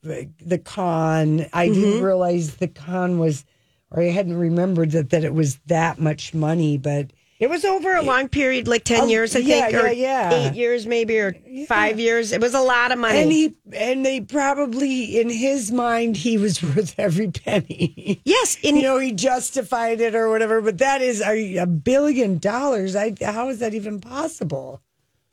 the 0.45 0.57
con. 0.57 1.45
I 1.53 1.69
Mm-hmm. 1.69 1.73
didn't 1.73 2.03
realize 2.03 2.55
the 2.57 2.67
con 2.67 3.17
was, 3.17 3.45
or 3.91 4.03
I 4.03 4.07
hadn't 4.09 4.35
remembered 4.37 4.91
that 4.91 5.11
that 5.11 5.23
it 5.23 5.33
was 5.33 5.55
that 5.67 5.99
much 5.99 6.33
money. 6.33 6.77
But 6.77 7.11
It 7.39 7.49
was 7.49 7.63
over 7.63 7.95
a 7.95 8.01
long 8.01 8.27
period, 8.27 8.67
like 8.67 8.83
10 8.83 9.03
Oh, 9.03 9.07
years, 9.07 9.37
I 9.37 9.39
yeah, 9.39 9.69
think, 9.69 9.83
or 9.83 9.87
yeah, 9.87 9.91
yeah. 9.93 10.49
eight 10.49 10.53
years 10.55 10.85
maybe, 10.85 11.17
or 11.17 11.33
five 11.65 11.97
years. 11.97 12.33
It 12.33 12.41
was 12.41 12.53
a 12.53 12.59
lot 12.59 12.91
of 12.91 12.99
money. 12.99 13.19
and 13.19 13.31
he 13.31 13.55
and 13.71 14.05
they 14.05 14.19
probably 14.19 15.17
in 15.21 15.29
his 15.29 15.71
mind 15.71 16.17
he 16.17 16.37
was 16.37 16.61
worth 16.75 16.93
every 16.99 17.31
penny. 17.31 18.21
yes, 18.25 18.57
in, 18.61 18.75
you 18.75 18.81
know, 18.83 18.99
he 18.99 19.13
justified 19.13 20.01
it 20.01 20.13
or 20.13 20.29
whatever. 20.29 20.61
But 20.61 20.77
that 20.79 21.01
is 21.01 21.21
a, 21.21 21.55
a 21.55 21.65
billion 21.65 22.37
dollars. 22.37 22.97
I 22.97 23.15
how 23.23 23.47
is 23.47 23.59
that 23.59 23.73
even 23.73 24.01
possible? 24.01 24.81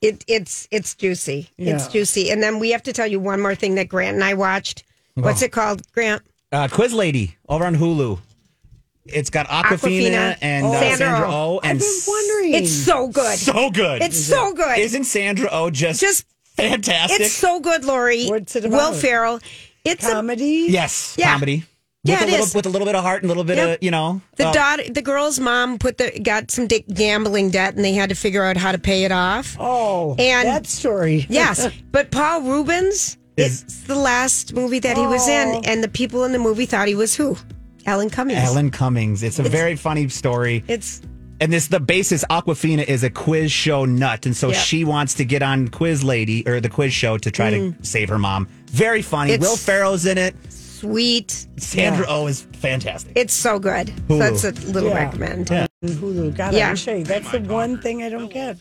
It, 0.02 0.24
it's 0.26 0.66
it's 0.72 0.94
juicy. 0.96 1.48
It's 1.56 1.86
juicy. 1.88 2.30
And 2.30 2.42
then 2.42 2.58
we 2.58 2.70
have 2.72 2.82
to 2.82 2.92
tell 2.92 3.06
you 3.06 3.20
one 3.20 3.40
more 3.40 3.54
thing 3.54 3.76
that 3.76 3.88
Grant 3.88 4.14
and 4.16 4.24
I 4.24 4.34
watched. 4.34 4.82
What's 5.14 5.42
it 5.42 5.52
called, 5.52 5.82
Grant? 5.92 6.22
Uh, 6.50 6.68
Quiz 6.68 6.92
Lady 6.92 7.36
over 7.48 7.64
on 7.64 7.76
Hulu. 7.76 8.18
It's 9.06 9.30
got 9.30 9.46
Awkwafina, 9.48 10.10
Awkwafina. 10.10 10.38
and 10.42 10.66
Oh. 10.66 10.72
uh, 10.72 10.80
Sandra 10.80 10.96
Sandra 10.98 11.28
Oh. 11.28 11.32
Oh, 11.32 11.60
and 11.64 11.78
I've 11.78 11.80
been 11.80 12.00
wondering. 12.06 12.54
It's 12.54 12.72
so 12.72 13.08
good. 13.08 13.38
so 13.38 13.70
good. 13.70 14.02
it's 14.02 14.18
so 14.18 14.52
good. 14.52 14.78
Isn't 14.78 15.04
Sandra 15.04 15.48
Oh 15.50 15.70
just 15.70 16.00
Just- 16.00 16.26
fantastic? 16.56 17.20
it's 17.20 17.32
so 17.32 17.60
good, 17.60 17.84
Lori. 17.84 18.26
What's 18.26 18.54
it 18.56 18.64
Will 18.64 18.74
about? 18.74 18.96
Ferrell. 18.96 19.40
It's 19.84 20.04
a, 20.06 20.12
comedy. 20.12 20.66
yes, 20.68 21.14
Yeah. 21.18 21.32
comedy. 21.32 21.64
Yeah, 22.04 22.14
with 22.14 22.22
it 22.22 22.28
a 22.28 22.30
little, 22.32 22.46
is. 22.46 22.54
with 22.54 22.66
a 22.66 22.68
little 22.68 22.86
bit 22.86 22.96
of 22.96 23.02
heart 23.04 23.22
and 23.22 23.26
a 23.26 23.28
little 23.28 23.44
bit 23.44 23.58
Yep. 23.58 23.76
of 23.78 23.82
you 23.82 23.92
know. 23.92 24.20
the 24.36 24.48
uh, 24.48 24.52
daughter, 24.52 24.82
the 24.90 25.02
girl's 25.02 25.38
mom 25.38 25.78
put 25.78 25.98
the 25.98 26.18
got 26.20 26.50
some 26.50 26.66
di- 26.66 26.84
gambling 26.92 27.50
debt, 27.50 27.76
and 27.76 27.84
they 27.84 27.92
had 27.92 28.08
to 28.08 28.16
figure 28.16 28.42
out 28.44 28.56
how 28.56 28.72
to 28.72 28.78
pay 28.78 29.04
it 29.04 29.12
off. 29.12 29.56
Oh, 29.60 30.16
And- 30.18 30.48
that 30.48 30.66
story. 30.66 31.26
Yes, 31.30 31.68
but 31.92 32.10
Paul 32.10 32.42
Reubens 32.42 33.18
Is- 33.36 33.62
it's 33.62 33.76
the 33.84 33.94
last 33.94 34.52
movie 34.52 34.80
that 34.80 34.96
he 34.96 35.06
was 35.06 35.28
Oh. 35.28 35.32
in, 35.32 35.64
and 35.64 35.82
the 35.84 35.88
people 35.88 36.24
in 36.24 36.32
the 36.32 36.40
movie 36.40 36.66
thought 36.66 36.88
he 36.88 36.96
was 36.96 37.14
who? 37.14 37.36
Alan 37.86 38.10
Cummings. 38.10 38.40
Alan 38.40 38.70
Cummings. 38.72 39.22
It's 39.22 39.38
a 39.38 39.44
very 39.44 39.76
funny 39.76 40.08
story. 40.08 40.64
It's 40.66 41.02
And 41.40 41.52
this 41.52 41.68
the 41.68 41.80
basis 41.80 42.24
Awkwafina 42.30 42.84
is 42.84 43.02
a 43.04 43.10
quiz 43.10 43.50
show 43.52 43.84
nut, 43.84 44.26
and 44.26 44.36
so 44.36 44.48
Yeah. 44.50 44.58
she 44.58 44.84
wants 44.84 45.14
to 45.14 45.24
get 45.24 45.42
on 45.42 45.68
Quiz 45.68 46.02
Lady 46.04 46.46
or 46.48 46.60
the 46.60 46.68
quiz 46.68 46.92
show 46.92 47.16
to 47.18 47.30
try 47.30 47.50
to 47.50 47.74
save 47.82 48.08
her 48.08 48.18
mom. 48.18 48.48
Very 48.70 49.02
funny. 49.02 49.30
Mm. 49.30 49.34
It's- 49.34 49.48
Will 49.48 49.56
Ferrell's 49.56 50.06
in 50.06 50.18
it. 50.18 50.34
Sweet. 50.82 51.46
Sandra 51.58 52.04
Oh 52.08 52.26
is 52.26 52.42
fantastic. 52.54 53.12
It's 53.16 53.32
so 53.34 53.58
good. 53.58 53.92
So 54.08 54.18
that's 54.18 54.44
a 54.44 54.50
little 54.50 54.90
Yeah. 54.90 55.04
recommend. 55.04 55.46
Hulu. 55.84 56.36
God, 56.36 56.54
Yeah. 56.54 56.68
I 56.68 56.70
wish 56.72 56.88
I. 56.88 57.02
That's 57.02 57.30
the 57.30 57.40
one 57.40 57.80
thing 57.80 58.02
I 58.02 58.08
don't 58.08 58.32
get. 58.32 58.58